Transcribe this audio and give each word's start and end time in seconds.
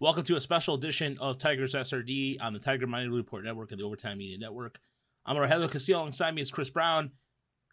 Welcome 0.00 0.22
to 0.26 0.36
a 0.36 0.40
special 0.40 0.76
edition 0.76 1.18
of 1.20 1.38
Tigers 1.38 1.74
SRD 1.74 2.36
on 2.40 2.52
the 2.52 2.60
Tiger 2.60 2.86
Minor 2.86 3.10
Report 3.10 3.42
Network 3.42 3.72
and 3.72 3.80
the 3.80 3.84
Overtime 3.84 4.18
Media 4.18 4.38
Network. 4.38 4.78
I'm 5.26 5.34
Rogelio 5.34 5.68
Castillo. 5.68 5.98
Alongside 5.98 6.36
me 6.36 6.40
is 6.40 6.52
Chris 6.52 6.70
Brown. 6.70 7.10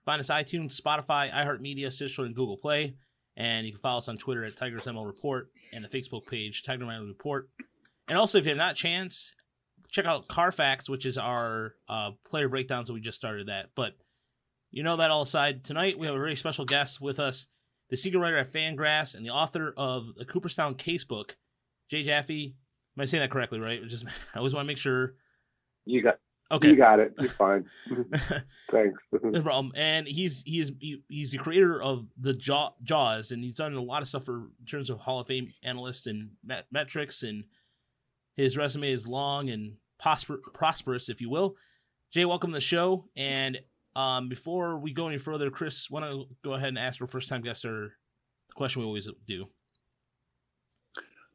Find 0.06 0.20
us 0.20 0.30
iTunes, 0.30 0.82
Spotify, 0.82 1.32
iHeartMedia, 1.32 1.92
Stitcher, 1.92 2.24
and 2.24 2.34
Google 2.34 2.58
Play. 2.58 2.96
And 3.38 3.68
you 3.68 3.74
can 3.74 3.80
follow 3.80 4.00
us 4.00 4.10
on 4.10 4.18
Twitter 4.18 4.44
at 4.44 4.58
Tigers 4.58 4.86
ML 4.86 5.06
Report 5.06 5.52
and 5.72 5.86
the 5.86 5.88
Facebook 5.88 6.26
page 6.26 6.64
Tiger 6.64 6.88
Minor 6.88 7.06
Report. 7.06 7.48
And 8.08 8.18
also, 8.18 8.40
if 8.40 8.46
you 8.46 8.50
have 8.50 8.58
not 8.58 8.76
chance, 8.76 9.32
check 9.92 10.06
out 10.06 10.28
Carfax, 10.28 10.90
which 10.90 11.06
is 11.06 11.20
our 11.20 11.76
uh, 11.88 12.14
player 12.28 12.50
breakdowns 12.50 12.88
that 12.88 12.94
we 12.96 13.02
just 13.02 13.20
started 13.20 13.50
that. 13.50 13.70
But 13.76 13.94
you 14.72 14.82
know 14.82 14.98
that 14.98 15.12
all 15.12 15.22
aside, 15.22 15.64
tonight 15.64 16.00
we 16.00 16.08
have 16.08 16.16
a 16.16 16.20
very 16.20 16.36
special 16.36 16.66
guest 16.66 17.00
with 17.00 17.20
us, 17.20 17.46
the 17.92 17.98
senior 17.98 18.20
writer 18.20 18.38
at 18.38 18.52
Fangraphs 18.52 19.14
and 19.14 19.24
the 19.24 19.30
author 19.30 19.76
of 19.78 20.16
the 20.16 20.26
Cooperstown 20.26 20.74
Casebook, 20.74 21.36
Jay 21.90 22.04
Jaffe. 22.04 22.56
Am 22.98 23.02
I 23.02 23.06
saying 23.06 23.22
that 23.22 23.32
correctly? 23.32 23.60
Right? 23.60 23.86
Just 23.88 24.06
I 24.34 24.38
always 24.38 24.54
want 24.54 24.66
to 24.66 24.68
make 24.68 24.78
sure. 24.78 25.16
You 25.86 26.02
got 26.02 26.20
Okay. 26.52 26.70
you 26.70 26.76
got 26.76 27.00
it. 27.00 27.14
You're 27.20 27.30
fine. 27.32 27.66
Thanks. 28.72 29.00
No 29.24 29.42
problem. 29.42 29.72
And 29.76 30.08
he's 30.08 30.44
he's 30.46 30.72
he, 30.80 31.02
he's 31.10 31.32
the 31.32 31.38
creator 31.40 31.82
of 31.82 32.06
the 32.20 32.34
Jaw, 32.34 32.72
Jaws, 32.84 33.32
and 33.32 33.44
he's 33.44 33.56
done 33.56 33.74
a 33.74 33.82
lot 33.82 34.02
of 34.04 34.08
stuff 34.08 34.26
for 34.26 34.50
in 34.60 34.66
terms 34.70 34.90
of 34.90 35.00
Hall 35.00 35.20
of 35.20 35.28
Fame 35.28 35.52
analysts 35.64 36.06
and 36.06 36.32
met, 36.44 36.66
metrics, 36.72 37.24
and 37.24 37.46
his 38.36 38.58
resume 38.58 38.92
is 38.92 39.08
long 39.08 39.50
and 39.50 39.78
prosper, 40.00 40.40
prosperous, 40.54 41.10
if 41.10 41.20
you 41.20 41.30
will. 41.30 41.56
Jay, 42.12 42.26
welcome 42.26 42.52
to 42.52 42.56
the 42.58 42.62
show. 42.62 43.06
And 43.16 43.60
um, 43.96 44.30
before 44.30 44.78
we 44.78 44.94
go 44.94 45.08
any 45.08 45.18
further, 45.18 45.50
Chris, 45.50 45.90
want 45.90 46.06
to 46.06 46.26
go 46.44 46.54
ahead 46.54 46.70
and 46.70 46.78
ask 46.80 47.02
our 47.02 47.08
first 47.08 47.28
time 47.28 47.42
guest 47.42 47.66
our 47.66 47.94
the 48.50 48.54
question 48.54 48.82
we 48.82 48.86
always 48.86 49.10
do. 49.26 49.48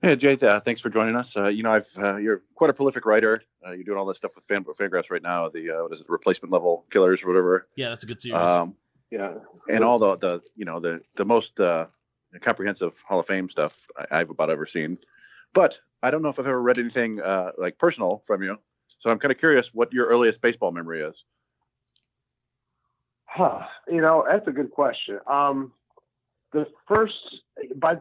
Hey 0.02 0.16
Jay, 0.16 0.38
uh, 0.40 0.60
thanks 0.60 0.80
for 0.80 0.88
joining 0.88 1.14
us. 1.14 1.36
Uh, 1.36 1.48
you 1.48 1.62
know, 1.62 1.72
I've 1.72 1.98
uh, 1.98 2.16
you're 2.16 2.42
quite 2.54 2.70
a 2.70 2.72
prolific 2.72 3.04
writer. 3.04 3.42
Uh, 3.66 3.72
you're 3.72 3.84
doing 3.84 3.98
all 3.98 4.06
this 4.06 4.16
stuff 4.16 4.34
with 4.34 4.44
fan 4.44 4.64
Fangraphs 4.64 5.10
right 5.10 5.22
now. 5.22 5.50
The 5.50 5.70
uh, 5.70 5.82
what 5.82 5.92
is 5.92 6.00
it, 6.00 6.08
replacement 6.08 6.50
level 6.50 6.86
killers 6.90 7.22
or 7.22 7.28
whatever. 7.28 7.68
Yeah, 7.76 7.90
that's 7.90 8.02
a 8.02 8.06
good 8.06 8.22
series. 8.22 8.40
Um, 8.40 8.76
yeah. 9.10 9.34
and 9.68 9.84
all 9.84 9.98
the 9.98 10.16
the 10.16 10.42
you 10.56 10.64
know 10.64 10.80
the 10.80 11.02
the 11.16 11.26
most 11.26 11.60
uh, 11.60 11.86
comprehensive 12.40 12.98
Hall 13.06 13.20
of 13.20 13.26
Fame 13.26 13.50
stuff 13.50 13.86
I, 13.94 14.20
I've 14.20 14.30
about 14.30 14.48
ever 14.48 14.64
seen. 14.64 14.96
But 15.52 15.78
I 16.02 16.10
don't 16.10 16.22
know 16.22 16.30
if 16.30 16.38
I've 16.38 16.46
ever 16.46 16.62
read 16.62 16.78
anything 16.78 17.20
uh, 17.20 17.50
like 17.58 17.76
personal 17.76 18.22
from 18.26 18.42
you. 18.42 18.56
So 19.00 19.10
I'm 19.10 19.18
kind 19.18 19.32
of 19.32 19.38
curious 19.38 19.74
what 19.74 19.92
your 19.92 20.06
earliest 20.06 20.40
baseball 20.40 20.72
memory 20.72 21.02
is. 21.02 21.24
Huh. 23.26 23.66
You 23.86 24.00
know, 24.00 24.24
that's 24.26 24.48
a 24.48 24.52
good 24.52 24.70
question. 24.70 25.18
Um, 25.26 25.72
the 26.52 26.66
first, 26.88 27.14
by 27.76 27.96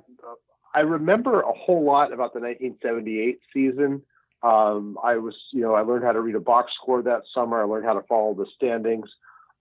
I 0.73 0.81
remember 0.81 1.41
a 1.41 1.53
whole 1.53 1.83
lot 1.83 2.13
about 2.13 2.33
the 2.33 2.39
1978 2.39 3.39
season. 3.53 4.01
Um, 4.41 4.97
I 5.03 5.17
was, 5.17 5.35
you 5.51 5.61
know, 5.61 5.73
I 5.73 5.81
learned 5.81 6.05
how 6.05 6.11
to 6.11 6.21
read 6.21 6.35
a 6.35 6.39
box 6.39 6.73
score 6.75 7.01
that 7.01 7.23
summer. 7.33 7.61
I 7.61 7.65
learned 7.65 7.85
how 7.85 7.93
to 7.93 8.03
follow 8.03 8.33
the 8.33 8.45
standings. 8.55 9.09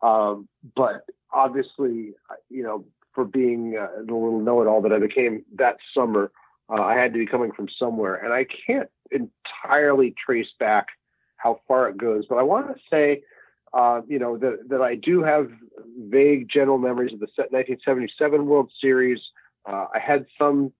Um, 0.03 0.49
but 0.77 1.05
obviously, 1.33 2.15
you 2.49 2.63
know, 2.63 2.85
for 3.15 3.25
being 3.25 3.77
uh, 3.77 3.89
the 3.97 4.15
little 4.15 4.41
know-it-all 4.41 4.83
that 4.83 4.93
I 4.93 4.99
became 4.99 5.45
that 5.57 5.79
summer, 5.95 6.31
uh, 6.69 6.83
I 6.83 6.95
had 6.95 7.13
to 7.15 7.19
be 7.19 7.27
coming 7.27 7.51
from 7.53 7.69
somewhere, 7.79 8.15
and 8.15 8.33
I 8.33 8.47
can't 8.67 8.89
entirely 9.11 10.15
trace 10.25 10.51
back 10.61 10.89
how 11.37 11.61
far 11.67 11.89
it 11.89 11.97
goes. 11.97 12.27
But 12.29 12.37
I 12.37 12.43
want 12.43 12.69
to 12.69 12.81
say, 12.91 13.23
uh, 13.73 14.03
you 14.07 14.19
know, 14.19 14.37
that 14.39 14.69
that 14.69 14.83
I 14.83 14.95
do 14.95 15.23
have 15.23 15.51
vague 15.99 16.49
general 16.49 16.79
memories 16.79 17.13
of 17.13 17.21
the 17.21 17.27
1977 17.37 18.47
World 18.47 18.71
Series. 18.81 19.21
Uh, 19.67 19.87
I 19.95 19.99
had 19.99 20.27
some 20.39 20.73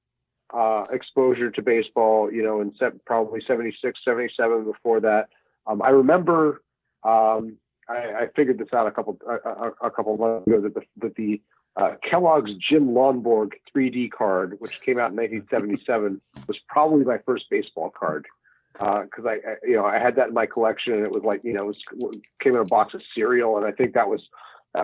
uh, 0.53 0.85
exposure 0.91 1.51
to 1.51 1.63
baseball, 1.63 2.33
you 2.33 2.43
know, 2.43 2.61
in 2.61 2.75
se- 2.79 2.99
probably 3.05 3.41
76, 3.47 3.99
77 4.05 4.65
before 4.65 5.01
that. 5.01 5.29
Um, 5.67 5.83
I 5.83 5.91
remember, 5.91 6.63
um, 7.05 7.57
I, 7.89 8.23
I, 8.23 8.29
figured 8.35 8.59
this 8.59 8.69
out 8.73 8.87
a 8.87 8.91
couple, 8.91 9.19
a, 9.27 9.87
a 9.87 9.91
couple 9.91 10.17
months 10.17 10.47
ago 10.47 10.61
that 10.63 10.75
the, 10.75 10.83
that 10.99 11.15
the 11.17 11.43
uh, 11.77 11.95
Kellogg's 12.03 12.53
Jim 12.55 12.89
Lonborg 12.89 13.53
3D 13.75 14.11
card, 14.11 14.57
which 14.59 14.81
came 14.81 14.99
out 14.99 15.11
in 15.11 15.17
1977, 15.17 16.21
was 16.47 16.59
probably 16.67 17.05
my 17.05 17.19
first 17.19 17.45
baseball 17.51 17.91
card. 17.91 18.27
Because 18.73 19.25
uh, 19.25 19.29
I, 19.29 19.33
I, 19.33 19.55
you 19.65 19.77
know, 19.77 19.85
I 19.85 19.99
had 19.99 20.17
that 20.17 20.29
in 20.29 20.35
my 20.35 20.47
collection, 20.47 20.95
and 20.95 21.05
it 21.05 21.13
was 21.13 21.25
like, 21.25 21.45
you 21.45 21.53
know, 21.53 21.69
it 21.69 21.79
was, 21.93 22.19
came 22.41 22.55
in 22.55 22.61
a 22.61 22.65
box 22.65 22.95
of 22.95 23.03
cereal, 23.15 23.57
and 23.57 23.67
I 23.67 23.73
think 23.73 23.95
that 23.95 24.09
was 24.09 24.23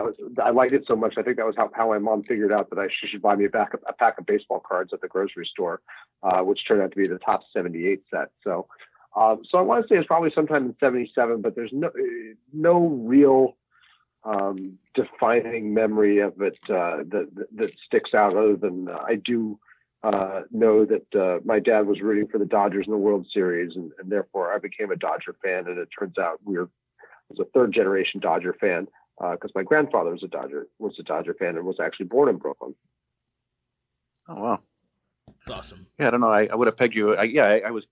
was 0.03 0.15
I 0.41 0.49
liked 0.49 0.73
it 0.73 0.85
so 0.87 0.95
much. 0.95 1.15
I 1.17 1.21
think 1.21 1.37
that 1.37 1.45
was 1.45 1.55
how, 1.57 1.69
how 1.73 1.89
my 1.89 1.99
mom 1.99 2.23
figured 2.23 2.51
out 2.51 2.69
that 2.69 2.79
I 2.79 2.87
she 2.87 3.07
should 3.07 3.21
buy 3.21 3.35
me 3.35 3.45
a 3.45 3.49
pack 3.49 3.73
of, 3.73 3.81
a 3.87 3.93
pack 3.93 4.17
of 4.17 4.25
baseball 4.25 4.59
cards 4.59 4.93
at 4.93 5.01
the 5.01 5.07
grocery 5.07 5.45
store, 5.45 5.81
uh, 6.23 6.41
which 6.41 6.67
turned 6.67 6.81
out 6.81 6.91
to 6.91 6.97
be 6.97 7.07
the 7.07 7.19
Topps 7.19 7.45
78 7.53 8.03
set. 8.09 8.29
So, 8.43 8.67
um, 9.15 9.43
so 9.49 9.57
I 9.57 9.61
want 9.61 9.83
to 9.83 9.87
say 9.87 9.97
it's 9.97 10.07
probably 10.07 10.31
sometime 10.33 10.65
in 10.65 10.75
'77, 10.79 11.41
but 11.41 11.55
there's 11.55 11.71
no 11.71 11.91
no 12.51 12.87
real 12.87 13.57
um, 14.23 14.77
defining 14.95 15.73
memory 15.73 16.19
of 16.19 16.41
it 16.41 16.57
uh, 16.69 17.03
that, 17.09 17.47
that, 17.55 17.77
sticks 17.85 18.13
out. 18.13 18.33
Other 18.33 18.55
than 18.55 18.89
uh, 18.89 19.03
I 19.05 19.15
do 19.15 19.59
uh, 20.03 20.41
know 20.51 20.85
that 20.85 21.15
uh, 21.15 21.39
my 21.45 21.59
dad 21.59 21.85
was 21.85 22.01
rooting 22.01 22.27
for 22.27 22.39
the 22.39 22.45
Dodgers 22.45 22.87
in 22.87 22.91
the 22.91 22.97
World 22.97 23.27
Series, 23.31 23.75
and, 23.75 23.91
and 23.99 24.11
therefore 24.11 24.51
I 24.51 24.57
became 24.57 24.91
a 24.91 24.95
Dodger 24.95 25.35
fan. 25.43 25.67
And 25.67 25.77
it 25.77 25.89
turns 25.97 26.17
out 26.17 26.39
we 26.43 26.57
were 26.57 26.69
was 27.29 27.39
a 27.39 27.49
third 27.51 27.73
generation 27.73 28.19
Dodger 28.19 28.53
fan 28.53 28.87
because 29.19 29.49
uh, 29.49 29.55
my 29.55 29.63
grandfather 29.63 30.11
was 30.11 30.23
a 30.23 30.27
Dodger 30.27 30.67
was 30.79 30.97
a 30.99 31.03
Dodger 31.03 31.33
fan 31.33 31.55
and 31.55 31.65
was 31.65 31.79
actually 31.79 32.07
born 32.07 32.29
in 32.29 32.37
Brooklyn. 32.37 32.75
Oh 34.27 34.41
wow, 34.41 34.59
that's 35.27 35.59
awesome. 35.59 35.87
Yeah, 35.99 36.07
I 36.07 36.11
don't 36.11 36.21
know. 36.21 36.31
I, 36.31 36.47
I 36.47 36.55
would 36.55 36.67
have 36.67 36.77
pegged 36.77 36.95
you. 36.95 37.15
I, 37.15 37.23
yeah, 37.23 37.45
I, 37.45 37.59
I 37.67 37.71
was. 37.71 37.87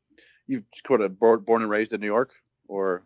You 0.45 0.62
sort 0.85 1.00
of 1.00 1.17
born, 1.17 1.39
born 1.39 1.62
and 1.62 1.72
raised 1.72 1.94
in 1.94 2.01
New 2.01 2.07
York, 2.07 2.33
or? 2.67 3.03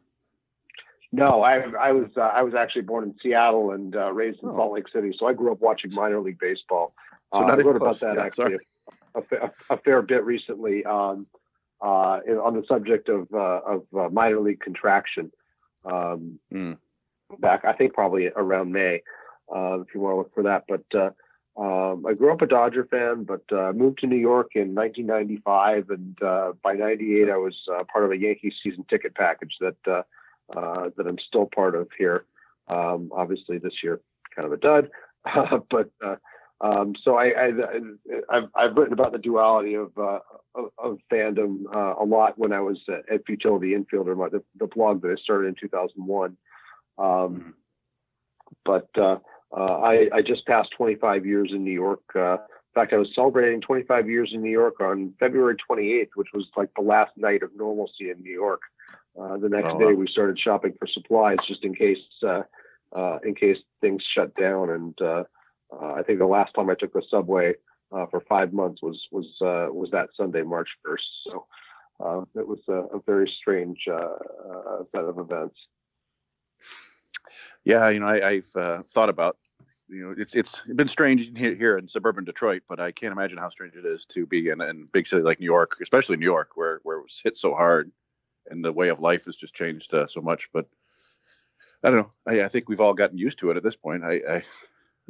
No, 1.12 1.44
I 1.44 1.60
I 1.80 1.92
was 1.92 2.10
uh, 2.18 2.22
I 2.22 2.42
was 2.42 2.56
actually 2.56 2.82
born 2.82 3.04
in 3.04 3.16
Seattle 3.22 3.72
and 3.72 3.96
uh, 3.96 4.12
raised 4.12 4.42
in 4.42 4.50
oh. 4.50 4.56
Salt 4.56 4.74
Lake 4.74 4.88
City. 4.92 5.14
So 5.18 5.28
I 5.28 5.34
grew 5.34 5.52
up 5.52 5.62
watching 5.62 5.94
minor 5.94 6.20
league 6.20 6.40
baseball. 6.40 6.96
So 7.34 7.42
uh, 7.42 7.52
I 7.52 7.56
wrote 7.58 7.76
about 7.76 8.00
that 8.00 8.16
yeah, 8.16 8.24
actually 8.24 8.58
a, 9.14 9.20
a, 9.20 9.52
a, 9.70 9.78
fair 9.78 10.02
bit 10.02 10.24
recently 10.24 10.84
um, 10.86 11.28
uh, 11.82 12.20
on 12.44 12.56
the 12.56 12.64
subject 12.68 13.08
of 13.08 13.28
uh, 13.32 13.62
of 13.66 13.84
uh, 13.96 14.10
minor 14.10 14.40
league 14.40 14.62
contraction. 14.62 15.32
Um, 15.86 16.40
mm 16.52 16.78
back, 17.40 17.66
I 17.66 17.74
think 17.74 17.94
probably 17.94 18.28
around 18.36 18.72
May, 18.72 19.02
uh, 19.54 19.80
if 19.82 19.88
you 19.94 20.02
want 20.02 20.14
to 20.14 20.18
look 20.18 20.34
for 20.34 20.44
that. 20.44 20.66
But 20.68 20.86
uh, 20.98 21.12
um, 21.62 22.06
I 22.06 22.14
grew 22.14 22.32
up 22.32 22.42
a 22.42 22.48
Dodger 22.48 22.86
fan, 22.90 23.24
but 23.24 23.44
uh, 23.52 23.74
moved 23.74 24.00
to 24.00 24.08
New 24.08 24.18
York 24.18 24.52
in 24.56 24.76
1995, 24.76 25.90
and 25.90 26.22
uh, 26.22 26.52
by 26.64 26.74
'98 26.74 27.30
I 27.30 27.38
was 27.38 27.56
uh, 27.72 27.84
part 27.92 28.06
of 28.06 28.12
a 28.12 28.18
Yankee 28.18 28.54
season 28.64 28.86
ticket 28.90 29.16
package 29.16 29.56
that 29.60 29.76
uh, 29.88 30.90
that 30.96 31.08
I'm 31.08 31.20
still 31.20 31.50
part 31.54 31.76
of 31.76 31.90
here. 31.98 32.26
Um, 32.68 33.12
obviously, 33.14 33.58
this 33.58 33.84
year 33.84 34.02
kind 34.36 34.46
of 34.46 34.54
a 34.54 34.58
dud, 34.58 34.90
but. 35.70 35.92
Um, 36.60 36.96
so 37.04 37.16
I, 37.16 37.52
have 38.32 38.50
I've 38.56 38.76
written 38.76 38.94
about 38.94 39.12
the 39.12 39.20
duality 39.20 39.76
of 39.76 39.96
of, 39.96 40.72
of, 40.80 40.98
fandom 41.14 41.66
a 41.72 42.04
lot 42.04 42.36
when 42.36 42.52
I 42.52 42.62
was 42.62 42.80
at 42.90 43.24
Futility 43.28 43.76
Infielder, 43.76 44.32
the, 44.32 44.42
the 44.60 44.66
blog 44.66 45.04
that 45.04 45.12
I 45.12 45.22
started 45.22 45.50
in 45.50 45.56
2001. 45.62 46.36
Um, 46.98 47.06
mm-hmm. 47.06 47.50
but 48.66 48.90
uh, 48.98 49.18
uh, 49.56 49.80
I, 49.82 50.10
I, 50.14 50.22
just 50.22 50.46
passed 50.46 50.72
25 50.76 51.26
years 51.26 51.52
in 51.54 51.64
New 51.64 51.72
York. 51.72 52.02
Uh, 52.16 52.34
in 52.34 52.74
fact, 52.74 52.94
I 52.94 52.98
was 52.98 53.14
celebrating 53.14 53.62
25 53.62 54.10
years 54.10 54.32
in 54.34 54.42
New 54.42 54.52
York 54.52 54.82
on 54.82 55.14
February 55.20 55.56
28th, 55.70 56.10
which 56.16 56.30
was 56.34 56.48
like 56.56 56.70
the 56.76 56.82
last 56.82 57.12
night 57.16 57.44
of 57.44 57.56
normalcy 57.56 58.10
in 58.10 58.22
New 58.22 58.34
York. 58.34 58.62
Uh, 59.20 59.38
the 59.38 59.50
next 59.50 59.70
oh, 59.72 59.80
day, 59.80 59.94
we 59.94 60.08
started 60.08 60.40
shopping 60.40 60.74
for 60.78 60.88
supplies 60.88 61.38
just 61.48 61.64
in 61.64 61.74
case 61.74 61.98
uh, 62.24 62.44
uh, 62.94 63.20
in 63.24 63.36
case 63.36 63.58
things 63.82 64.04
shut 64.04 64.36
down. 64.36 64.70
And 64.70 65.26
I 65.82 66.04
think 66.04 66.20
the 66.20 66.26
last 66.26 66.54
time 66.54 66.70
I 66.70 66.76
took 66.76 66.94
the 66.94 67.04
subway 67.10 67.56
for 67.90 68.22
five 68.28 68.54
months 68.54 68.82
was 68.82 69.08
was 69.12 69.28
was 69.42 69.90
that 69.92 70.10
Sunday, 70.16 70.44
March 70.44 70.70
1st. 70.86 71.08
So 71.26 71.48
it 72.36 72.48
was 72.48 72.60
a, 72.68 72.96
a 72.96 73.02
very 73.06 73.28
strange 73.28 73.84
set 73.86 75.04
of 75.04 75.18
events 75.18 75.58
yeah, 77.68 77.90
you 77.90 78.00
know, 78.00 78.08
I, 78.08 78.36
have 78.36 78.56
uh, 78.56 78.84
thought 78.84 79.10
about, 79.10 79.38
you 79.90 80.02
know, 80.02 80.16
it's 80.18 80.36
it's 80.36 80.62
been 80.62 80.88
strange 80.88 81.38
here 81.38 81.78
in 81.78 81.88
suburban 81.88 82.24
Detroit, 82.24 82.64
but 82.70 82.80
I 82.80 82.94
can't 82.94 83.12
imagine 83.12 83.38
how 83.38 83.50
strange 83.50 83.76
it 83.76 83.86
is 83.86 84.06
to 84.08 84.26
be 84.26 84.50
in 84.50 84.62
a 84.62 84.74
big 84.74 85.06
city 85.06 85.22
like 85.22 85.42
New 85.42 85.46
York, 85.46 85.78
especially 85.82 86.16
New 86.16 86.26
York, 86.26 86.52
where 86.56 86.80
where 86.84 87.00
it 87.00 87.04
was 87.04 87.22
hit 87.22 87.36
so 87.36 87.54
hard, 87.54 87.92
and 88.50 88.64
the 88.64 88.72
way 88.72 88.88
of 88.88 89.02
life 89.02 89.26
has 89.26 89.36
just 89.36 89.54
changed 89.54 89.94
uh, 89.94 90.08
so 90.08 90.22
much. 90.22 90.50
But 90.54 90.68
I 91.84 91.92
don't 91.92 92.00
know. 92.00 92.12
I, 92.26 92.44
I, 92.44 92.48
think 92.48 92.70
we've 92.70 92.82
all 92.82 92.94
gotten 92.94 93.18
used 93.18 93.40
to 93.40 93.52
it 93.52 93.58
at 93.58 93.64
this 93.64 93.76
point. 93.76 94.04
I, 94.06 94.22
I 94.30 94.44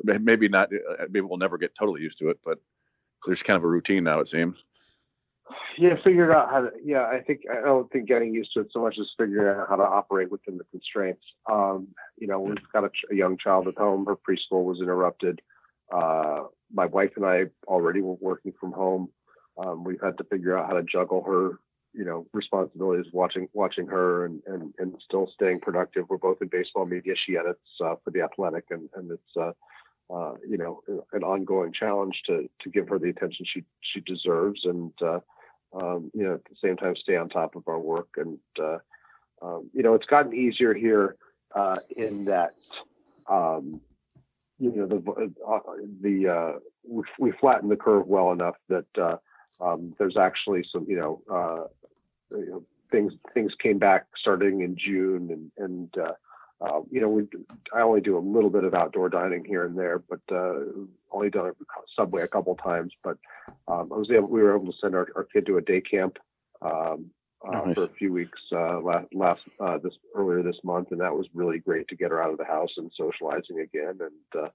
maybe 0.03 0.47
not. 0.47 0.71
Uh, 0.73 1.03
maybe 1.11 1.21
we'll 1.21 1.37
never 1.37 1.59
get 1.59 1.75
totally 1.75 2.01
used 2.01 2.17
to 2.19 2.29
it, 2.29 2.39
but 2.43 2.57
there's 3.27 3.43
kind 3.43 3.57
of 3.57 3.63
a 3.63 3.67
routine 3.67 4.03
now. 4.03 4.19
It 4.19 4.29
seems 4.29 4.63
yeah, 5.77 5.95
figured 6.03 6.31
out 6.31 6.49
how 6.49 6.61
to. 6.61 6.71
Yeah, 6.83 7.03
I 7.03 7.21
think 7.21 7.41
I 7.51 7.61
don't 7.61 7.89
think 7.91 8.07
getting 8.07 8.33
used 8.33 8.53
to 8.53 8.61
it 8.61 8.67
so 8.71 8.81
much 8.81 8.97
as 8.99 9.07
figuring 9.17 9.47
out 9.47 9.69
how 9.69 9.75
to 9.75 9.83
operate 9.83 10.31
within 10.31 10.57
the 10.57 10.63
constraints. 10.65 11.23
Um, 11.49 11.89
you 12.17 12.27
know, 12.27 12.39
we've 12.39 12.57
got 12.73 12.83
a, 12.83 12.89
a, 13.11 13.15
young 13.15 13.37
child 13.37 13.67
at 13.67 13.77
home. 13.77 14.05
Her 14.05 14.15
preschool 14.15 14.65
was 14.65 14.81
interrupted. 14.81 15.41
Uh, 15.91 16.45
my 16.73 16.85
wife 16.85 17.11
and 17.15 17.25
I 17.25 17.45
already 17.67 18.01
were 18.01 18.17
working 18.19 18.53
from 18.59 18.71
home. 18.71 19.09
um, 19.57 19.83
we've 19.83 20.01
had 20.01 20.17
to 20.17 20.23
figure 20.25 20.57
out 20.57 20.67
how 20.67 20.73
to 20.73 20.83
juggle 20.83 21.23
her, 21.23 21.59
you 21.93 22.03
know, 22.03 22.27
responsibilities, 22.33 23.11
watching 23.13 23.47
watching 23.53 23.87
her, 23.87 24.25
and 24.25 24.41
and, 24.47 24.73
and 24.79 24.95
still 25.03 25.29
staying 25.33 25.61
productive. 25.61 26.05
We're 26.09 26.17
both 26.17 26.41
in 26.41 26.49
baseball 26.49 26.85
media. 26.85 27.13
She 27.15 27.37
edits 27.37 27.61
uh, 27.83 27.95
for 28.03 28.11
the 28.11 28.21
Athletic, 28.21 28.65
and 28.71 28.89
and 28.95 29.11
it's 29.11 29.37
uh, 29.37 29.51
uh, 30.13 30.33
you 30.47 30.57
know 30.57 30.81
an 31.13 31.23
ongoing 31.23 31.71
challenge 31.71 32.21
to 32.27 32.49
to 32.61 32.69
give 32.69 32.89
her 32.89 32.99
the 32.99 33.09
attention 33.09 33.45
she 33.45 33.63
she 33.81 34.01
deserves, 34.01 34.65
and 34.65 34.91
uh, 35.01 35.19
um, 35.73 36.11
you 36.13 36.23
know 36.23 36.35
at 36.35 36.45
the 36.45 36.55
same 36.63 36.77
time 36.77 36.95
stay 36.95 37.15
on 37.15 37.29
top 37.29 37.55
of 37.55 37.63
our 37.67 37.79
work. 37.79 38.09
And 38.17 38.39
uh, 38.59 38.77
um, 39.41 39.69
you 39.73 39.83
know 39.83 39.93
it's 39.93 40.05
gotten 40.05 40.33
easier 40.33 40.73
here 40.73 41.15
uh, 41.55 41.77
in 41.95 42.25
that. 42.25 42.53
Um, 43.29 43.81
you 44.59 44.71
know 44.71 44.87
the 44.87 45.31
uh, 45.47 45.59
the 46.01 46.27
uh, 46.27 46.59
we, 46.87 47.03
we 47.19 47.31
flattened 47.39 47.71
the 47.71 47.75
curve 47.75 48.07
well 48.07 48.31
enough 48.31 48.55
that 48.69 48.85
uh, 48.97 49.17
um, 49.61 49.93
there's 49.99 50.17
actually 50.17 50.65
some 50.71 50.85
you 50.87 50.97
know, 50.97 51.21
uh, 51.31 52.37
you 52.37 52.49
know 52.49 52.63
things 52.91 53.13
things 53.33 53.53
came 53.61 53.77
back 53.77 54.05
starting 54.17 54.61
in 54.61 54.75
June 54.77 55.29
and 55.31 55.51
and 55.63 55.93
uh, 56.61 56.81
you 56.91 57.01
know 57.01 57.09
we 57.09 57.27
I 57.73 57.81
only 57.81 58.01
do 58.01 58.17
a 58.17 58.19
little 58.19 58.49
bit 58.49 58.63
of 58.63 58.73
outdoor 58.73 59.09
dining 59.09 59.45
here 59.45 59.65
and 59.65 59.77
there, 59.77 59.99
but 59.99 60.21
uh, 60.31 60.59
only 61.11 61.29
done 61.29 61.47
it 61.47 61.57
Subway 61.95 62.23
a 62.23 62.27
couple 62.27 62.55
times. 62.55 62.93
But 63.03 63.17
um, 63.67 63.91
I 63.93 63.97
was 63.97 64.11
able 64.11 64.27
we 64.27 64.41
were 64.41 64.55
able 64.55 64.71
to 64.71 64.77
send 64.79 64.95
our, 64.95 65.07
our 65.15 65.23
kid 65.23 65.45
to 65.47 65.57
a 65.57 65.61
day 65.61 65.81
camp. 65.81 66.17
Um, 66.61 67.11
uh, 67.47 67.61
nice. 67.65 67.75
for 67.75 67.83
a 67.83 67.89
few 67.89 68.11
weeks 68.11 68.41
uh, 68.51 68.79
last, 68.79 69.05
last 69.13 69.43
uh, 69.59 69.77
this 69.77 69.93
earlier 70.15 70.41
this 70.41 70.57
month, 70.63 70.91
and 70.91 71.01
that 71.01 71.15
was 71.15 71.27
really 71.35 71.59
great 71.59 71.87
to 71.87 71.95
get 71.95 72.09
her 72.09 72.21
out 72.21 72.31
of 72.31 72.37
the 72.39 72.45
house 72.45 72.71
and 72.77 72.91
socializing 72.95 73.59
again. 73.59 73.99
And 74.01 74.43
uh, 74.43 74.49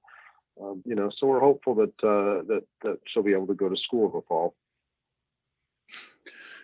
um, 0.61 0.83
you 0.85 0.95
know, 0.95 1.11
so 1.17 1.27
we're 1.27 1.41
hopeful 1.41 1.75
that 1.77 1.95
uh, 2.03 2.43
that 2.49 2.65
that 2.83 2.99
she'll 3.07 3.23
be 3.23 3.33
able 3.33 3.47
to 3.47 3.55
go 3.55 3.69
to 3.69 3.77
school 3.77 4.07
in 4.07 4.13
the 4.13 4.23
fall. 4.27 4.55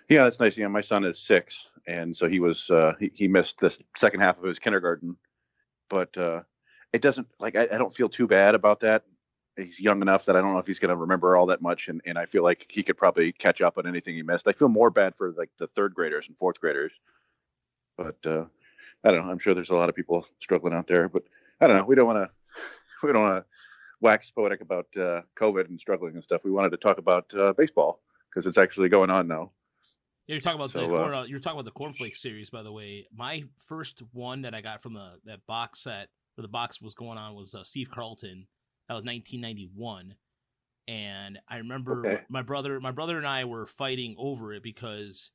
Yeah, 0.08 0.24
that's 0.24 0.40
nice. 0.40 0.56
Yeah, 0.56 0.68
my 0.68 0.80
son 0.80 1.04
is 1.04 1.18
six, 1.18 1.68
and 1.86 2.16
so 2.16 2.28
he 2.28 2.40
was 2.40 2.70
uh, 2.70 2.94
he, 2.98 3.10
he 3.14 3.28
missed 3.28 3.60
the 3.60 3.76
second 3.96 4.20
half 4.20 4.38
of 4.38 4.44
his 4.44 4.58
kindergarten, 4.58 5.16
but 5.88 6.16
it 6.92 7.02
doesn't 7.02 7.28
like 7.38 7.56
I, 7.56 7.62
I 7.72 7.78
don't 7.78 7.94
feel 7.94 8.08
too 8.08 8.26
bad 8.26 8.54
about 8.54 8.80
that 8.80 9.04
he's 9.64 9.80
young 9.80 10.02
enough 10.02 10.24
that 10.26 10.36
I 10.36 10.40
don't 10.40 10.52
know 10.52 10.58
if 10.58 10.66
he's 10.66 10.78
going 10.78 10.90
to 10.90 10.96
remember 10.96 11.36
all 11.36 11.46
that 11.46 11.62
much, 11.62 11.88
and, 11.88 12.00
and 12.06 12.18
I 12.18 12.26
feel 12.26 12.42
like 12.42 12.66
he 12.70 12.82
could 12.82 12.96
probably 12.96 13.32
catch 13.32 13.60
up 13.60 13.78
on 13.78 13.86
anything 13.86 14.14
he 14.14 14.22
missed. 14.22 14.46
I 14.46 14.52
feel 14.52 14.68
more 14.68 14.90
bad 14.90 15.16
for 15.16 15.32
like 15.32 15.50
the 15.58 15.66
third 15.66 15.94
graders 15.94 16.28
and 16.28 16.36
fourth 16.36 16.60
graders, 16.60 16.92
but 17.96 18.16
uh, 18.24 18.44
I 19.04 19.10
don't 19.10 19.24
know. 19.24 19.30
I'm 19.30 19.38
sure 19.38 19.54
there's 19.54 19.70
a 19.70 19.76
lot 19.76 19.88
of 19.88 19.96
people 19.96 20.26
struggling 20.40 20.74
out 20.74 20.86
there, 20.86 21.08
but 21.08 21.24
I 21.60 21.66
don't 21.66 21.76
know. 21.76 21.84
We 21.84 21.94
don't 21.94 22.06
want 22.06 22.28
to 22.28 22.30
we 23.02 23.12
don't 23.12 23.22
want 23.22 23.44
to 23.44 23.46
wax 24.00 24.30
poetic 24.30 24.60
about 24.60 24.86
uh, 24.96 25.22
COVID 25.36 25.68
and 25.68 25.80
struggling 25.80 26.14
and 26.14 26.24
stuff. 26.24 26.44
We 26.44 26.50
wanted 26.50 26.70
to 26.70 26.76
talk 26.76 26.98
about 26.98 27.32
uh, 27.34 27.52
baseball 27.52 28.00
because 28.30 28.46
it's 28.46 28.58
actually 28.58 28.88
going 28.88 29.10
on 29.10 29.28
now. 29.28 29.50
Yeah, 30.28 30.34
you're 30.34 30.40
talking 30.42 30.60
about 30.60 30.70
so, 30.70 30.82
the 30.82 30.86
corn, 30.86 31.14
uh, 31.14 31.22
you're 31.22 31.40
talking 31.40 31.58
about 31.58 31.64
the 31.64 31.70
cornflakes 31.70 32.20
series, 32.20 32.50
by 32.50 32.62
the 32.62 32.70
way. 32.70 33.06
My 33.14 33.44
first 33.66 34.02
one 34.12 34.42
that 34.42 34.54
I 34.54 34.60
got 34.60 34.82
from 34.82 34.92
the 34.92 35.12
that 35.24 35.46
box 35.46 35.80
set 35.80 36.10
where 36.34 36.42
the 36.42 36.48
box 36.48 36.82
was 36.82 36.94
going 36.94 37.16
on 37.16 37.34
was 37.34 37.54
uh, 37.54 37.64
Steve 37.64 37.90
Carlton 37.90 38.46
that 38.88 38.94
was 38.94 39.04
1991, 39.04 40.14
and 40.86 41.38
I 41.48 41.56
remember 41.56 42.06
okay. 42.06 42.22
my 42.28 42.42
brother, 42.42 42.78
my 42.78 42.90
brother 42.90 43.16
and 43.16 43.26
I 43.26 43.46
were 43.46 43.66
fighting 43.66 44.16
over 44.18 44.52
it 44.52 44.62
because 44.62 45.32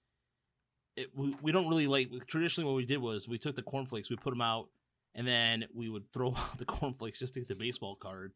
it, 0.96 1.10
we, 1.16 1.36
we 1.42 1.52
don't 1.52 1.68
really 1.68 1.88
like 1.88 2.12
traditionally 2.28 2.68
what 2.68 2.76
we 2.76 2.86
did 2.86 3.00
was 3.00 3.28
we 3.28 3.40
took 3.40 3.56
the 3.56 3.64
cornflakes, 3.64 4.12
we 4.12 4.16
put 4.16 4.30
them 4.30 4.42
out, 4.42 4.70
and 5.16 5.28
then 5.28 5.66
we 5.74 5.90
would 5.90 6.12
throw 6.14 6.30
out 6.38 6.60
the 6.60 6.66
cornflakes 6.66 7.18
just 7.18 7.34
to 7.34 7.40
get 7.40 7.50
the 7.50 7.56
baseball 7.56 7.96
card. 7.96 8.34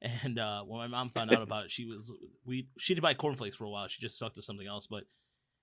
And 0.00 0.38
uh, 0.38 0.62
when 0.62 0.78
my 0.78 0.86
mom 0.86 1.10
found 1.10 1.32
out 1.32 1.42
about 1.42 1.64
it, 1.64 1.70
she 1.72 1.84
was 1.84 2.12
we 2.44 2.68
she 2.78 2.94
did 2.94 3.00
buy 3.00 3.14
cornflakes 3.14 3.56
for 3.56 3.64
a 3.64 3.70
while. 3.70 3.88
She 3.88 4.00
just 4.00 4.14
stuck 4.14 4.34
to 4.34 4.42
something 4.42 4.66
else, 4.66 4.86
but 4.86 5.04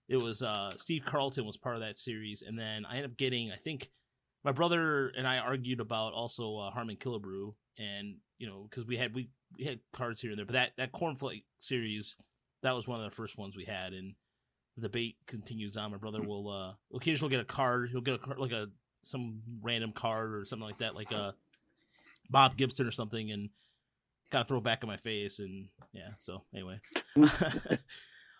it 0.07 0.17
was 0.17 0.41
uh, 0.41 0.71
Steve 0.77 1.03
Carlton 1.05 1.45
was 1.45 1.57
part 1.57 1.75
of 1.75 1.81
that 1.81 1.97
series, 1.97 2.41
and 2.41 2.57
then 2.57 2.85
I 2.85 2.97
ended 2.97 3.11
up 3.11 3.17
getting 3.17 3.51
I 3.51 3.57
think 3.57 3.89
my 4.43 4.51
brother 4.51 5.09
and 5.17 5.27
I 5.27 5.37
argued 5.37 5.79
about 5.79 6.13
also 6.13 6.57
uh, 6.57 6.71
Harmon 6.71 6.97
Killebrew, 6.97 7.53
and 7.77 8.17
you 8.37 8.47
know 8.47 8.67
because 8.69 8.85
we 8.85 8.97
had 8.97 9.15
we, 9.15 9.29
we 9.57 9.65
had 9.65 9.79
cards 9.93 10.21
here 10.21 10.31
and 10.31 10.37
there, 10.37 10.45
but 10.45 10.53
that 10.53 10.71
that 10.77 10.91
cornflake 10.91 11.43
series 11.59 12.17
that 12.61 12.75
was 12.75 12.87
one 12.87 12.99
of 12.99 13.09
the 13.09 13.15
first 13.15 13.37
ones 13.37 13.55
we 13.55 13.65
had, 13.65 13.93
and 13.93 14.15
the 14.75 14.83
debate 14.83 15.17
continues 15.27 15.77
on. 15.77 15.91
My 15.91 15.97
brother 15.97 16.19
hmm. 16.19 16.27
will 16.27 16.49
uh 16.49 16.73
occasionally 16.95 17.31
get 17.31 17.41
a 17.41 17.45
card. 17.45 17.89
He'll 17.91 18.01
get 18.01 18.15
a 18.15 18.19
card 18.19 18.39
like 18.39 18.51
a 18.51 18.67
some 19.03 19.41
random 19.61 19.91
card 19.91 20.33
or 20.33 20.45
something 20.45 20.67
like 20.67 20.79
that, 20.79 20.95
like 20.95 21.11
a 21.11 21.21
uh, 21.21 21.31
Bob 22.29 22.57
Gibson 22.57 22.87
or 22.87 22.91
something, 22.91 23.31
and 23.31 23.49
kind 24.31 24.41
of 24.41 24.47
throw 24.47 24.57
it 24.57 24.63
back 24.63 24.83
in 24.83 24.89
my 24.89 24.97
face. 24.97 25.39
And 25.39 25.67
yeah, 25.93 26.09
so 26.19 26.43
anyway. 26.53 26.79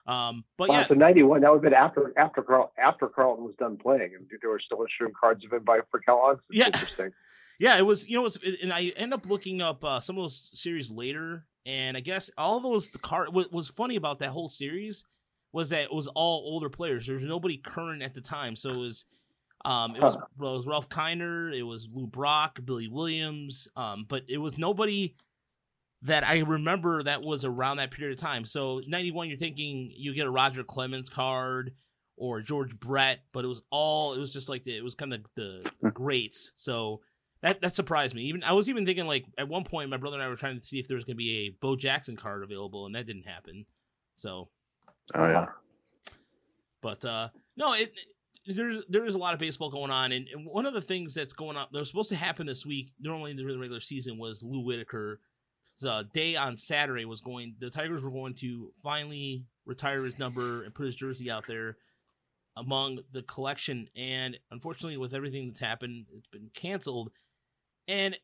Um, 0.06 0.44
but 0.58 0.70
yeah, 0.70 0.86
so 0.86 0.96
'91 0.96 1.42
that 1.42 1.50
would 1.52 1.58
have 1.58 1.64
been 1.64 1.74
after 1.74 2.14
after 2.18 2.42
Carl 2.42 2.74
after 2.78 3.08
Carlton 3.08 3.46
was 3.46 3.56
done 3.56 3.78
playing, 3.78 4.12
and 4.16 4.28
they 4.30 4.48
were 4.48 4.60
still 4.60 4.84
issuing 4.84 5.14
cards 5.18 5.46
of 5.46 5.54
him 5.54 5.64
by 5.64 5.80
for 5.92 6.00
Kellogg's. 6.02 6.44
It's 6.50 6.60
yeah, 6.60 6.66
interesting. 6.68 7.12
Yeah, 7.60 7.78
it 7.78 7.86
was. 7.86 8.10
You 8.10 8.16
know, 8.16 8.22
it 8.22 8.24
was, 8.24 8.40
and 8.62 8.74
I 8.74 8.92
end 8.98 9.14
up 9.14 9.30
looking 9.30 9.62
up 9.62 9.86
uh, 9.86 10.00
some 10.00 10.18
of 10.18 10.24
those 10.24 10.50
series 10.54 10.90
later, 10.90 11.46
and 11.68 11.96
I 11.96 12.00
guess 12.00 12.32
all 12.36 12.60
those 12.60 12.90
the 12.90 12.98
card. 12.98 13.34
What 13.34 13.54
was 13.54 13.70
funny 13.70 13.96
about 13.96 14.20
that 14.20 14.30
whole 14.30 14.50
series 14.50 15.06
was 15.54 15.70
that 15.70 15.84
it 15.84 15.94
was 15.94 16.08
all 16.08 16.44
older 16.46 16.68
players. 16.68 17.06
There 17.06 17.16
was 17.16 17.24
nobody 17.24 17.58
current 17.58 18.02
at 18.02 18.16
the 18.16 18.22
time, 18.22 18.56
so 18.56 18.72
it 18.72 18.78
was. 18.78 19.06
Um, 19.66 19.96
it 19.96 20.02
was, 20.02 20.16
it 20.16 20.22
was 20.40 20.68
Ralph 20.68 20.90
Kiner, 20.90 21.58
it 21.58 21.64
was 21.64 21.88
Lou 21.90 22.06
Brock, 22.06 22.60
Billy 22.66 22.90
Williams, 22.90 23.70
um, 23.78 24.06
but 24.10 24.24
it 24.28 24.40
was 24.40 24.58
nobody 24.58 25.16
that 26.04 26.28
I 26.28 26.40
remember 26.40 27.04
that 27.04 27.22
was 27.22 27.44
around 27.46 27.78
that 27.78 27.92
period 27.92 28.18
of 28.18 28.22
time. 28.22 28.46
So 28.46 28.82
91, 28.88 29.30
you're 29.30 29.38
thinking 29.38 29.92
you 29.96 30.14
get 30.14 30.28
a 30.28 30.32
Roger 30.32 30.64
Clemens 30.64 31.10
card 31.10 31.74
or 32.18 32.42
George 32.42 32.78
Brett, 32.78 33.22
but 33.32 33.44
it 33.44 33.48
was 33.48 33.62
all, 33.72 34.14
it 34.14 34.20
was 34.20 34.32
just 34.32 34.50
like, 34.50 34.64
the, 34.64 34.76
it 34.76 34.84
was 34.84 34.96
kind 34.96 35.14
of 35.14 35.22
the, 35.36 35.70
the 35.82 35.92
greats. 35.92 36.52
So 36.56 37.02
that 37.44 37.62
that 37.62 37.76
surprised 37.76 38.16
me. 38.16 38.24
Even 38.24 38.42
I 38.44 38.54
was 38.54 38.70
even 38.70 38.86
thinking 38.86 39.06
like 39.06 39.26
at 39.38 39.50
one 39.50 39.66
point 39.66 39.90
my 39.90 39.98
brother 39.98 40.16
and 40.16 40.24
I 40.24 40.30
were 40.30 40.38
trying 40.38 40.60
to 40.60 40.66
see 40.66 40.80
if 40.80 40.88
there 40.88 40.96
was 40.96 41.04
going 41.04 41.16
to 41.16 41.24
be 41.24 41.48
a 41.48 41.50
Bo 41.62 41.76
Jackson 41.76 42.16
card 42.16 42.42
available, 42.42 42.86
and 42.86 42.96
that 42.96 43.06
didn't 43.06 43.28
happen. 43.28 43.66
So, 44.16 44.50
oh 45.14 45.28
yeah. 45.28 45.48
But 46.82 47.04
uh 47.04 47.30
no, 47.58 47.74
it 47.74 47.94
there's 48.48 48.84
there 48.88 49.06
is 49.06 49.16
a 49.16 49.18
lot 49.18 49.34
of 49.34 49.42
baseball 49.42 49.70
going 49.70 49.92
on, 49.92 50.14
and, 50.14 50.28
and 50.34 50.46
one 50.46 50.66
of 50.66 50.74
the 50.74 50.82
things 50.82 51.14
that's 51.14 51.34
going 51.34 51.58
on 51.58 51.68
that 51.72 51.80
was 51.80 51.90
supposed 51.90 52.10
to 52.10 52.16
happen 52.16 52.48
this 52.48 52.66
week, 52.66 52.94
normally 53.00 53.32
in 53.32 53.38
the 53.38 53.46
regular 53.46 53.82
season, 53.82 54.18
was 54.18 54.42
Lou 54.42 54.62
Whitaker. 54.62 55.20
The 55.82 56.08
day 56.14 56.36
on 56.36 56.58
Saturday 56.58 57.06
was 57.06 57.22
going. 57.22 57.56
The 57.60 57.70
Tigers 57.70 58.04
were 58.04 58.12
going 58.12 58.36
to 58.36 58.72
finally 58.84 59.46
retire 59.66 60.04
his 60.04 60.18
number 60.20 60.64
and 60.64 60.74
put 60.74 60.86
his 60.86 60.96
jersey 60.96 61.30
out 61.30 61.46
there 61.48 61.78
among 62.56 63.00
the 63.12 63.22
collection. 63.24 63.90
And 63.96 64.38
unfortunately, 64.52 64.98
with 64.98 65.14
everything 65.14 65.48
that's 65.48 65.60
happened, 65.60 66.06
it's 66.12 66.28
been 66.28 66.50
canceled. 66.54 67.12
And 67.88 68.18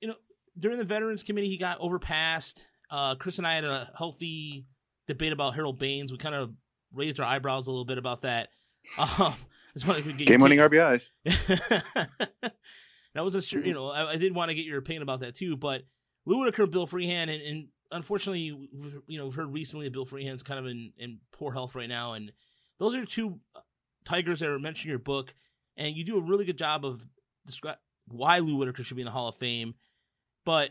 you 0.00 0.08
know, 0.08 0.14
during 0.58 0.78
the 0.78 0.84
Veterans 0.84 1.22
Committee, 1.22 1.48
he 1.48 1.58
got 1.58 1.80
overpassed. 1.80 2.64
Uh, 2.90 3.14
Chris 3.16 3.38
and 3.38 3.46
I 3.46 3.54
had 3.54 3.64
a 3.64 3.90
healthy 3.96 4.66
debate 5.06 5.32
about 5.32 5.54
Harold 5.54 5.78
Baines. 5.78 6.12
We 6.12 6.18
kind 6.18 6.34
of 6.34 6.52
raised 6.92 7.20
our 7.20 7.26
eyebrows 7.26 7.66
a 7.66 7.70
little 7.70 7.84
bit 7.84 7.98
about 7.98 8.22
that. 8.22 8.48
Um, 9.18 9.34
Game 10.16 10.40
winning 10.40 10.60
RBIs. 10.60 11.10
that 11.24 12.52
was 13.16 13.34
a 13.34 13.60
you 13.60 13.74
know 13.74 13.88
I, 13.88 14.12
I, 14.12 14.16
did 14.16 14.34
want 14.34 14.50
to 14.50 14.54
get 14.54 14.64
your 14.64 14.78
opinion 14.78 15.02
about 15.02 15.20
that 15.20 15.34
too, 15.34 15.56
but 15.56 15.82
Lou 16.26 16.40
Whitaker, 16.40 16.66
Bill 16.66 16.86
Freehan, 16.86 17.28
and, 17.28 17.42
and 17.42 17.68
unfortunately, 17.90 18.68
you 19.06 19.18
know, 19.18 19.26
we've 19.26 19.34
heard 19.34 19.52
recently 19.52 19.86
that 19.86 19.92
Bill 19.92 20.04
Freehan's 20.04 20.42
kind 20.42 20.58
of 20.58 20.66
in, 20.66 20.92
in 20.98 21.20
poor 21.32 21.52
health 21.52 21.74
right 21.74 21.88
now, 21.88 22.12
and 22.12 22.32
those 22.78 22.94
are 22.96 23.06
two 23.06 23.40
uh, 23.54 23.60
Tigers 24.04 24.40
that 24.40 24.48
are 24.48 24.58
mentioned 24.58 24.86
in 24.86 24.90
your 24.90 24.98
book, 24.98 25.34
and 25.76 25.96
you 25.96 26.04
do 26.04 26.18
a 26.18 26.20
really 26.20 26.44
good 26.44 26.58
job 26.58 26.84
of 26.84 27.06
describe 27.46 27.78
why 28.08 28.38
Lou 28.38 28.56
Whitaker 28.56 28.82
should 28.82 28.96
be 28.96 29.02
in 29.02 29.06
the 29.06 29.12
Hall 29.12 29.28
of 29.28 29.36
Fame. 29.36 29.74
But 30.44 30.70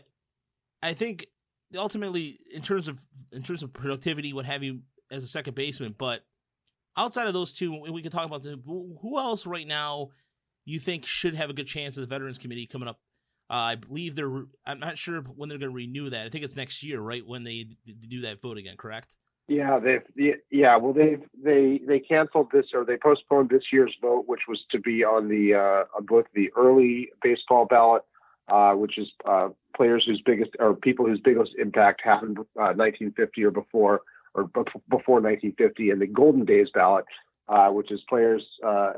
I 0.82 0.94
think 0.94 1.26
ultimately, 1.76 2.38
in 2.52 2.62
terms 2.62 2.88
of 2.88 3.00
in 3.32 3.42
terms 3.42 3.62
of 3.62 3.72
productivity, 3.72 4.32
what 4.32 4.46
have 4.46 4.62
you, 4.62 4.80
as 5.10 5.24
a 5.24 5.28
second 5.28 5.54
baseman, 5.54 5.94
but 5.96 6.24
outside 6.96 7.26
of 7.26 7.34
those 7.34 7.52
two, 7.52 7.78
we 7.90 8.02
can 8.02 8.10
talk 8.10 8.26
about 8.26 8.42
the, 8.42 8.60
who 8.66 9.18
else 9.18 9.46
right 9.46 9.66
now 9.66 10.10
you 10.64 10.78
think 10.78 11.06
should 11.06 11.34
have 11.34 11.50
a 11.50 11.54
good 11.54 11.66
chance 11.66 11.96
at 11.96 12.00
the 12.00 12.06
Veterans 12.06 12.38
Committee 12.38 12.66
coming 12.66 12.88
up. 12.88 13.00
Uh, 13.48 13.54
I 13.54 13.74
believe 13.76 14.16
they're. 14.16 14.44
I'm 14.64 14.80
not 14.80 14.98
sure 14.98 15.20
when 15.20 15.48
they're 15.48 15.58
going 15.58 15.70
to 15.70 15.74
renew 15.74 16.10
that. 16.10 16.26
I 16.26 16.28
think 16.28 16.44
it's 16.44 16.56
next 16.56 16.82
year, 16.82 17.00
right? 17.00 17.24
When 17.24 17.44
they 17.44 17.68
do 18.08 18.22
that 18.22 18.40
vote 18.40 18.58
again, 18.58 18.76
correct? 18.76 19.14
Yeah, 19.48 19.78
they 19.78 20.00
yeah. 20.50 20.76
Well, 20.76 20.92
they 20.92 21.18
they 21.40 21.80
they 21.86 22.00
canceled 22.00 22.50
this 22.52 22.66
or 22.74 22.84
they 22.84 22.96
postponed 22.96 23.50
this 23.50 23.72
year's 23.72 23.94
vote, 24.02 24.24
which 24.26 24.42
was 24.48 24.64
to 24.70 24.80
be 24.80 25.04
on 25.04 25.28
the 25.28 25.54
uh, 25.54 25.84
on 25.96 26.06
both 26.06 26.26
the 26.34 26.50
early 26.56 27.10
baseball 27.22 27.64
ballot, 27.64 28.02
uh, 28.48 28.72
which 28.72 28.98
is 28.98 29.12
uh, 29.24 29.50
players 29.76 30.04
whose 30.04 30.20
biggest 30.20 30.50
or 30.58 30.74
people 30.74 31.06
whose 31.06 31.20
biggest 31.20 31.52
impact 31.56 32.00
happened 32.02 32.38
uh, 32.38 32.74
1950 32.74 33.44
or 33.44 33.50
before 33.52 34.02
or 34.34 34.44
before 34.44 35.20
1950, 35.20 35.90
and 35.90 36.00
the 36.02 36.06
Golden 36.08 36.44
Days 36.44 36.68
ballot, 36.74 37.04
uh, 37.48 37.68
which 37.68 37.90
is 37.90 38.00
players, 38.08 38.42
uh, 38.64 38.92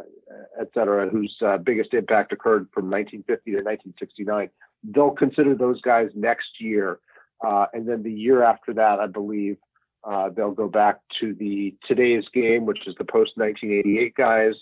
et 0.61 0.69
cetera, 0.75 1.09
whose 1.09 1.37
uh, 1.43 1.59
biggest 1.59 1.93
impact 1.95 2.33
occurred 2.33 2.67
from 2.73 2.85
1950 2.91 3.51
to 3.51 3.57
1969. 3.59 4.51
They'll 4.85 5.11
consider 5.11 5.55
those 5.55 5.81
guys 5.83 6.11
next 6.15 6.61
year, 6.61 6.99
uh, 7.47 7.67
and 7.73 7.87
then 7.89 8.03
the 8.03 8.13
year 8.13 8.43
after 8.43 8.73
that, 8.75 9.01
I 9.01 9.07
believe 9.07 9.59
Uh, 10.05 10.31
they'll 10.35 10.55
go 10.65 10.69
back 10.69 10.97
to 11.21 11.35
the 11.35 11.75
today's 11.89 12.27
game, 12.33 12.65
which 12.65 12.87
is 12.87 12.95
the 12.99 13.05
post 13.05 13.33
1988 13.37 14.15
guys. 14.15 14.55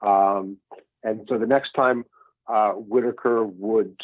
Um, 0.00 0.56
and 1.04 1.26
so 1.28 1.38
the 1.38 1.46
next 1.46 1.72
time 1.74 2.04
uh, 2.48 2.72
Whitaker 2.72 3.44
would 3.44 3.96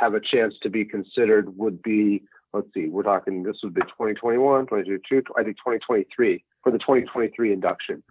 have 0.00 0.14
a 0.14 0.20
chance 0.20 0.54
to 0.62 0.70
be 0.70 0.84
considered 0.84 1.56
would 1.56 1.82
be, 1.82 2.22
let's 2.56 2.72
see, 2.74 2.88
we're 2.88 3.02
talking, 3.02 3.42
this 3.42 3.58
would 3.62 3.74
be 3.74 3.82
2021, 3.82 4.66
2022, 4.66 5.22
I 5.36 5.44
think 5.44 5.56
2023 5.58 6.44
for 6.62 6.72
the 6.72 6.78
2023 6.78 7.52
induction. 7.52 8.02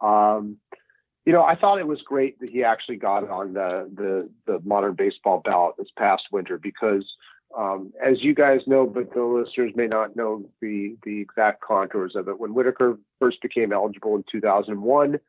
Um, 0.00 0.58
you 1.24 1.32
know, 1.32 1.44
I 1.44 1.54
thought 1.54 1.78
it 1.78 1.86
was 1.86 2.02
great 2.02 2.40
that 2.40 2.50
he 2.50 2.64
actually 2.64 2.96
got 2.96 3.28
on 3.28 3.52
the 3.54 3.88
the, 3.94 4.28
the 4.46 4.60
modern 4.64 4.94
baseball 4.94 5.40
ballot 5.44 5.76
this 5.78 5.90
past 5.96 6.24
winter 6.32 6.58
because, 6.58 7.04
um, 7.56 7.92
as 8.04 8.22
you 8.22 8.34
guys 8.34 8.60
know, 8.66 8.86
but 8.86 9.14
the 9.14 9.22
listeners 9.22 9.72
may 9.76 9.86
not 9.86 10.16
know 10.16 10.44
the 10.60 10.96
the 11.04 11.20
exact 11.20 11.60
contours 11.60 12.16
of 12.16 12.28
it. 12.28 12.40
When 12.40 12.54
Whitaker 12.54 12.98
first 13.20 13.40
became 13.40 13.72
eligible 13.72 14.16
in 14.16 14.24
2001, 14.32 15.20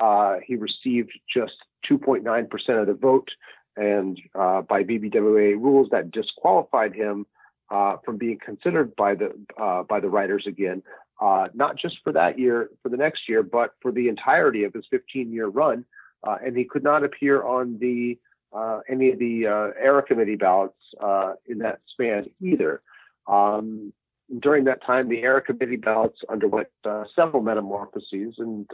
uh, 0.00 0.36
he 0.44 0.56
received 0.56 1.12
just 1.32 1.54
2.9 1.88 2.50
percent 2.50 2.78
of 2.80 2.88
the 2.88 2.94
vote, 2.94 3.30
and 3.76 4.20
uh, 4.34 4.62
by 4.62 4.82
BBWAA 4.82 5.54
rules, 5.54 5.90
that 5.90 6.10
disqualified 6.10 6.92
him 6.92 7.24
uh, 7.70 7.96
from 8.04 8.16
being 8.16 8.38
considered 8.44 8.94
by 8.96 9.14
the 9.14 9.32
uh, 9.60 9.82
by 9.82 10.00
the 10.00 10.08
writers 10.08 10.44
again 10.46 10.82
uh, 11.20 11.48
not 11.54 11.76
just 11.76 11.98
for 12.04 12.12
that 12.12 12.38
year, 12.38 12.70
for 12.82 12.88
the 12.88 12.96
next 12.96 13.28
year, 13.28 13.42
but 13.42 13.74
for 13.80 13.90
the 13.90 14.08
entirety 14.08 14.64
of 14.64 14.74
his 14.74 14.84
15 14.90 15.32
year 15.32 15.46
run. 15.46 15.84
Uh, 16.26 16.36
and 16.44 16.56
he 16.56 16.64
could 16.64 16.82
not 16.82 17.04
appear 17.04 17.42
on 17.44 17.78
the 17.78 18.18
uh, 18.52 18.80
any 18.88 19.10
of 19.10 19.18
the 19.18 19.46
uh, 19.46 19.70
era 19.80 20.02
committee 20.02 20.36
ballots 20.36 20.78
uh, 21.00 21.32
in 21.46 21.58
that 21.58 21.80
span 21.92 22.26
either. 22.40 22.80
Um, 23.26 23.92
during 24.40 24.64
that 24.64 24.84
time, 24.84 25.08
the 25.08 25.22
era 25.22 25.40
committee 25.40 25.76
ballots 25.76 26.20
underwent 26.28 26.68
uh, 26.84 27.04
several 27.14 27.42
metamorphoses, 27.42 28.34
and 28.38 28.68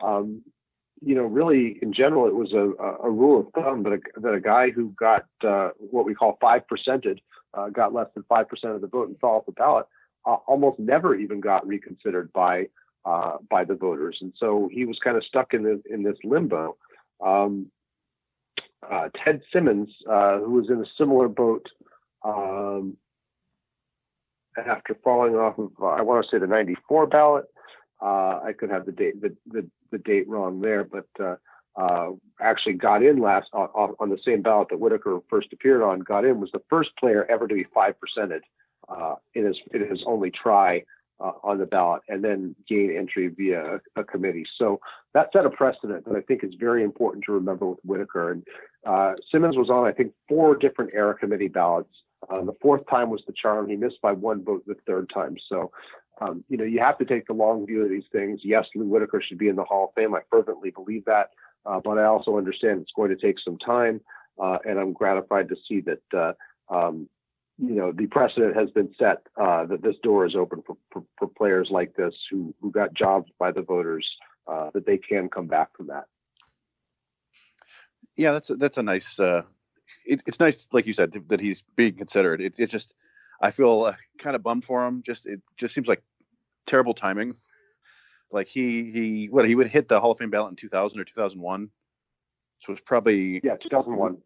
um, 0.00 0.42
you 1.02 1.14
know, 1.14 1.24
really 1.24 1.78
in 1.80 1.92
general, 1.92 2.26
it 2.26 2.34
was 2.34 2.52
a, 2.52 2.72
a 3.04 3.10
rule 3.10 3.40
of 3.40 3.52
thumb 3.52 3.82
that 3.84 3.92
a, 3.92 4.20
that 4.20 4.34
a 4.34 4.40
guy 4.40 4.70
who 4.70 4.92
got 4.98 5.26
what 5.78 6.04
we 6.04 6.14
call 6.14 6.38
five 6.40 6.62
percented 6.66 7.20
got 7.72 7.92
less 7.92 8.08
than 8.14 8.24
five 8.28 8.48
percent 8.48 8.74
of 8.74 8.80
the 8.80 8.86
vote 8.86 9.08
and 9.08 9.18
fell 9.20 9.30
off 9.30 9.46
the 9.46 9.52
ballot 9.52 9.86
uh, 10.24 10.36
almost 10.46 10.78
never 10.78 11.14
even 11.14 11.40
got 11.40 11.66
reconsidered 11.66 12.32
by 12.32 12.68
uh, 13.04 13.38
by 13.48 13.64
the 13.64 13.74
voters, 13.74 14.18
and 14.20 14.32
so 14.36 14.68
he 14.70 14.84
was 14.84 14.98
kind 14.98 15.16
of 15.16 15.24
stuck 15.24 15.54
in 15.54 15.62
this 15.62 15.80
in 15.88 16.02
this 16.02 16.18
limbo. 16.24 16.76
Um, 17.24 17.70
uh, 18.88 19.08
Ted 19.14 19.42
Simmons, 19.52 19.88
uh, 20.08 20.38
who 20.38 20.52
was 20.52 20.70
in 20.70 20.80
a 20.80 20.86
similar 20.98 21.28
boat 21.28 21.66
um, 22.24 22.96
after 24.56 24.96
falling 25.02 25.34
off 25.34 25.58
of, 25.58 25.70
uh, 25.80 25.86
I 25.86 26.02
want 26.02 26.24
to 26.24 26.30
say 26.30 26.38
the 26.38 26.46
'94 26.46 27.06
ballot. 27.06 27.44
Uh, 28.02 28.40
I 28.42 28.52
could 28.58 28.70
have 28.70 28.86
the 28.86 28.92
date 28.92 29.20
the, 29.20 29.34
the, 29.46 29.66
the 29.90 29.98
date 29.98 30.28
wrong 30.28 30.60
there, 30.60 30.84
but 30.84 31.06
actually 32.40 32.74
got 32.74 33.02
in 33.02 33.18
last 33.18 33.48
on, 33.52 33.94
on, 33.98 34.10
the 34.10 34.18
same 34.24 34.42
ballot 34.42 34.68
that 34.70 34.80
Whitaker 34.80 35.20
first 35.28 35.52
appeared 35.52 35.82
on. 35.82 36.00
Got 36.00 36.24
in 36.24 36.40
was 36.40 36.50
the 36.52 36.62
first 36.68 36.90
player 36.98 37.26
ever 37.30 37.46
to 37.46 37.54
be 37.54 37.66
five 37.74 37.94
percented 38.00 38.40
uh, 38.88 39.14
in 39.34 39.46
his 39.46 39.56
in 39.72 39.88
his 39.88 40.02
only 40.06 40.30
try 40.30 40.84
uh, 41.20 41.32
on 41.42 41.58
the 41.58 41.66
ballot, 41.66 42.02
and 42.08 42.24
then 42.24 42.54
gain 42.68 42.96
entry 42.96 43.28
via 43.28 43.76
a, 43.76 44.00
a, 44.00 44.04
committee. 44.04 44.46
So 44.56 44.80
that 45.14 45.30
set 45.32 45.44
a 45.44 45.50
precedent 45.50 46.06
that 46.06 46.16
I 46.16 46.22
think 46.22 46.42
is 46.42 46.54
very 46.58 46.82
important 46.82 47.24
to 47.24 47.32
remember 47.32 47.66
with 47.66 47.78
Whitaker. 47.84 48.32
And 48.32 48.46
uh, 48.86 49.12
Simmons 49.30 49.56
was 49.56 49.70
on, 49.70 49.86
I 49.86 49.92
think, 49.92 50.12
four 50.28 50.56
different 50.56 50.92
era 50.94 51.14
committee 51.14 51.48
ballots. 51.48 51.94
Uh, 52.28 52.42
the 52.42 52.54
fourth 52.60 52.88
time 52.88 53.10
was 53.10 53.22
the 53.26 53.34
charm. 53.34 53.68
He 53.68 53.76
missed 53.76 54.00
by 54.02 54.12
one 54.12 54.42
vote 54.44 54.64
the 54.66 54.76
third 54.86 55.10
time. 55.12 55.36
So, 55.48 55.70
um, 56.20 56.44
you 56.48 56.56
know, 56.56 56.64
you 56.64 56.80
have 56.80 56.98
to 56.98 57.04
take 57.04 57.26
the 57.26 57.32
long 57.32 57.66
view 57.66 57.82
of 57.82 57.90
these 57.90 58.04
things. 58.12 58.40
Yes, 58.42 58.66
Lou 58.74 58.86
Whitaker 58.86 59.22
should 59.22 59.38
be 59.38 59.48
in 59.48 59.56
the 59.56 59.64
Hall 59.64 59.88
of 59.88 59.94
Fame. 59.94 60.14
I 60.14 60.20
fervently 60.30 60.70
believe 60.70 61.04
that. 61.06 61.30
Uh, 61.66 61.80
but 61.82 61.98
I 61.98 62.04
also 62.04 62.38
understand 62.38 62.80
it's 62.80 62.92
going 62.94 63.10
to 63.10 63.16
take 63.16 63.38
some 63.38 63.58
time. 63.58 64.00
Uh, 64.40 64.58
and 64.64 64.78
I'm 64.78 64.92
gratified 64.92 65.48
to 65.50 65.56
see 65.68 65.82
that 65.82 66.02
uh, 66.16 66.32
um, 66.74 67.08
you 67.58 67.74
know 67.74 67.92
the 67.92 68.06
precedent 68.06 68.56
has 68.56 68.70
been 68.70 68.94
set 68.98 69.18
uh, 69.36 69.66
that 69.66 69.82
this 69.82 69.96
door 70.02 70.24
is 70.24 70.34
open 70.34 70.62
for, 70.66 70.76
for, 70.90 71.04
for, 71.18 71.28
players 71.28 71.68
like 71.70 71.94
this 71.94 72.14
who 72.30 72.54
who 72.60 72.70
got 72.70 72.94
jobs 72.94 73.30
by 73.38 73.52
the 73.52 73.60
voters 73.60 74.08
uh, 74.46 74.70
that 74.72 74.86
they 74.86 74.96
can 74.96 75.28
come 75.28 75.46
back 75.46 75.76
from 75.76 75.88
that. 75.88 76.04
Yeah, 78.16 78.32
that's 78.32 78.48
a, 78.50 78.56
that's 78.56 78.78
a 78.78 78.82
nice. 78.82 79.20
Uh, 79.20 79.42
it, 80.06 80.22
it's 80.26 80.40
nice, 80.40 80.66
like 80.72 80.86
you 80.86 80.92
said, 80.94 81.12
that 81.28 81.40
he's 81.40 81.62
being 81.76 81.94
considered. 81.94 82.40
It, 82.40 82.58
it's 82.58 82.72
just 82.72 82.94
I 83.42 83.50
feel 83.50 83.94
kind 84.18 84.34
of 84.34 84.42
bummed 84.42 84.64
for 84.64 84.86
him. 84.86 85.02
Just 85.04 85.26
it 85.26 85.40
just 85.58 85.74
seems 85.74 85.86
like 85.86 86.02
terrible 86.66 86.94
timing. 86.94 87.36
Like 88.32 88.48
he 88.48 88.90
he 88.90 89.28
what 89.28 89.46
he 89.46 89.54
would 89.54 89.68
hit 89.68 89.88
the 89.88 90.00
Hall 90.00 90.12
of 90.12 90.18
Fame 90.18 90.30
ballot 90.30 90.50
in 90.50 90.56
2000 90.56 91.00
or 91.00 91.04
2001. 91.04 91.70
So 92.60 92.72
it's 92.72 92.82
probably 92.82 93.40
yeah 93.42 93.56
2001 93.56 94.18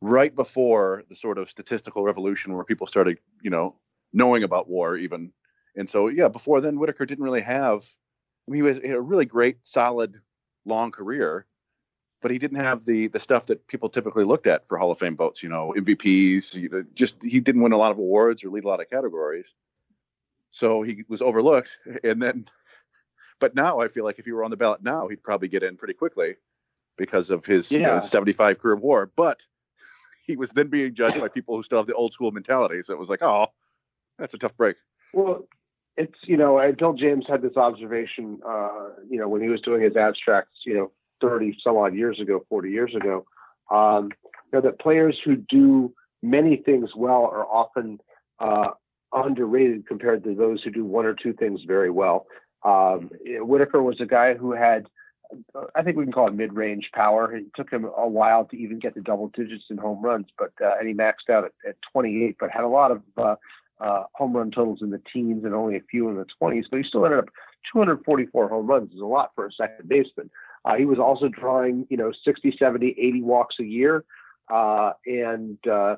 right 0.00 0.34
before 0.34 1.04
the 1.08 1.16
sort 1.16 1.38
of 1.38 1.48
statistical 1.48 2.02
revolution 2.02 2.54
where 2.54 2.64
people 2.64 2.86
started, 2.86 3.18
you 3.42 3.50
know, 3.50 3.76
knowing 4.12 4.42
about 4.42 4.68
WAR 4.68 4.96
even. 4.96 5.32
And 5.74 5.88
so, 5.88 6.08
yeah, 6.08 6.28
before 6.28 6.60
then, 6.60 6.78
Whitaker 6.78 7.06
didn't 7.06 7.24
really 7.24 7.42
have. 7.42 7.88
I 8.46 8.50
mean, 8.50 8.56
he 8.56 8.62
was 8.62 8.78
he 8.78 8.88
had 8.88 8.96
a 8.96 9.00
really 9.00 9.26
great, 9.26 9.58
solid, 9.64 10.20
long 10.64 10.90
career, 10.90 11.46
but 12.22 12.30
he 12.30 12.38
didn't 12.38 12.58
have 12.58 12.84
the 12.84 13.08
the 13.08 13.20
stuff 13.20 13.46
that 13.46 13.66
people 13.66 13.88
typically 13.88 14.24
looked 14.24 14.46
at 14.46 14.66
for 14.66 14.78
Hall 14.78 14.90
of 14.90 14.98
Fame 14.98 15.16
votes. 15.16 15.42
You 15.42 15.48
know, 15.48 15.74
MVPs. 15.76 16.54
You 16.54 16.68
know, 16.68 16.84
just 16.94 17.22
he 17.22 17.40
didn't 17.40 17.62
win 17.62 17.72
a 17.72 17.76
lot 17.76 17.90
of 17.90 17.98
awards 17.98 18.44
or 18.44 18.50
lead 18.50 18.64
a 18.64 18.68
lot 18.68 18.80
of 18.80 18.88
categories, 18.88 19.52
so 20.50 20.82
he 20.82 21.04
was 21.08 21.20
overlooked. 21.20 21.78
And 22.04 22.22
then, 22.22 22.46
but 23.40 23.54
now 23.54 23.80
I 23.80 23.88
feel 23.88 24.04
like 24.04 24.18
if 24.18 24.24
he 24.24 24.32
were 24.32 24.44
on 24.44 24.50
the 24.50 24.56
ballot 24.56 24.82
now, 24.82 25.08
he'd 25.08 25.22
probably 25.22 25.48
get 25.48 25.62
in 25.62 25.76
pretty 25.76 25.94
quickly 25.94 26.36
because 26.96 27.30
of 27.30 27.44
his 27.44 27.70
yeah. 27.70 27.78
you 27.78 27.84
know, 27.86 28.00
75 28.00 28.58
career 28.58 28.76
WAR. 28.76 29.10
But 29.14 29.46
he 30.26 30.36
was 30.36 30.50
then 30.50 30.68
being 30.68 30.94
judged 30.94 31.20
by 31.20 31.28
people 31.28 31.56
who 31.56 31.62
still 31.62 31.78
have 31.78 31.86
the 31.86 31.94
old 31.94 32.12
school 32.12 32.32
mentality. 32.32 32.82
So 32.82 32.94
it 32.94 32.98
was 32.98 33.10
like, 33.10 33.22
oh, 33.22 33.48
that's 34.18 34.34
a 34.34 34.38
tough 34.38 34.56
break. 34.56 34.76
Well, 35.12 35.46
it's 35.96 36.18
you 36.22 36.36
know, 36.36 36.60
Bill 36.78 36.92
James 36.92 37.24
had 37.28 37.42
this 37.42 37.56
observation, 37.56 38.40
uh, 38.46 38.88
you 39.08 39.18
know, 39.18 39.28
when 39.28 39.42
he 39.42 39.48
was 39.48 39.60
doing 39.62 39.82
his 39.82 39.96
abstracts, 39.96 40.58
you 40.64 40.74
know, 40.74 40.90
thirty 41.20 41.56
some 41.62 41.76
odd 41.76 41.94
years 41.94 42.20
ago, 42.20 42.44
forty 42.48 42.70
years 42.70 42.94
ago, 42.94 43.24
um, 43.70 44.10
you 44.22 44.50
know, 44.52 44.60
that 44.60 44.78
players 44.78 45.18
who 45.24 45.36
do 45.36 45.94
many 46.22 46.56
things 46.56 46.90
well 46.94 47.24
are 47.24 47.46
often 47.46 47.98
uh, 48.40 48.70
underrated 49.12 49.86
compared 49.86 50.24
to 50.24 50.34
those 50.34 50.62
who 50.62 50.70
do 50.70 50.84
one 50.84 51.06
or 51.06 51.14
two 51.14 51.32
things 51.32 51.62
very 51.66 51.90
well. 51.90 52.26
Um, 52.66 53.10
Whitaker 53.24 53.80
was 53.82 54.00
a 54.00 54.06
guy 54.06 54.34
who 54.34 54.52
had 54.52 54.88
I 55.74 55.82
think 55.82 55.96
we 55.96 56.04
can 56.04 56.12
call 56.12 56.28
it 56.28 56.34
mid-range 56.34 56.90
power. 56.94 57.34
It 57.34 57.46
took 57.54 57.70
him 57.70 57.84
a 57.84 58.08
while 58.08 58.44
to 58.46 58.56
even 58.56 58.78
get 58.78 58.94
to 58.94 59.00
double 59.00 59.28
digits 59.28 59.64
in 59.70 59.76
home 59.76 60.02
runs, 60.02 60.26
but 60.38 60.52
uh, 60.62 60.74
and 60.78 60.88
he 60.88 60.94
maxed 60.94 61.30
out 61.30 61.44
at, 61.44 61.52
at 61.68 61.76
28, 61.92 62.36
but 62.38 62.50
had 62.50 62.64
a 62.64 62.68
lot 62.68 62.90
of 62.90 63.02
uh, 63.16 63.36
uh, 63.80 64.04
home 64.14 64.36
run 64.36 64.50
totals 64.50 64.82
in 64.82 64.90
the 64.90 65.02
teens 65.12 65.44
and 65.44 65.54
only 65.54 65.76
a 65.76 65.82
few 65.90 66.08
in 66.08 66.16
the 66.16 66.26
20s. 66.40 66.64
But 66.70 66.78
he 66.78 66.84
still 66.84 67.04
ended 67.04 67.20
up 67.20 67.28
244 67.72 68.48
home 68.48 68.66
runs. 68.66 68.92
Is 68.92 69.00
a 69.00 69.04
lot 69.04 69.32
for 69.34 69.46
a 69.46 69.52
second 69.52 69.88
baseman. 69.88 70.30
Uh, 70.64 70.74
he 70.74 70.84
was 70.84 70.98
also 70.98 71.28
drawing, 71.28 71.86
you 71.90 71.96
know, 71.96 72.12
60, 72.24 72.56
70, 72.58 72.96
80 72.98 73.22
walks 73.22 73.56
a 73.60 73.64
year, 73.64 74.04
uh, 74.52 74.92
and 75.06 75.58
uh, 75.66 75.96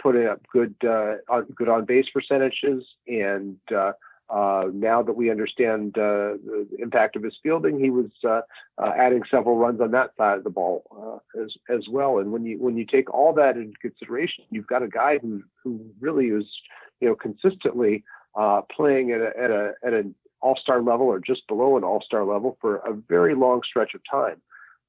putting 0.00 0.26
up 0.26 0.40
good 0.52 0.74
good 0.80 1.68
on 1.68 1.84
base 1.84 2.06
percentages 2.12 2.84
and 3.06 3.58
uh, 4.32 4.64
now 4.72 5.02
that 5.02 5.12
we 5.12 5.30
understand 5.30 5.96
uh, 5.98 6.40
the 6.42 6.66
impact 6.78 7.16
of 7.16 7.22
his 7.22 7.36
fielding, 7.42 7.78
he 7.78 7.90
was 7.90 8.10
uh, 8.24 8.40
uh 8.78 8.92
adding 8.96 9.22
several 9.30 9.58
runs 9.58 9.78
on 9.80 9.90
that 9.90 10.10
side 10.16 10.38
of 10.38 10.44
the 10.44 10.50
ball 10.50 11.20
uh, 11.36 11.42
as 11.42 11.52
as 11.68 11.86
well. 11.90 12.18
And 12.18 12.32
when 12.32 12.46
you 12.46 12.58
when 12.58 12.78
you 12.78 12.86
take 12.86 13.12
all 13.12 13.34
that 13.34 13.58
into 13.58 13.76
consideration, 13.78 14.44
you've 14.50 14.66
got 14.66 14.82
a 14.82 14.88
guy 14.88 15.18
who 15.18 15.42
who 15.62 15.84
really 16.00 16.28
is 16.28 16.46
you 17.00 17.08
know 17.08 17.14
consistently 17.14 18.04
uh, 18.34 18.62
playing 18.74 19.10
at 19.10 19.20
a 19.20 19.32
at 19.38 19.50
a 19.50 19.74
at 19.84 19.92
an 19.92 20.14
all 20.40 20.56
star 20.56 20.80
level 20.80 21.06
or 21.06 21.20
just 21.20 21.46
below 21.46 21.76
an 21.76 21.84
all 21.84 22.00
star 22.00 22.24
level 22.24 22.56
for 22.58 22.76
a 22.76 22.94
very 22.94 23.34
long 23.34 23.60
stretch 23.62 23.92
of 23.94 24.00
time. 24.10 24.40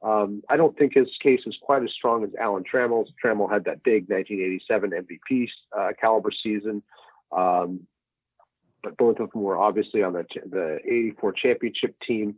Um, 0.03 0.41
I 0.49 0.55
don't 0.55 0.77
think 0.77 0.93
his 0.93 1.09
case 1.21 1.41
is 1.45 1.57
quite 1.61 1.83
as 1.83 1.91
strong 1.91 2.23
as 2.23 2.29
Alan 2.39 2.63
Trammell's. 2.63 3.11
Trammell 3.23 3.51
had 3.51 3.65
that 3.65 3.83
big 3.83 4.09
1987 4.09 4.91
MVP 4.91 5.49
caliber 5.99 6.31
season. 6.31 6.81
Um, 7.31 7.87
but 8.83 8.97
both 8.97 9.19
of 9.19 9.31
them 9.31 9.41
were 9.41 9.57
obviously 9.57 10.03
on 10.03 10.13
the 10.13 10.25
the 10.45 10.79
'84 10.85 11.33
championship 11.33 11.95
team. 12.05 12.35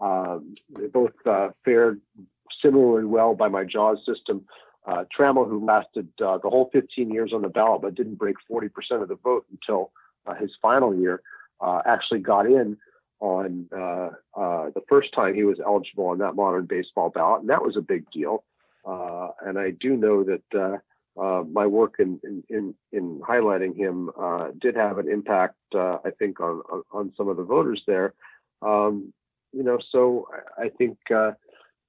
Um, 0.00 0.54
they 0.76 0.88
both 0.88 1.14
uh, 1.24 1.50
fared 1.64 2.00
similarly 2.60 3.06
well 3.06 3.34
by 3.34 3.48
my 3.48 3.64
JAWS 3.64 4.04
system. 4.04 4.44
Uh, 4.86 5.04
Trammell, 5.16 5.48
who 5.48 5.64
lasted 5.64 6.08
uh, 6.22 6.38
the 6.38 6.50
whole 6.50 6.70
15 6.72 7.10
years 7.10 7.32
on 7.32 7.42
the 7.42 7.48
ballot 7.48 7.82
but 7.82 7.94
didn't 7.94 8.14
break 8.16 8.36
40% 8.50 8.70
of 9.02 9.08
the 9.08 9.16
vote 9.16 9.44
until 9.50 9.90
uh, 10.26 10.34
his 10.34 10.52
final 10.62 10.94
year, 10.94 11.22
uh, 11.60 11.82
actually 11.84 12.20
got 12.20 12.46
in 12.46 12.76
on 13.18 13.66
uh, 13.72 14.10
the 14.34 14.82
first 14.88 15.12
time 15.12 15.34
he 15.34 15.42
was 15.42 15.58
eligible 15.64 16.06
on 16.06 16.18
that 16.18 16.34
modern 16.36 16.66
baseball 16.66 17.08
ballot, 17.08 17.40
and 17.40 17.50
that 17.50 17.64
was 17.64 17.76
a 17.76 17.80
big 17.80 18.08
deal. 18.10 18.44
and 18.84 19.58
I 19.58 19.70
do 19.70 19.96
know 19.96 20.22
that 20.22 20.80
uh, 21.20 21.42
my 21.50 21.66
work 21.66 21.94
in, 21.98 22.20
in, 22.24 22.42
in, 22.50 22.74
in 22.92 23.20
highlighting 23.20 23.74
him 23.74 24.10
uh, 24.20 24.48
did 24.60 24.76
have 24.76 24.98
an 24.98 25.10
impact, 25.10 25.56
uh, 25.74 25.98
I 26.04 26.10
think, 26.10 26.40
on, 26.40 26.60
on, 26.70 26.82
on 26.92 27.12
some 27.16 27.28
of 27.28 27.38
the 27.38 27.42
voters 27.42 27.84
there. 27.86 28.12
Um, 28.60 29.12
you 29.52 29.62
know, 29.62 29.78
so 29.90 30.28
I, 30.58 30.68
think 30.68 30.98
uh, 31.10 31.32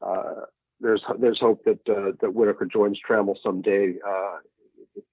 uh, 0.01 0.45
there's 0.79 1.03
there's 1.19 1.39
hope 1.39 1.65
that 1.65 1.83
that 1.85 2.33
Whitaker 2.33 2.65
joins 2.65 2.99
Trammell 3.05 3.35
someday 3.43 3.95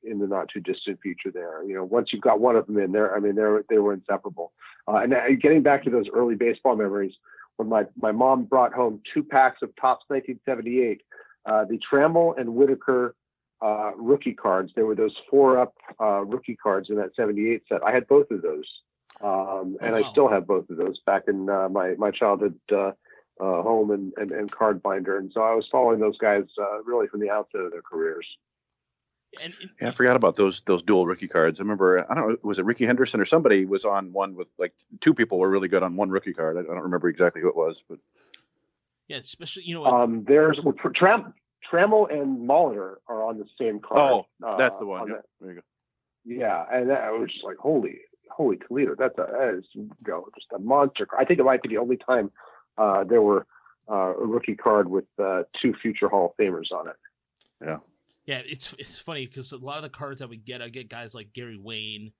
in 0.05 0.19
the 0.19 0.27
not 0.27 0.49
too 0.49 0.61
distant 0.61 1.01
future. 1.01 1.33
There, 1.33 1.65
you 1.65 1.75
know, 1.75 1.85
once 1.85 2.13
you've 2.13 2.23
got 2.23 2.39
one 2.39 2.55
of 2.55 2.67
them 2.67 2.79
in 2.79 2.93
there, 2.93 3.17
I 3.17 3.19
mean, 3.19 3.35
they 3.35 3.43
they 3.69 3.79
were 3.79 3.95
inseparable. 3.95 4.53
and 4.87 5.15
getting 5.41 5.63
back 5.63 5.83
to 5.85 5.91
those 5.91 6.07
early 6.13 6.37
baseball 6.37 6.77
memories, 6.77 7.15
when 7.57 7.69
my 7.69 7.87
my 8.01 8.13
mom 8.13 8.45
brought 8.45 8.73
home 8.73 9.01
two 9.13 9.25
packs 9.25 9.63
of 9.63 9.71
Topps 9.75 10.05
1978, 10.09 11.03
the 11.47 11.79
Trammell 11.91 12.39
and 12.39 12.55
Whitaker 12.55 13.17
uh, 13.63 13.93
rookie 13.97 14.35
cards. 14.35 14.73
There 14.75 14.87
were 14.87 14.95
those 14.95 15.17
four 15.31 15.59
up 15.59 15.75
uh, 16.01 16.25
rookie 16.25 16.57
cards 16.57 16.91
in 16.91 16.97
that 16.97 17.15
78 17.17 17.63
set. 17.69 17.83
I 17.83 17.93
had 17.93 18.07
both 18.09 18.31
of 18.31 18.43
those. 18.43 18.67
Um, 19.21 19.77
and 19.81 19.93
wow. 19.93 20.03
I 20.03 20.11
still 20.11 20.29
have 20.29 20.47
both 20.47 20.69
of 20.71 20.77
those 20.77 20.99
back 21.07 21.25
in 21.29 21.49
uh, 21.49 21.69
my, 21.69 21.95
my 21.95 22.11
childhood 22.11 22.59
uh, 22.73 22.93
uh, 23.41 23.63
home 23.63 23.91
and, 23.91 24.13
and, 24.17 24.33
and, 24.33 24.51
card 24.51 24.83
binder. 24.83 25.19
And 25.19 25.31
so 25.33 25.41
I 25.41 25.55
was 25.55 25.67
following 25.71 26.01
those 26.01 26.19
guys 26.19 26.45
uh, 26.61 26.83
really 26.83 27.07
from 27.09 27.21
the 27.21 27.31
outset 27.31 27.63
of 27.63 27.73
their 27.73 27.83
careers. 27.83 28.27
And, 29.43 29.53
and, 29.61 29.71
yeah, 29.81 29.89
I 29.89 29.91
forgot 29.91 30.15
about 30.15 30.37
those 30.37 30.61
those 30.63 30.85
dual 30.85 31.07
rookie 31.07 31.27
cards. 31.27 31.59
I 31.59 31.65
remember 31.65 32.07
I 32.09 32.15
don't 32.15 32.29
know 32.29 32.37
was 32.45 32.61
it 32.61 32.65
Rickey 32.65 32.87
Henderson 32.87 33.21
or 33.21 33.25
somebody 33.25 33.65
was 33.65 33.85
on 33.85 34.13
one 34.13 34.37
with 34.37 34.49
like 34.59 34.75
two 35.01 35.13
people 35.13 35.41
were 35.41 35.51
really 35.51 35.67
good 35.67 35.83
on 35.83 35.97
one 35.97 36.11
rookie 36.11 36.33
card. 36.33 36.57
I, 36.57 36.61
I 36.61 36.63
don't 36.63 36.85
remember 36.85 37.09
exactly 37.09 37.43
who 37.43 37.49
it 37.49 37.57
was, 37.57 37.83
but 37.89 37.99
yeah, 39.09 39.17
especially 39.17 39.65
you 39.65 39.75
know. 39.75 39.87
Um, 39.87 40.23
there's 40.23 40.61
well, 40.63 40.75
Tramp 40.95 41.35
Trammell 41.71 42.13
and 42.13 42.49
Molitor 42.49 42.97
are 43.09 43.25
on 43.25 43.39
the 43.39 43.47
same 43.59 43.81
card. 43.81 44.25
Oh, 44.43 44.57
that's 44.57 44.79
the 44.79 44.85
uh, 44.85 44.89
one. 44.89 45.09
Yeah. 45.09 45.15
There 45.41 45.51
you 45.51 45.57
go. 45.57 45.63
Yeah, 46.25 46.65
and 46.73 46.91
that, 46.91 47.03
I 47.03 47.11
was 47.11 47.31
just 47.31 47.45
like, 47.45 47.59
holy, 47.59 47.99
holy 48.31 48.57
Toledo, 48.57 48.95
that's 48.99 49.19
a 49.19 49.27
that 49.31 49.59
is 49.59 49.65
you 49.73 49.91
know, 50.07 50.27
just 50.35 50.47
a 50.55 50.59
monster. 50.59 51.07
I 51.19 51.25
think 51.25 51.39
it 51.39 51.45
might 51.45 51.63
be 51.63 51.69
the 51.69 51.79
only 51.79 51.99
time 51.99 52.31
uh, 52.79 53.05
there 53.05 53.23
were 53.23 53.47
uh, 53.91 54.15
a 54.17 54.27
rookie 54.27 54.57
card 54.57 54.89
with 54.89 55.05
uh, 55.23 55.43
two 55.61 55.75
future 55.81 56.09
Hall 56.09 56.35
of 56.39 56.45
Famers 56.45 56.73
on 56.73 56.89
it. 56.89 56.97
Yeah. 57.63 57.79
Yeah, 58.27 58.41
it's 58.47 58.75
it's 58.79 58.99
funny 58.99 59.27
because 59.27 59.53
a 59.53 59.59
lot 59.59 59.77
of 59.77 59.83
the 59.83 59.91
cards 59.91 60.21
that 60.21 60.31
we 60.31 60.39
get, 60.39 60.63
I 60.63 60.71
get 60.71 60.89
guys 60.89 61.15
like 61.15 61.35
Gary 61.35 61.59
Wayne, 61.59 62.13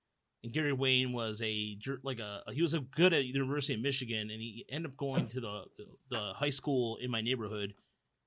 and 0.43 0.53
Gary 0.53 0.71
Wayne 0.71 1.13
was 1.13 1.41
a 1.43 1.77
like 2.03 2.19
a 2.19 2.43
he 2.53 2.61
was 2.61 2.75
a 2.75 2.79
good 2.79 3.11
at 3.11 3.25
University 3.25 3.73
of 3.73 3.79
Michigan, 3.79 4.29
and 4.29 4.39
he 4.39 4.65
ended 4.69 4.91
up 4.91 4.97
going 4.97 5.27
to 5.29 5.41
the 5.41 5.63
the 6.11 6.33
high 6.35 6.51
school 6.51 6.97
in 6.97 7.09
my 7.09 7.21
neighborhood 7.21 7.73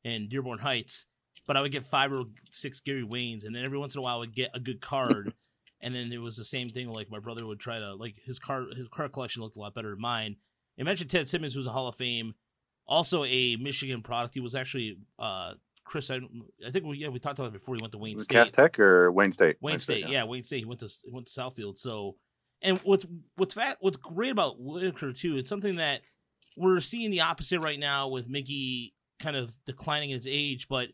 in 0.05 0.29
Dearborn 0.29 0.59
Heights, 0.59 1.07
but 1.47 1.57
I 1.57 1.61
would 1.61 1.73
get 1.73 1.85
five 1.85 2.13
or 2.13 2.25
six 2.51 2.81
Gary 2.81 3.03
Waynes, 3.03 3.45
and 3.45 3.55
then 3.55 3.65
every 3.65 3.79
once 3.79 3.95
in 3.95 4.01
a 4.01 4.03
while 4.03 4.17
I 4.17 4.21
would 4.21 4.35
get 4.35 4.51
a 4.55 4.61
good 4.61 4.81
card. 4.81 5.33
and 5.81 5.95
then 5.95 6.13
it 6.13 6.21
was 6.21 6.37
the 6.37 6.45
same 6.45 6.69
thing. 6.69 6.93
Like 6.93 7.11
my 7.11 7.19
brother 7.19 7.47
would 7.47 7.61
try 7.61 7.79
to 7.79 7.95
like 7.95 8.17
his 8.25 8.39
card 8.39 8.75
his 8.77 8.89
card 8.89 9.13
collection 9.13 9.43
looked 9.43 9.57
a 9.57 9.61
lot 9.61 9.75
better 9.75 9.91
than 9.91 10.01
mine. 10.01 10.37
I 10.79 10.83
mentioned 10.85 11.11
Ted 11.11 11.29
Simmons, 11.29 11.55
who's 11.55 11.67
a 11.67 11.71
Hall 11.71 11.89
of 11.89 11.97
Fame, 11.97 12.35
also 12.87 13.25
a 13.25 13.57
Michigan 13.57 14.03
product. 14.03 14.35
He 14.35 14.41
was 14.41 14.55
actually 14.55 14.99
uh, 15.19 15.55
Chris. 15.85 16.11
I, 16.11 16.21
I 16.67 16.71
think 16.71 16.85
we 16.85 16.99
yeah 16.99 17.09
we 17.09 17.19
talked 17.19 17.39
about 17.39 17.49
it 17.49 17.55
before. 17.55 17.75
He 17.75 17.81
went 17.81 17.93
to 17.93 17.99
Wayne 17.99 18.19
State, 18.19 18.35
Cass 18.35 18.51
Tech 18.51 18.79
or 18.79 19.11
Wayne 19.13 19.33
State. 19.33 19.57
Wayne, 19.61 19.73
Wayne 19.73 19.79
State, 19.79 20.03
State 20.03 20.13
yeah. 20.13 20.19
yeah. 20.19 20.25
Wayne 20.25 20.43
State. 20.43 20.59
He 20.61 20.65
went 20.65 20.81
to 20.81 20.89
he 21.05 21.13
went 21.13 21.27
to 21.27 21.41
Southfield. 21.41 21.79
So, 21.79 22.17
and 22.63 22.79
what's 22.79 23.07
what's 23.37 23.55
fat, 23.55 23.79
what's 23.81 23.97
great 23.97 24.33
about 24.33 24.61
Whitaker 24.61 25.13
too? 25.13 25.37
It's 25.37 25.49
something 25.49 25.77
that 25.77 26.03
we're 26.57 26.81
seeing 26.81 27.11
the 27.11 27.21
opposite 27.21 27.61
right 27.61 27.79
now 27.79 28.09
with 28.09 28.29
Miggy 28.29 28.93
kind 29.19 29.37
of 29.37 29.53
declining 29.65 30.11
his 30.11 30.27
age, 30.29 30.69
but 30.69 30.89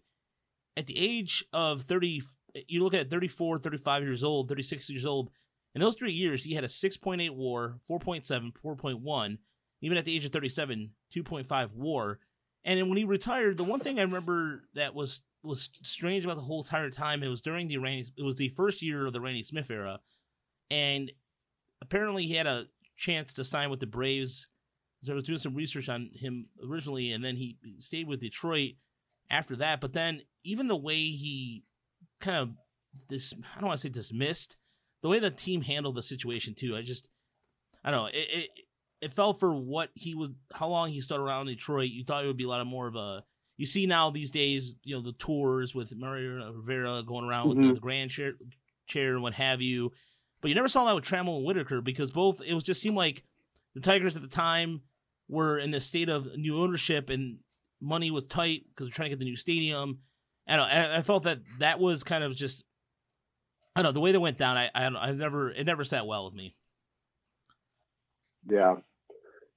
at 0.76 0.87
the 0.87 0.99
age 0.99 1.45
of 1.52 1.83
30, 1.83 2.23
you 2.69 2.83
look 2.83 2.95
at 2.95 3.11
34, 3.11 3.59
35 3.59 4.02
years 4.02 4.25
old, 4.25 4.49
36 4.49 4.90
years 4.90 5.07
old, 5.07 5.31
in 5.75 5.81
those 5.81 5.97
three 5.97 6.12
years, 6.12 6.45
he 6.45 6.54
had 6.54 6.64
a 6.64 6.69
6.8 6.69 7.31
WAR, 7.31 7.78
4.7, 7.88 8.52
4.1. 8.64 9.38
Even 9.81 9.99
at 9.99 10.04
the 10.04 10.14
age 10.14 10.25
of 10.25 10.33
37, 10.33 10.90
2.5 11.14 11.75
WAR. 11.75 12.20
And 12.64 12.88
when 12.88 12.96
he 12.96 13.05
retired, 13.05 13.57
the 13.57 13.64
one 13.64 13.81
thing 13.81 13.98
I 13.98 14.03
remember 14.03 14.64
that 14.75 14.94
was 14.94 15.22
was 15.42 15.68
strange 15.83 16.25
about 16.25 16.37
the 16.37 16.42
whole 16.42 16.62
entire 16.62 16.88
time, 16.88 17.22
it 17.22 17.29
was 17.29 17.42
during 17.42 17.68
the 17.68 17.77
Randy, 17.77 18.09
it 18.16 18.22
was 18.22 18.37
the 18.37 18.48
first 18.57 18.81
year 18.81 19.05
of 19.05 19.12
the 19.12 19.20
Randy 19.20 19.42
Smith 19.42 19.70
era. 19.70 20.01
And 20.70 21.12
apparently 21.83 22.27
he 22.27 22.33
had 22.35 22.46
a 22.46 22.68
chance 22.96 23.35
to 23.35 23.44
sign 23.44 23.68
with 23.68 23.81
the 23.81 23.87
Braves 23.87 24.48
so 25.05 25.12
I 25.12 25.17
was 25.17 25.25
doing 25.25 25.38
some 25.38 25.55
research 25.55 25.88
on 25.88 26.11
him 26.14 26.47
originally, 26.67 27.12
and 27.12 27.25
then 27.25 27.37
he 27.37 27.59
stayed 27.79 28.09
with 28.09 28.21
Detroit 28.21 28.73
after 29.31 29.57
that. 29.57 29.81
But 29.81 29.93
then 29.93 30.23
even 30.45 30.69
the 30.69 30.77
way 30.77 30.97
he 30.97 31.64
kind 32.21 32.37
of 32.37 32.51
this 33.09 33.35
I 33.57 33.61
don't 33.61 33.69
want 33.69 33.81
to 33.81 33.87
say 33.87 33.93
dismissed 33.93 34.57
the 35.03 35.09
way 35.09 35.19
the 35.19 35.31
team 35.31 35.62
handled 35.62 35.97
the 35.97 36.03
situation 36.03 36.55
too. 36.55 36.77
I 36.77 36.83
just 36.83 37.09
I 37.85 37.90
don't 37.90 38.03
know 38.03 38.07
it, 38.07 38.29
it 38.31 38.51
it 39.01 39.12
felt 39.12 39.38
for 39.38 39.55
what 39.55 39.90
he 39.95 40.14
was 40.14 40.31
how 40.55 40.69
long 40.69 40.90
he 40.90 41.01
stood 41.01 41.21
around 41.21 41.47
Detroit. 41.47 41.90
You 41.90 42.05
thought 42.05 42.25
it 42.25 42.27
would 42.27 42.37
be 42.37 42.45
a 42.45 42.49
lot 42.49 42.61
of 42.62 42.67
more 42.67 42.87
of 42.87 42.97
a 42.97 43.25
you 43.57 43.67
see 43.67 43.87
now 43.87 44.11
these 44.11 44.31
days 44.31 44.77
you 44.83 44.97
know 44.97 45.03
the 45.03 45.12
tours 45.12 45.75
with 45.75 45.95
Mariano 45.95 46.53
Rivera 46.53 47.03
going 47.03 47.27
around 47.27 47.49
mm-hmm. 47.49 47.59
with 47.61 47.69
the, 47.69 47.75
the 47.75 47.81
grand 47.81 48.11
chair 48.11 48.33
chair 48.87 49.14
and 49.14 49.23
what 49.23 49.35
have 49.35 49.61
you. 49.61 49.93
But 50.40 50.49
you 50.49 50.55
never 50.55 50.69
saw 50.69 50.85
that 50.87 50.95
with 50.95 51.05
Trammell 51.05 51.37
and 51.37 51.45
Whitaker 51.45 51.81
because 51.81 52.11
both 52.11 52.40
it 52.43 52.55
was 52.55 52.64
just 52.64 52.81
seemed 52.81 52.97
like 52.97 53.25
the 53.75 53.81
Tigers 53.81 54.17
at 54.17 54.23
the 54.23 54.29
time 54.29 54.83
were 55.35 55.59
in 55.59 55.70
the 55.70 55.81
state 55.81 56.09
of 56.09 56.37
new 56.37 56.61
ownership 56.62 57.11
and 57.11 57.38
money 57.81 58.11
was 58.11 58.25
tight 58.25 58.64
because 58.68 58.88
we're 58.88 58.92
trying 58.92 59.11
to 59.11 59.16
get 59.16 59.18
the 59.18 59.25
new 59.27 59.37
stadium. 59.37 59.99
And 60.47 60.61
I, 60.61 60.99
I 60.99 61.03
felt 61.03 61.25
that 61.25 61.40
that 61.59 61.79
was 61.79 62.05
kind 62.05 62.25
of 62.25 62.35
just, 62.35 62.64
I 63.77 63.83
don't 63.83 63.90
know, 63.90 63.92
the 63.92 64.01
way 64.01 64.12
that 64.12 64.20
went 64.20 64.38
down. 64.38 64.57
I, 64.57 64.70
I, 64.75 64.87
I 64.87 65.12
never, 65.12 65.51
it 65.51 65.64
never 65.64 65.85
sat 65.85 66.07
well 66.07 66.25
with 66.25 66.35
me. 66.35 66.57
Yeah, 68.49 68.77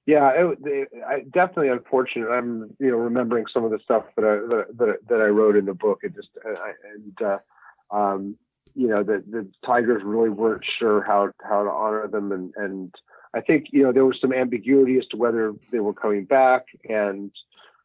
yeah, 0.08 0.30
it, 0.34 0.58
it, 0.64 0.88
I, 1.06 1.20
definitely 1.34 1.68
unfortunate. 1.68 2.30
I'm, 2.30 2.74
you 2.80 2.90
know, 2.90 2.96
remembering 2.96 3.44
some 3.52 3.64
of 3.64 3.70
the 3.70 3.78
stuff 3.84 4.04
that 4.16 4.24
I 4.24 4.36
that, 4.54 4.78
that, 4.78 4.96
that 5.10 5.20
I 5.20 5.26
wrote 5.26 5.54
in 5.54 5.66
the 5.66 5.74
book. 5.74 5.98
It 6.02 6.14
just 6.14 6.30
I, 6.42 6.72
and 6.94 7.18
uh, 7.20 7.94
um, 7.94 8.36
you 8.74 8.88
know 8.88 9.02
the 9.02 9.22
the 9.30 9.46
Tigers 9.66 10.00
really 10.02 10.30
weren't 10.30 10.64
sure 10.78 11.02
how 11.02 11.30
how 11.42 11.62
to 11.62 11.68
honor 11.68 12.08
them, 12.08 12.32
and 12.32 12.54
and 12.56 12.94
I 13.34 13.40
think 13.40 13.66
you 13.70 13.82
know 13.82 13.92
there 13.92 14.06
was 14.06 14.20
some 14.20 14.32
ambiguity 14.32 14.98
as 14.98 15.06
to 15.08 15.16
whether 15.16 15.54
they 15.70 15.80
were 15.80 15.94
coming 15.94 16.24
back, 16.24 16.66
and 16.88 17.30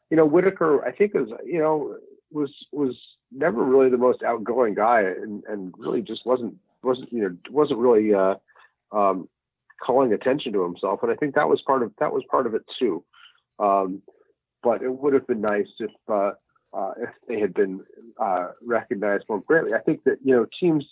you 0.09 0.17
know 0.17 0.25
Whitaker 0.25 0.83
I 0.85 0.91
think 0.91 1.13
was 1.13 1.29
you 1.45 1.59
know 1.59 1.97
was 2.31 2.51
was 2.71 2.95
never 3.31 3.63
really 3.63 3.89
the 3.89 3.97
most 3.97 4.23
outgoing 4.23 4.73
guy, 4.73 5.01
and 5.01 5.43
and 5.47 5.73
really 5.77 6.01
just 6.01 6.25
wasn't 6.25 6.55
wasn't 6.81 7.11
you 7.11 7.21
know 7.21 7.35
wasn't 7.49 7.79
really 7.79 8.13
uh, 8.13 8.35
um, 8.91 9.27
calling 9.81 10.13
attention 10.13 10.53
to 10.53 10.63
himself, 10.63 11.01
and 11.03 11.11
I 11.11 11.15
think 11.15 11.35
that 11.35 11.49
was 11.49 11.61
part 11.61 11.83
of 11.83 11.91
that 11.99 12.13
was 12.13 12.23
part 12.29 12.47
of 12.47 12.53
it 12.53 12.63
too. 12.79 13.03
Um, 13.59 14.01
but 14.61 14.81
it 14.81 14.89
would 14.89 15.13
have 15.13 15.27
been 15.27 15.41
nice 15.41 15.67
if 15.79 15.91
uh, 16.09 16.31
uh, 16.73 16.93
if 16.97 17.09
they 17.27 17.39
had 17.39 17.53
been 17.53 17.83
uh, 18.19 18.49
recognized 18.61 19.25
more 19.29 19.41
greatly. 19.41 19.73
I 19.73 19.79
think 19.79 20.03
that 20.05 20.17
you 20.23 20.35
know 20.35 20.47
teams 20.59 20.85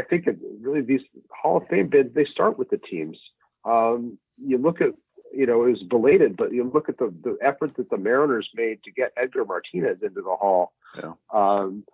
I 0.00 0.02
think 0.08 0.26
it, 0.26 0.38
really 0.60 0.80
these 0.80 1.02
Hall 1.30 1.58
of 1.58 1.68
Fame 1.68 1.88
bids 1.88 2.14
they 2.14 2.24
start 2.24 2.58
with 2.58 2.70
the 2.70 2.78
teams. 2.78 3.18
Um, 3.64 4.18
you 4.42 4.56
look 4.58 4.80
at 4.80 4.90
you 5.32 5.46
know 5.46 5.64
it 5.64 5.70
was 5.70 5.82
belated, 5.82 6.36
but 6.36 6.52
you 6.52 6.64
look 6.64 6.88
at 6.88 6.98
the 6.98 7.12
the 7.22 7.36
effort 7.42 7.76
that 7.76 7.90
the 7.90 7.98
Mariners 7.98 8.48
made 8.54 8.82
to 8.84 8.90
get 8.90 9.12
Edgar 9.16 9.44
Martinez 9.44 9.98
into 10.02 10.22
the 10.22 10.36
Hall. 10.36 10.72
Yeah. 10.96 11.12
Um, 11.32 11.84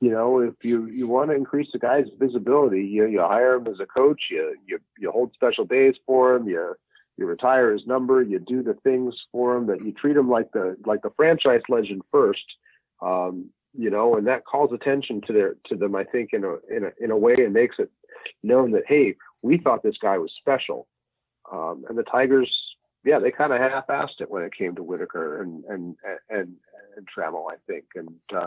you 0.00 0.10
know, 0.10 0.40
if 0.40 0.54
you 0.62 0.86
you 0.86 1.06
want 1.06 1.30
to 1.30 1.36
increase 1.36 1.68
the 1.72 1.78
guy's 1.78 2.08
visibility, 2.18 2.84
you 2.84 3.06
you 3.06 3.20
hire 3.20 3.54
him 3.54 3.68
as 3.68 3.80
a 3.80 3.86
coach. 3.86 4.22
You 4.30 4.56
you 4.66 4.80
you 4.98 5.10
hold 5.10 5.32
special 5.32 5.64
days 5.64 5.94
for 6.06 6.34
him. 6.34 6.48
You 6.48 6.74
you 7.16 7.26
retire 7.26 7.72
his 7.72 7.86
number. 7.86 8.20
You 8.22 8.40
do 8.40 8.62
the 8.62 8.74
things 8.74 9.14
for 9.30 9.56
him 9.56 9.66
that 9.68 9.84
you 9.84 9.92
treat 9.92 10.16
him 10.16 10.28
like 10.28 10.50
the 10.52 10.76
like 10.84 11.02
the 11.02 11.12
franchise 11.16 11.62
legend 11.68 12.02
first. 12.10 12.44
Um, 13.00 13.50
you 13.76 13.90
know, 13.90 14.16
and 14.16 14.26
that 14.26 14.44
calls 14.44 14.72
attention 14.72 15.20
to 15.26 15.32
their 15.32 15.56
to 15.66 15.76
them. 15.76 15.94
I 15.94 16.04
think 16.04 16.32
in 16.32 16.44
a 16.44 16.54
in 16.74 16.84
a 16.84 16.92
in 17.00 17.10
a 17.10 17.16
way, 17.16 17.34
and 17.38 17.52
makes 17.52 17.76
it 17.78 17.90
known 18.42 18.72
that 18.72 18.84
hey, 18.86 19.16
we 19.42 19.58
thought 19.58 19.82
this 19.82 19.98
guy 19.98 20.18
was 20.18 20.32
special. 20.38 20.86
Um, 21.52 21.84
and 21.88 21.98
the 21.98 22.04
Tigers, 22.04 22.76
yeah, 23.04 23.18
they 23.18 23.30
kind 23.30 23.52
of 23.52 23.60
half-assed 23.60 24.20
it 24.20 24.30
when 24.30 24.42
it 24.42 24.54
came 24.56 24.74
to 24.76 24.82
Whitaker 24.82 25.42
and 25.42 25.64
and 25.64 25.96
and 26.30 26.56
and 26.96 27.08
Trammell, 27.08 27.50
I 27.50 27.56
think, 27.66 27.84
and 27.94 28.14
uh, 28.34 28.46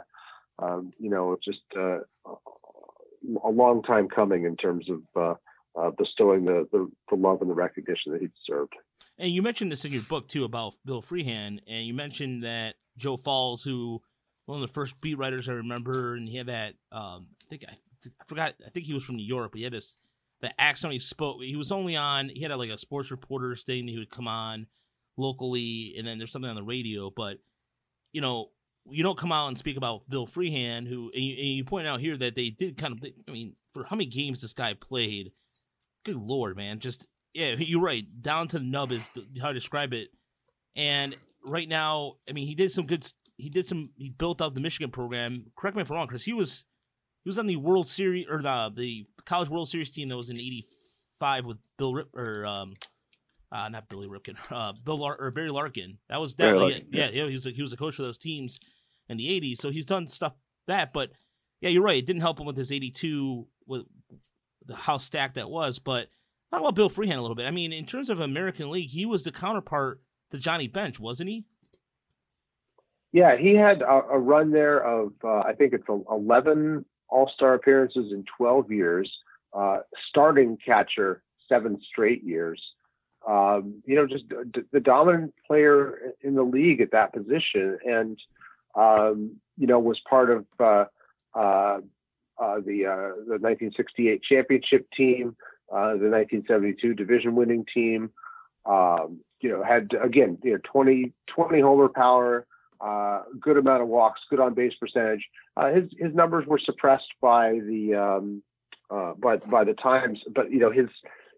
um, 0.60 0.92
you 0.98 1.10
know, 1.10 1.34
it's 1.34 1.46
just 1.46 1.62
uh, 1.78 2.00
a 3.44 3.50
long 3.50 3.84
time 3.84 4.08
coming 4.08 4.46
in 4.46 4.56
terms 4.56 4.90
of 4.90 5.02
uh, 5.16 5.36
uh, 5.80 5.92
bestowing 5.92 6.46
the, 6.46 6.68
the, 6.72 6.90
the 7.10 7.16
love 7.16 7.42
and 7.42 7.50
the 7.50 7.56
recognition 7.56 8.12
that 8.12 8.22
he 8.22 8.30
deserved. 8.46 8.74
And 9.20 9.32
you 9.32 9.42
mentioned 9.42 9.72
this 9.72 9.86
in 9.86 9.92
your 9.92 10.04
book 10.04 10.28
too 10.28 10.44
about 10.44 10.76
Bill 10.86 11.02
Freehan, 11.02 11.62
and 11.68 11.86
you 11.86 11.94
mentioned 11.94 12.44
that 12.44 12.76
Joe 12.98 13.18
Falls, 13.18 13.63
who 13.63 14.02
one 14.48 14.62
of 14.62 14.68
the 14.68 14.74
first 14.74 15.00
beat 15.02 15.18
writers 15.18 15.48
I 15.48 15.54
remember, 15.54 16.16
and 16.16 16.28
he 16.28 16.38
had 16.38 16.48
that. 16.48 16.74
Um, 16.92 17.28
I 17.46 17.50
think 17.50 17.66
I, 17.68 17.74
I 18.06 18.24
forgot. 18.26 18.56
I 18.66 18.70
think 18.70 18.86
he 18.86 18.94
was 18.94 19.04
from 19.04 19.18
New 19.18 19.26
York, 19.26 19.52
but 19.52 19.60
he 19.60 19.64
had 19.64 19.74
this 19.74 19.96
the 20.42 20.60
accent 20.60 20.94
he 20.94 21.00
spoke. 21.00 21.42
He 21.42 21.56
was 21.56 21.72
only 21.72 21.96
on. 21.96 22.30
He 22.30 22.42
had 22.42 22.52
a, 22.52 22.58
like 22.58 22.70
a 22.70 22.78
sports 22.78 23.12
reporter's 23.12 23.64
thing 23.64 23.86
that 23.86 23.92
he 23.92 23.98
would 23.98 24.10
come 24.10 24.28
on 24.28 24.68
locally, 25.18 25.96
and 25.98 26.08
then 26.08 26.18
there's 26.18 26.32
something 26.32 26.50
on 26.50 26.56
the 26.56 26.64
radio. 26.64 27.10
But 27.10 27.40
you 28.14 28.22
know, 28.22 28.52
you 28.90 29.04
don't 29.04 29.18
come 29.18 29.32
out 29.32 29.50
and 29.50 29.58
speak 29.58 29.78
about 29.78 30.10
Bill 30.10 30.26
Freehan, 30.26 30.86
who 30.86 31.12
and 31.14 31.22
you, 31.22 31.36
and 31.36 31.48
you 31.48 31.64
point 31.66 31.88
out 31.88 32.00
here 32.00 32.18
that 32.18 32.36
they 32.36 32.50
did 32.50 32.78
kind 32.78 32.94
of. 32.94 33.04
I 33.28 33.32
mean, 33.32 33.56
for 33.74 33.84
how 33.84 33.96
many 33.96 34.10
games 34.10 34.42
this 34.42 34.54
guy 34.54 34.74
played, 34.74 35.34
good 36.06 36.16
lord, 36.16 36.56
man, 36.56 36.80
just 36.80 37.06
yeah, 37.34 37.56
you're 37.58 37.82
right. 37.82 38.06
Down 38.22 38.48
to 38.50 38.60
the 38.60 38.66
nub 38.66 38.92
is 38.92 39.10
how 39.42 39.50
to 39.50 39.54
describe 39.54 39.94
it. 39.94 40.10
And 40.76 41.16
right 41.46 41.68
now, 41.68 42.14
I 42.30 42.34
mean, 42.34 42.48
he 42.48 42.56
did 42.56 42.72
some 42.72 42.86
good. 42.86 43.06
He 43.38 43.50
did 43.50 43.67
some. 43.67 43.91
He 43.95 44.10
built 44.10 44.41
up 44.41 44.56
the 44.56 44.62
Michigan 44.62 44.91
program. 44.91 45.52
Correct 45.56 45.76
me 45.76 45.84
if 45.84 45.91
I'm 45.91 45.97
wrong, 45.97 46.08
Chris. 46.08 46.26
He 46.26 46.34
was 46.34 46.65
he 47.23 47.30
was 47.30 47.38
on 47.38 47.45
the 47.45 47.56
World 47.58 47.88
Series 47.88 48.26
or 48.30 48.41
the 48.41 48.71
the 48.76 49.06
College 49.26 49.50
World 49.50 49.69
Series 49.69 49.91
team 49.91 50.10
that 50.10 50.17
was 50.17 50.30
in 50.30 50.38
'85 50.38 51.45
with 51.45 51.58
Bill 51.78 51.93
Rip 51.93 52.15
or 52.15 52.45
um, 52.45 52.73
uh, 53.52 53.69
not 53.69 53.89
Billy 53.89 54.08
Ripken, 54.08 54.38
uh, 54.52 54.73
Bill 54.84 54.97
Lar- 54.97 55.17
or 55.19 55.32
Barry 55.32 55.52
Larkin. 55.52 56.00
That 56.10 56.19
was 56.19 56.34
definitely 56.36 56.73
Larkin, 56.73 56.88
yeah, 56.91 57.10
yeah. 57.12 57.28
He 57.28 57.34
was 57.34 57.45
a, 57.45 57.52
he 57.52 57.62
was 57.62 57.73
a 57.73 57.78
coach 57.78 57.95
for 57.95 58.02
those 58.04 58.17
teams 58.17 58.60
in 59.08 59.17
the 59.17 59.28
'80s, 59.28 59.58
so 59.58 59.69
he's 59.69 59.86
done 59.86 60.08
stuff 60.08 60.34
that. 60.67 60.93
But 60.93 61.12
yeah, 61.62 61.69
you're 61.69 61.84
right. 61.84 61.97
It 61.97 62.06
didn't 62.06 62.21
help 62.21 62.39
him 62.39 62.45
with 62.45 62.58
his 62.58 62.71
'82 62.71 63.47
with 63.65 63.84
the 64.65 64.76
how 64.76 64.97
stacked 64.97 65.36
that 65.36 65.50
was. 65.50 65.80
But 65.80 66.08
talk 66.52 66.62
about 66.62 66.76
Bill 66.76 66.89
Freehan 66.89 67.17
a 67.17 67.21
little 67.21 67.36
bit. 67.36 67.45
I 67.45 67.52
mean, 67.52 67.71
in 67.71 67.86
terms 67.86 68.10
of 68.10 68.19
American 68.19 68.71
League, 68.71 68.89
he 68.89 69.06
was 69.06 69.23
the 69.23 69.32
counterpart 69.32 70.02
to 70.32 70.38
Johnny 70.38 70.67
Bench, 70.67 71.00
wasn't 71.00 71.30
he? 71.30 71.45
Yeah, 73.12 73.38
he 73.38 73.56
had 73.56 73.82
a, 73.82 74.04
a 74.12 74.20
run 74.20 74.52
there 74.52 74.84
of 74.84 75.13
uh, 75.24 75.39
I 75.39 75.54
think 75.54 75.74
it's 75.74 75.88
11 75.88 76.86
All 77.10 77.32
Star 77.34 77.54
appearances 77.54 78.12
in 78.12 78.26
12 78.38 78.72
years. 78.72 79.12
Uh, 79.54 79.80
starting 80.10 80.58
catcher 80.63 81.24
seven 81.50 81.80
straight 81.89 82.24
years. 82.24 82.62
Um, 83.28 83.82
you 83.86 83.96
know, 83.96 84.06
just 84.06 84.28
d- 84.30 84.62
the 84.72 84.80
dominant 84.80 85.34
player 85.46 86.13
in 86.22 86.36
the 86.36 86.43
league 86.43 86.82
at 86.82 86.91
that 86.91 87.13
position, 87.13 87.78
and 87.86 88.20
um, 88.76 89.38
you 89.58 89.67
know 89.67 89.80
was 89.80 90.00
part 90.08 90.30
of 90.30 90.46
uh, 90.60 90.86
uh, 91.34 91.80
uh 92.39 92.60
the 92.65 92.86
uh, 92.86 93.15
the 93.26 93.39
1968 93.39 94.22
championship 94.24 94.88
team, 94.96 95.36
the 95.70 96.10
1972 96.10 96.93
division 96.93 97.36
winning 97.36 97.65
team. 97.74 98.12
Um, 98.65 99.22
you 99.39 99.50
know, 99.50 99.63
had 99.63 99.91
again, 100.02 100.38
you 100.43 100.54
know, 100.54 100.60
20, 100.63 101.13
20 101.28 101.62
homer 101.62 101.89
power, 101.89 102.46
uh, 102.82 103.24
good 103.40 103.58
amount 103.58 103.82
of 103.82 103.88
walks, 103.88 104.22
good 104.30 104.40
on 104.40 104.54
base 104.54 104.74
percentage. 104.80 105.26
Uh, 105.56 105.72
his 105.72 105.90
his 105.98 106.13
numbers 106.13 106.46
were 106.46 106.60
suppressed 106.60 107.13
by 107.22 107.60
the 107.66 107.96
um, 107.96 108.44
uh, 108.90 109.13
by 109.13 109.38
by 109.38 109.63
the 109.63 109.74
times, 109.74 110.20
but 110.34 110.52
you 110.52 110.60
know 110.60 110.72
his. 110.72 110.88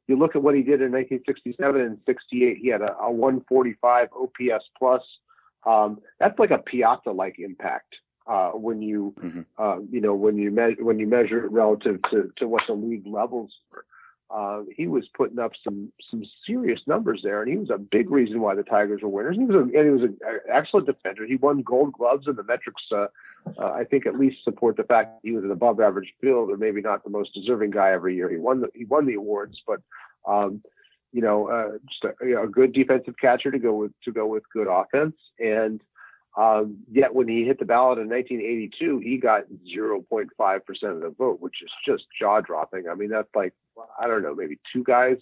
You 0.07 0.17
look 0.17 0.35
at 0.35 0.41
what 0.41 0.55
he 0.55 0.63
did 0.63 0.81
in 0.81 0.91
1967 0.91 1.79
and 1.79 1.99
68. 2.07 2.57
He 2.57 2.69
had 2.69 2.81
a, 2.81 2.97
a 2.97 3.11
145 3.11 4.07
OPS 4.11 4.65
plus. 4.75 5.03
Um, 5.67 5.99
that's 6.19 6.39
like 6.39 6.49
a 6.49 6.57
Piazza-like 6.57 7.37
impact 7.37 7.93
uh, 8.25 8.49
when 8.51 8.81
you 8.81 9.13
mm-hmm. 9.19 9.41
uh, 9.57 9.79
you 9.91 10.01
know 10.01 10.15
when 10.15 10.37
you 10.37 10.51
me- 10.51 10.77
when 10.79 10.99
you 10.99 11.05
measure 11.05 11.45
it 11.45 11.51
relative 11.51 11.99
to, 12.09 12.31
to 12.37 12.47
what 12.47 12.63
the 12.67 12.73
league 12.73 13.05
levels 13.05 13.51
were 13.71 13.85
uh, 14.31 14.61
he 14.75 14.87
was 14.87 15.07
putting 15.07 15.39
up 15.39 15.53
some 15.63 15.91
some 16.09 16.23
serious 16.45 16.81
numbers 16.85 17.21
there, 17.23 17.41
and 17.41 17.51
he 17.51 17.57
was 17.57 17.71
a 17.71 17.77
big 17.77 18.11
reason 18.11 18.41
why 18.41 18.53
the 18.53 18.63
Tigers 18.63 19.01
were 19.01 19.09
winners. 19.09 19.37
He 19.37 19.43
was 19.43 19.55
a, 19.55 19.61
and 19.61 19.85
he 19.85 19.89
was 19.89 20.03
an 20.03 20.17
excellent 20.47 20.85
defender. 20.85 21.25
He 21.25 21.35
won 21.35 21.63
Gold 21.63 21.93
Gloves, 21.93 22.27
and 22.27 22.37
the 22.37 22.43
metrics, 22.43 22.83
uh, 22.91 23.07
uh, 23.57 23.71
I 23.71 23.85
think, 23.85 24.05
at 24.05 24.19
least 24.19 24.43
support 24.43 24.77
the 24.77 24.83
fact 24.83 25.15
that 25.15 25.27
he 25.27 25.33
was 25.33 25.43
an 25.43 25.51
above-average 25.51 26.13
fielder, 26.21 26.57
maybe 26.57 26.81
not 26.81 27.03
the 27.03 27.09
most 27.09 27.33
deserving 27.33 27.71
guy 27.71 27.91
every 27.91 28.15
year. 28.15 28.29
He 28.29 28.37
won 28.37 28.61
the 28.61 28.69
he 28.75 28.85
won 28.85 29.07
the 29.07 29.15
awards, 29.15 29.63
but 29.65 29.81
um, 30.27 30.61
you 31.11 31.21
know, 31.21 31.47
uh, 31.49 31.77
just 31.87 32.03
a, 32.03 32.25
you 32.25 32.35
know, 32.35 32.43
a 32.43 32.47
good 32.47 32.71
defensive 32.71 33.15
catcher 33.19 33.49
to 33.49 33.59
go 33.59 33.73
with 33.73 33.93
to 34.03 34.11
go 34.11 34.27
with 34.27 34.43
good 34.53 34.67
offense, 34.67 35.15
and 35.39 35.81
um, 36.39 36.77
yet 36.89 37.13
when 37.13 37.27
he 37.27 37.43
hit 37.43 37.59
the 37.59 37.65
ballot 37.65 37.99
in 37.99 38.07
1982, 38.07 38.99
he 38.99 39.17
got 39.17 39.43
0.5% 39.67 40.29
of 40.83 41.01
the 41.01 41.09
vote, 41.17 41.41
which 41.41 41.55
is 41.61 41.69
just 41.85 42.05
jaw 42.17 42.39
dropping. 42.39 42.87
I 42.87 42.95
mean, 42.95 43.09
that's 43.09 43.27
like, 43.35 43.53
I 43.99 44.07
don't 44.07 44.23
know, 44.23 44.33
maybe 44.33 44.57
two 44.71 44.83
guys, 44.83 45.17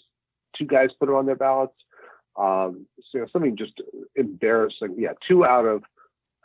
two 0.56 0.66
guys 0.66 0.90
put 1.00 1.10
him 1.10 1.16
on 1.16 1.26
their 1.26 1.36
ballots. 1.36 1.74
Um, 2.36 2.86
so 3.00 3.18
you 3.18 3.20
know, 3.22 3.28
something 3.34 3.58
just 3.58 3.82
embarrassing. 4.16 4.94
Yeah, 5.00 5.14
two 5.28 5.44
out 5.44 5.66
of 5.66 5.84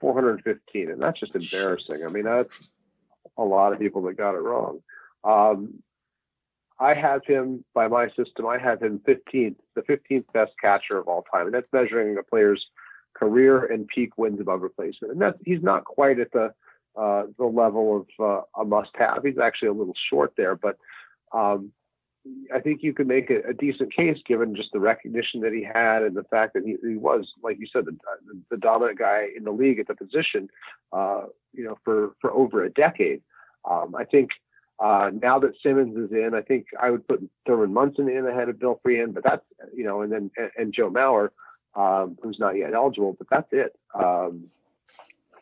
415, 0.00 0.90
and 0.90 1.02
that's 1.02 1.20
just 1.20 1.36
embarrassing. 1.36 2.06
I 2.06 2.10
mean, 2.10 2.24
that's 2.24 2.70
a 3.36 3.44
lot 3.44 3.74
of 3.74 3.78
people 3.78 4.00
that 4.02 4.16
got 4.16 4.34
it 4.34 4.38
wrong. 4.38 4.80
Um, 5.22 5.82
I 6.80 6.94
have 6.94 7.26
him 7.26 7.62
by 7.74 7.88
my 7.88 8.08
system. 8.16 8.46
I 8.46 8.56
have 8.56 8.82
him 8.82 9.02
15th, 9.06 9.56
the 9.74 9.82
15th 9.82 10.24
best 10.32 10.52
catcher 10.62 10.96
of 10.96 11.08
all 11.08 11.26
time, 11.30 11.44
and 11.44 11.54
that's 11.54 11.70
measuring 11.74 12.16
a 12.16 12.22
player's 12.22 12.64
career 13.14 13.64
and 13.64 13.86
peak 13.88 14.16
wins 14.18 14.40
above 14.40 14.62
replacement. 14.62 15.12
And 15.12 15.22
that 15.22 15.36
he's 15.44 15.62
not 15.62 15.84
quite 15.84 16.18
at 16.18 16.32
the 16.32 16.52
uh, 16.96 17.24
the 17.38 17.46
level 17.46 18.06
of 18.18 18.46
uh, 18.56 18.60
a 18.60 18.64
must-have. 18.64 19.22
He's 19.24 19.38
actually 19.38 19.68
a 19.68 19.72
little 19.72 19.94
short 20.10 20.34
there, 20.36 20.54
but 20.54 20.76
um, 21.32 21.72
I 22.54 22.60
think 22.60 22.82
you 22.82 22.92
could 22.92 23.08
make 23.08 23.30
a, 23.30 23.40
a, 23.48 23.54
decent 23.54 23.94
case 23.94 24.18
given 24.26 24.54
just 24.54 24.70
the 24.72 24.78
recognition 24.78 25.40
that 25.40 25.52
he 25.52 25.64
had 25.64 26.02
and 26.02 26.14
the 26.14 26.24
fact 26.24 26.54
that 26.54 26.64
he, 26.64 26.76
he 26.86 26.96
was, 26.96 27.26
like 27.42 27.58
you 27.58 27.66
said, 27.72 27.86
the, 27.86 27.96
the, 28.50 28.56
dominant 28.58 28.98
guy 28.98 29.28
in 29.34 29.42
the 29.42 29.50
league 29.50 29.80
at 29.80 29.88
the 29.88 29.94
position, 29.94 30.48
uh, 30.92 31.22
you 31.52 31.64
know, 31.64 31.78
for 31.84 32.12
for 32.20 32.30
over 32.32 32.64
a 32.64 32.70
decade. 32.70 33.22
Um, 33.68 33.94
I 33.96 34.04
think. 34.04 34.30
Uh, 34.82 35.10
now 35.22 35.38
that 35.38 35.52
Simmons 35.62 35.96
is 35.96 36.10
in, 36.10 36.34
I 36.34 36.40
think 36.40 36.66
I 36.80 36.90
would 36.90 37.06
put 37.06 37.22
Thurman 37.46 37.72
Munson 37.72 38.08
in 38.08 38.26
ahead 38.26 38.48
of 38.48 38.58
Bill 38.58 38.80
Freehan, 38.82 39.12
but 39.12 39.22
that's 39.22 39.44
you 39.72 39.84
know, 39.84 40.00
and 40.00 40.10
then 40.10 40.30
and, 40.36 40.50
and 40.58 40.74
Joe 40.74 40.90
Mauer 40.90 41.28
um, 41.74 42.18
who's 42.22 42.38
not 42.38 42.56
yet 42.56 42.74
eligible, 42.74 43.14
but 43.14 43.28
that's 43.30 43.52
it. 43.52 43.74
Um, 43.94 44.50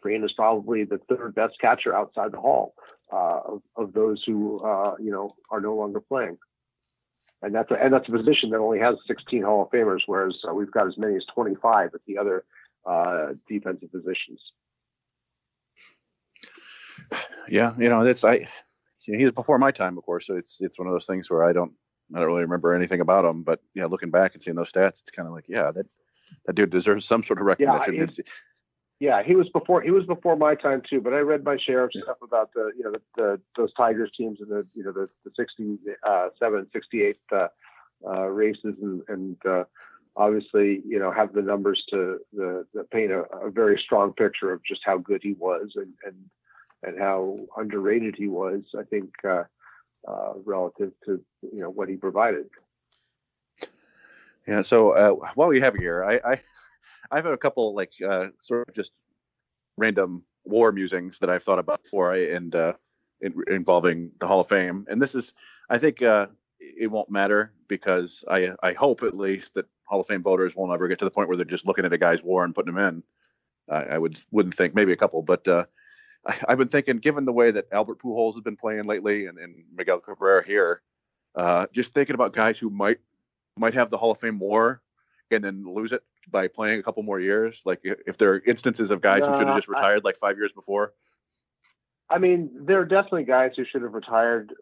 is 0.04 0.32
probably 0.32 0.84
the 0.84 0.98
third 0.98 1.34
best 1.34 1.60
catcher 1.60 1.94
outside 1.94 2.32
the 2.32 2.40
hall 2.40 2.74
uh, 3.12 3.40
of, 3.44 3.62
of, 3.76 3.92
those 3.92 4.22
who 4.24 4.60
uh, 4.60 4.96
you 4.98 5.10
know 5.10 5.34
are 5.50 5.60
no 5.60 5.74
longer 5.74 6.00
playing. 6.00 6.38
And 7.42 7.54
that's 7.54 7.70
a, 7.70 7.74
and 7.74 7.92
that's 7.92 8.08
a 8.08 8.12
position 8.12 8.50
that 8.50 8.58
only 8.58 8.78
has 8.80 8.96
16 9.06 9.42
Hall 9.42 9.62
of 9.62 9.70
Famers, 9.70 10.02
whereas 10.06 10.38
uh, 10.48 10.54
we've 10.54 10.70
got 10.70 10.86
as 10.86 10.98
many 10.98 11.16
as 11.16 11.24
25 11.26 11.90
at 11.94 12.00
the 12.06 12.18
other 12.18 12.44
uh, 12.86 13.28
defensive 13.48 13.90
positions. 13.90 14.40
Yeah, 17.48 17.74
you 17.78 17.88
know 17.88 18.04
that's 18.04 18.24
I. 18.24 18.46
You 19.06 19.14
know, 19.14 19.18
he 19.18 19.24
was 19.24 19.32
before 19.32 19.58
my 19.58 19.70
time, 19.70 19.98
of 19.98 20.04
course, 20.04 20.26
so 20.26 20.36
it's 20.36 20.60
it's 20.60 20.78
one 20.78 20.86
of 20.86 20.94
those 20.94 21.06
things 21.06 21.30
where 21.30 21.44
I 21.44 21.52
don't 21.52 21.72
I 22.14 22.18
don't 22.18 22.28
really 22.28 22.42
remember 22.42 22.72
anything 22.74 23.00
about 23.00 23.24
him. 23.24 23.42
But 23.42 23.60
yeah, 23.74 23.86
looking 23.86 24.10
back 24.10 24.34
and 24.34 24.42
seeing 24.42 24.56
those 24.56 24.70
stats, 24.70 25.00
it's 25.00 25.10
kind 25.10 25.26
of 25.26 25.34
like 25.34 25.46
yeah, 25.48 25.72
that 25.72 25.86
that 26.46 26.54
dude 26.54 26.70
deserves 26.70 27.06
some 27.06 27.24
sort 27.24 27.40
of 27.40 27.46
recognition. 27.46 27.94
Yeah, 27.94 28.06
he, 28.06 28.22
yeah, 29.00 29.22
he 29.22 29.34
was 29.34 29.48
before 29.48 29.80
he 29.80 29.90
was 29.90 30.04
before 30.04 30.36
my 30.36 30.54
time 30.54 30.82
too. 30.88 31.00
But 31.00 31.14
I 31.14 31.18
read 31.18 31.42
my 31.42 31.56
share 31.56 31.84
of 31.84 31.90
stuff 31.92 32.18
about 32.22 32.52
the 32.54 32.70
you 32.76 32.84
know 32.84 32.92
the, 32.92 33.00
the 33.16 33.40
those 33.56 33.72
Tigers 33.72 34.10
teams 34.16 34.40
and 34.40 34.50
the 34.50 34.66
you 34.74 34.84
know 34.84 34.92
the 34.92 35.08
the 35.24 35.30
67, 35.36 35.96
uh, 36.06 36.28
68 36.72 37.16
uh, 37.32 37.48
uh, 38.06 38.26
races 38.26 38.76
and 38.82 39.02
and 39.08 39.36
uh, 39.46 39.64
obviously 40.16 40.82
you 40.86 40.98
know 40.98 41.10
have 41.10 41.32
the 41.32 41.42
numbers 41.42 41.84
to 41.90 42.18
the, 42.32 42.66
the 42.74 42.84
paint 42.84 43.10
a, 43.10 43.22
a, 43.36 43.50
very 43.50 43.78
strong 43.78 44.12
picture 44.12 44.52
of 44.52 44.62
just 44.64 44.82
how 44.84 44.98
good 44.98 45.22
he 45.22 45.32
was 45.32 45.72
and 45.76 45.94
and 46.04 46.16
and 46.82 46.98
how 46.98 47.38
underrated 47.56 48.16
he 48.16 48.26
was. 48.26 48.62
I 48.78 48.82
think 48.82 49.10
uh, 49.26 49.44
uh, 50.06 50.32
relative 50.44 50.92
to 51.06 51.22
you 51.42 51.60
know 51.60 51.70
what 51.70 51.88
he 51.88 51.96
provided. 51.96 52.46
Yeah. 54.50 54.62
So 54.62 54.90
uh, 54.90 55.28
while 55.36 55.48
we 55.48 55.60
have 55.60 55.76
you 55.76 55.80
here, 55.80 56.04
I, 56.04 56.32
I 56.32 56.40
I've 57.10 57.24
had 57.24 57.32
a 57.32 57.38
couple 57.38 57.74
like 57.74 57.92
uh, 58.06 58.28
sort 58.40 58.68
of 58.68 58.74
just 58.74 58.90
random 59.76 60.24
WAR 60.44 60.72
musings 60.72 61.20
that 61.20 61.30
I've 61.30 61.44
thought 61.44 61.60
about 61.60 61.84
before, 61.84 62.12
I, 62.12 62.18
and 62.32 62.52
uh, 62.54 62.72
in, 63.20 63.34
involving 63.46 64.10
the 64.18 64.26
Hall 64.26 64.40
of 64.40 64.48
Fame. 64.48 64.86
And 64.88 65.00
this 65.00 65.14
is, 65.14 65.32
I 65.68 65.78
think, 65.78 66.02
uh, 66.02 66.26
it 66.58 66.90
won't 66.90 67.10
matter 67.10 67.52
because 67.68 68.24
I 68.28 68.50
I 68.60 68.72
hope 68.72 69.04
at 69.04 69.16
least 69.16 69.54
that 69.54 69.66
Hall 69.84 70.00
of 70.00 70.08
Fame 70.08 70.22
voters 70.22 70.56
won't 70.56 70.72
ever 70.72 70.88
get 70.88 70.98
to 70.98 71.04
the 71.04 71.12
point 71.12 71.28
where 71.28 71.36
they're 71.36 71.44
just 71.44 71.66
looking 71.66 71.84
at 71.84 71.92
a 71.92 71.98
guy's 71.98 72.22
WAR 72.22 72.44
and 72.44 72.54
putting 72.54 72.74
him 72.74 72.78
in. 72.78 73.02
I, 73.68 73.82
I 73.82 73.98
would 73.98 74.18
wouldn't 74.32 74.56
think 74.56 74.74
maybe 74.74 74.92
a 74.92 74.96
couple, 74.96 75.22
but 75.22 75.46
uh, 75.46 75.66
I, 76.26 76.34
have 76.48 76.58
been 76.58 76.68
thinking, 76.68 76.96
given 76.98 77.24
the 77.24 77.32
way 77.32 77.52
that 77.52 77.68
Albert 77.70 78.00
Pujols 78.00 78.34
has 78.34 78.42
been 78.42 78.56
playing 78.56 78.84
lately, 78.84 79.26
and, 79.26 79.38
and 79.38 79.64
Miguel 79.72 80.00
Cabrera 80.00 80.44
here, 80.44 80.82
uh, 81.36 81.66
just 81.72 81.94
thinking 81.94 82.14
about 82.14 82.32
guys 82.32 82.58
who 82.58 82.68
might 82.68 82.98
might 83.56 83.74
have 83.74 83.90
the 83.90 83.98
Hall 83.98 84.10
of 84.10 84.18
Fame 84.18 84.36
more 84.36 84.82
and 85.30 85.44
then 85.44 85.64
lose 85.64 85.92
it 85.92 86.02
by 86.30 86.48
playing 86.48 86.80
a 86.80 86.82
couple 86.82 87.02
more 87.02 87.20
years? 87.20 87.62
Like 87.64 87.80
if 87.82 88.16
there 88.16 88.32
are 88.32 88.42
instances 88.46 88.90
of 88.90 89.00
guys 89.00 89.24
who 89.24 89.32
should 89.36 89.46
have 89.46 89.56
just 89.56 89.68
retired 89.68 90.02
I, 90.04 90.08
like 90.08 90.16
five 90.16 90.36
years 90.36 90.52
before. 90.52 90.92
I 92.08 92.18
mean, 92.18 92.50
there 92.54 92.80
are 92.80 92.84
definitely 92.84 93.24
guys 93.24 93.52
who 93.56 93.64
should 93.64 93.82
have 93.82 93.94
retired, 93.94 94.52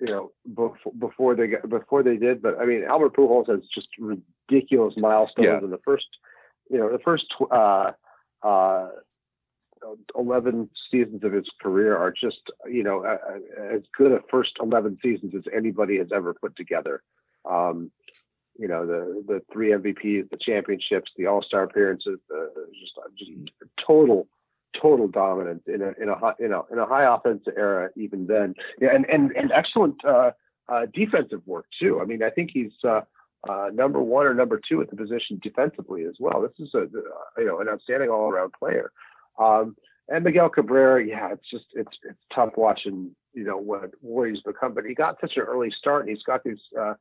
you 0.00 0.06
know, 0.06 0.32
before, 0.48 0.92
before 0.98 1.34
they 1.36 1.46
got, 1.46 1.68
before 1.68 2.02
they 2.02 2.16
did. 2.16 2.42
But 2.42 2.58
I 2.58 2.66
mean, 2.66 2.84
Albert 2.84 3.14
Pujols 3.14 3.48
has 3.48 3.60
just 3.72 3.88
ridiculous 3.98 4.94
milestones 4.96 5.46
yeah. 5.46 5.58
in 5.58 5.70
the 5.70 5.80
first, 5.84 6.08
you 6.68 6.78
know, 6.78 6.90
the 6.90 6.98
first 6.98 7.32
uh, 7.50 7.92
uh, 8.42 8.88
11 10.18 10.70
seasons 10.90 11.22
of 11.22 11.32
his 11.32 11.48
career 11.60 11.96
are 11.96 12.10
just, 12.10 12.50
you 12.68 12.82
know, 12.82 13.04
as 13.04 13.82
good 13.96 14.12
a 14.12 14.20
first 14.30 14.56
11 14.60 14.98
seasons 15.02 15.34
as 15.34 15.44
anybody 15.54 15.98
has 15.98 16.08
ever 16.12 16.34
put 16.34 16.56
together. 16.56 17.02
Um, 17.44 17.92
you 18.58 18.68
know 18.68 18.86
the 18.86 19.22
the 19.26 19.42
three 19.52 19.70
MVPs, 19.70 20.30
the 20.30 20.36
championships, 20.36 21.12
the 21.16 21.26
All 21.26 21.42
Star 21.42 21.64
appearances, 21.64 22.18
the 22.28 22.50
just 22.80 22.98
just 23.18 23.30
total 23.76 24.28
total 24.80 25.08
dominance 25.08 25.62
in 25.66 25.82
a 25.82 25.92
in 26.00 26.08
a 26.08 26.14
high, 26.14 26.34
in 26.38 26.52
a, 26.52 26.62
in 26.70 26.78
a 26.78 26.86
high 26.86 27.12
offensive 27.12 27.54
era 27.56 27.90
even 27.96 28.26
then. 28.26 28.54
Yeah, 28.80 28.94
and 28.94 29.08
and 29.08 29.32
and 29.36 29.52
excellent 29.52 30.04
uh, 30.04 30.32
uh, 30.68 30.86
defensive 30.92 31.42
work 31.46 31.66
too. 31.78 32.00
I 32.00 32.04
mean, 32.04 32.22
I 32.22 32.30
think 32.30 32.50
he's 32.52 32.72
uh, 32.84 33.02
uh, 33.48 33.70
number 33.72 34.00
one 34.00 34.26
or 34.26 34.34
number 34.34 34.60
two 34.68 34.80
at 34.80 34.90
the 34.90 34.96
position 34.96 35.40
defensively 35.42 36.04
as 36.04 36.16
well. 36.18 36.42
This 36.42 36.66
is 36.66 36.74
a 36.74 36.88
you 37.38 37.46
know 37.46 37.60
an 37.60 37.68
outstanding 37.68 38.10
all 38.10 38.30
around 38.30 38.52
player. 38.52 38.92
Um, 39.38 39.76
and 40.08 40.24
Miguel 40.24 40.48
Cabrera, 40.48 41.04
yeah, 41.04 41.32
it's 41.32 41.48
just 41.50 41.66
it's 41.72 41.96
it's 42.04 42.18
tough 42.34 42.52
watching 42.56 43.10
you 43.34 43.44
know 43.44 43.56
what 43.56 43.90
what 44.00 44.28
he's 44.28 44.40
become. 44.40 44.74
But 44.74 44.84
he 44.84 44.94
got 44.94 45.20
such 45.20 45.36
an 45.36 45.42
early 45.42 45.70
start, 45.70 46.02
and 46.02 46.10
he's 46.10 46.24
got 46.24 46.44
these. 46.44 46.60
Uh, 46.78 46.94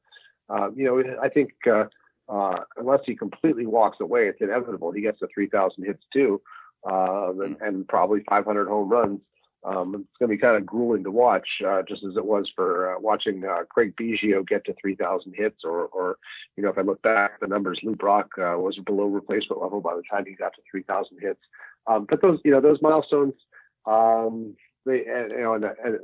uh, 0.50 0.70
you 0.76 0.86
know, 0.86 1.18
I 1.22 1.30
think 1.30 1.52
uh, 1.68 1.86
uh, 2.30 2.60
unless 2.78 3.02
he 3.06 3.16
completely 3.16 3.66
walks 3.66 4.00
away, 4.00 4.28
it's 4.28 4.42
inevitable 4.42 4.92
he 4.92 5.02
gets 5.02 5.20
to 5.20 5.28
3,000 5.34 5.84
hits 5.84 6.04
too, 6.12 6.42
um, 6.90 7.42
and, 7.42 7.58
and, 7.62 7.88
probably 7.88 8.24
500 8.28 8.68
home 8.68 8.90
runs. 8.90 9.22
Um, 9.64 9.96
it's 9.96 10.18
going 10.20 10.30
to 10.30 10.36
be 10.36 10.38
kind 10.38 10.58
of 10.58 10.66
grueling 10.66 11.04
to 11.06 11.12
watch, 11.12 11.48
uh, 11.66 11.82
just 11.82 12.04
as 12.04 12.16
it 12.16 12.26
was 12.26 12.52
for 12.56 12.96
uh, 12.96 13.00
watching 13.00 13.44
uh, 13.44 13.64
Craig 13.68 13.96
Biggio 13.96 14.48
get 14.48 14.64
to 14.66 14.76
3,000 14.80 15.34
hits, 15.36 15.62
or, 15.64 15.86
or, 15.88 16.18
you 16.56 16.64
know, 16.64 16.70
if 16.70 16.78
I 16.78 16.82
look 16.82 17.02
back, 17.02 17.40
the 17.40 17.48
numbers 17.48 17.80
Lou 17.82 17.96
Brock 17.96 18.38
was 18.38 18.78
below 18.86 19.06
replacement 19.06 19.62
level 19.62 19.82
by 19.82 19.96
the 19.96 20.04
time 20.10 20.26
he 20.28 20.36
got 20.36 20.54
to 20.54 20.62
3,000 20.70 21.18
hits. 21.20 21.40
Um, 21.88 22.06
but 22.08 22.22
those, 22.22 22.40
you 22.44 22.52
know, 22.52 22.62
those 22.62 22.82
milestones, 22.82 23.34
um, 23.88 24.56
they, 24.86 25.06
and, 25.06 25.32
you 25.32 25.42
know, 25.42 25.54
and, 25.56 25.66
and 25.84 26.00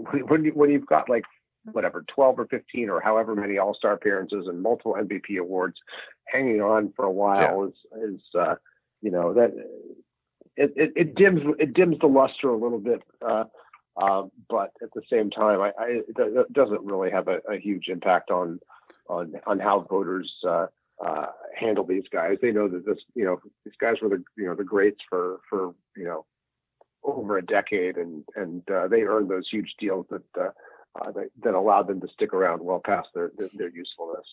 when 0.28 0.44
you, 0.44 0.50
when 0.52 0.70
you've 0.70 0.86
got 0.86 1.08
like 1.08 1.24
whatever 1.72 2.04
12 2.08 2.38
or 2.38 2.46
15 2.46 2.90
or 2.90 3.00
however 3.00 3.34
many 3.34 3.58
all-star 3.58 3.92
appearances 3.92 4.46
and 4.46 4.62
multiple 4.62 4.96
mvp 4.98 5.38
awards 5.38 5.78
hanging 6.26 6.60
on 6.60 6.92
for 6.94 7.04
a 7.04 7.10
while 7.10 7.70
yeah. 7.94 8.08
is 8.08 8.14
is 8.14 8.20
uh, 8.38 8.54
you 9.02 9.10
know 9.10 9.32
that 9.32 9.52
it, 10.56 10.72
it, 10.76 10.92
it, 10.96 11.14
dims 11.14 11.40
it 11.58 11.72
dims 11.72 11.96
the 12.00 12.06
luster 12.06 12.48
a 12.48 12.56
little 12.56 12.78
bit 12.80 13.02
uh, 13.26 13.44
uh, 13.96 14.22
but 14.48 14.72
at 14.82 14.92
the 14.94 15.02
same 15.10 15.30
time 15.30 15.60
I, 15.60 15.72
I, 15.78 16.00
it 16.08 16.52
doesn't 16.52 16.84
really 16.84 17.10
have 17.10 17.28
a, 17.28 17.38
a, 17.48 17.58
huge 17.58 17.88
impact 17.88 18.30
on 18.30 18.60
on 19.08 19.34
on 19.46 19.58
how 19.58 19.86
voters 19.88 20.32
uh, 20.46 20.66
uh, 21.04 21.26
handle 21.56 21.84
these 21.84 22.04
guys 22.12 22.38
they 22.42 22.52
know 22.52 22.68
that 22.68 22.84
this 22.84 22.98
you 23.14 23.24
know 23.24 23.40
these 23.64 23.74
guys 23.80 23.96
were 24.02 24.08
the 24.08 24.22
you 24.36 24.46
know 24.46 24.54
the 24.54 24.64
greats 24.64 25.00
for 25.08 25.40
for 25.48 25.74
you 25.96 26.04
know 26.04 26.24
over 27.04 27.38
a 27.38 27.44
decade 27.44 27.96
and 27.96 28.24
and 28.34 28.68
uh, 28.70 28.88
they 28.88 29.02
earned 29.02 29.30
those 29.30 29.48
huge 29.48 29.74
deals 29.78 30.06
that 30.10 30.52
uh, 31.00 31.10
that, 31.12 31.30
that 31.42 31.54
allowed 31.54 31.86
them 31.86 32.00
to 32.00 32.08
stick 32.08 32.32
around 32.32 32.62
well 32.62 32.80
past 32.84 33.08
their, 33.14 33.30
their, 33.36 33.48
their 33.54 33.68
usefulness. 33.68 34.26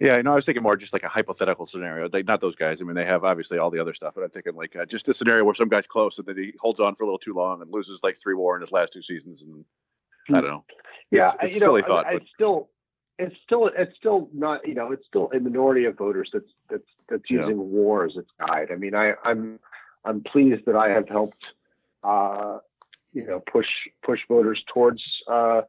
Yeah, 0.00 0.14
I 0.14 0.22
know. 0.22 0.32
I 0.32 0.36
was 0.36 0.46
thinking 0.46 0.62
more 0.62 0.76
just 0.76 0.92
like 0.92 1.02
a 1.02 1.08
hypothetical 1.08 1.66
scenario. 1.66 2.08
They, 2.08 2.22
not 2.22 2.40
those 2.40 2.54
guys. 2.54 2.80
I 2.80 2.84
mean, 2.84 2.94
they 2.94 3.04
have 3.04 3.24
obviously 3.24 3.58
all 3.58 3.70
the 3.70 3.80
other 3.80 3.94
stuff, 3.94 4.14
but 4.14 4.22
I'm 4.22 4.30
thinking 4.30 4.54
like 4.54 4.76
uh, 4.76 4.86
just 4.86 5.08
a 5.08 5.14
scenario 5.14 5.44
where 5.44 5.54
some 5.54 5.68
guy's 5.68 5.88
close 5.88 6.18
and 6.18 6.26
then 6.26 6.36
he 6.36 6.54
holds 6.60 6.78
on 6.78 6.94
for 6.94 7.02
a 7.02 7.06
little 7.06 7.18
too 7.18 7.34
long 7.34 7.62
and 7.62 7.72
loses 7.72 8.00
like 8.04 8.16
three 8.16 8.34
WAR 8.34 8.54
in 8.54 8.60
his 8.60 8.70
last 8.70 8.92
two 8.92 9.02
seasons, 9.02 9.42
and 9.42 9.64
I 10.28 10.40
don't 10.40 10.50
know. 10.50 10.64
Yeah, 11.10 11.28
it's, 11.28 11.36
it's 11.42 11.54
you 11.54 11.60
silly 11.60 11.80
know, 11.80 11.88
thought. 11.88 12.06
I, 12.06 12.12
I 12.12 12.18
still, 12.32 12.68
it's 13.18 13.34
still, 13.42 13.70
it's 13.76 13.96
still 13.96 14.28
not. 14.32 14.68
You 14.68 14.74
know, 14.74 14.92
it's 14.92 15.04
still 15.06 15.30
a 15.34 15.40
minority 15.40 15.86
of 15.86 15.96
voters 15.96 16.30
that's 16.32 16.52
that's 16.70 16.86
that's 17.08 17.28
using 17.28 17.56
yeah. 17.56 17.64
WAR 17.64 18.04
as 18.04 18.16
its 18.16 18.30
guide. 18.38 18.68
I 18.70 18.76
mean, 18.76 18.94
I, 18.94 19.14
I'm 19.24 19.58
I'm 20.04 20.22
pleased 20.22 20.66
that 20.66 20.76
I 20.76 20.90
have 20.90 21.08
helped 21.08 21.48
uh, 22.04 22.58
you 23.12 23.26
know 23.26 23.40
push 23.40 23.70
push 24.02 24.20
voters 24.28 24.62
towards 24.72 25.02
uh, 25.28 25.62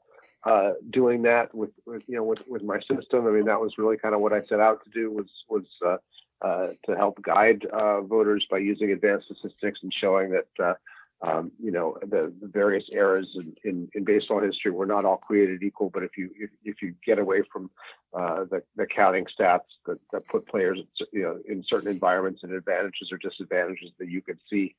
uh, 0.45 0.71
doing 0.89 1.23
that 1.23 1.53
with, 1.53 1.71
with, 1.85 2.03
you 2.07 2.15
know 2.15 2.23
with, 2.23 2.47
with 2.47 2.63
my 2.63 2.79
system. 2.79 3.27
I 3.27 3.31
mean 3.31 3.45
that 3.45 3.59
was 3.59 3.77
really 3.77 3.97
kind 3.97 4.15
of 4.15 4.21
what 4.21 4.33
I 4.33 4.41
set 4.43 4.59
out 4.59 4.83
to 4.83 4.89
do 4.89 5.11
was 5.11 5.27
was 5.49 5.65
uh, 5.85 5.97
uh 6.41 6.69
to 6.85 6.95
help 6.95 7.21
guide 7.21 7.65
uh, 7.65 8.01
voters 8.01 8.47
by 8.49 8.59
using 8.59 8.91
advanced 8.91 9.27
statistics 9.27 9.81
and 9.83 9.93
showing 9.93 10.31
that. 10.31 10.47
Uh, 10.59 10.73
um, 11.21 11.51
you 11.61 11.69
know 11.69 11.97
the, 12.01 12.33
the, 12.39 12.47
various 12.47 12.85
eras 12.93 13.27
in, 13.35 13.53
in, 13.65 13.89
in, 13.93 14.05
baseball 14.05 14.39
history 14.39 14.71
were 14.71 14.85
not 14.85 15.03
all 15.03 15.17
created 15.17 15.61
equal. 15.63 15.89
But 15.89 16.03
if 16.03 16.17
you 16.17 16.29
if, 16.39 16.49
if 16.63 16.81
you 16.81 16.95
get 17.05 17.19
away 17.19 17.41
from 17.51 17.69
the, 18.13 18.63
the 18.77 18.85
counting 18.85 19.25
stats 19.25 19.67
that, 19.85 19.99
that 20.13 20.25
put 20.29 20.47
players 20.47 20.79
you 21.11 21.23
know 21.23 21.37
in 21.45 21.61
certain 21.61 21.89
environments 21.89 22.43
and 22.43 22.53
advantages 22.53 23.11
or 23.11 23.17
disadvantages, 23.17 23.91
that 23.99 24.07
you 24.07 24.21
can 24.21 24.39
see 24.49 24.77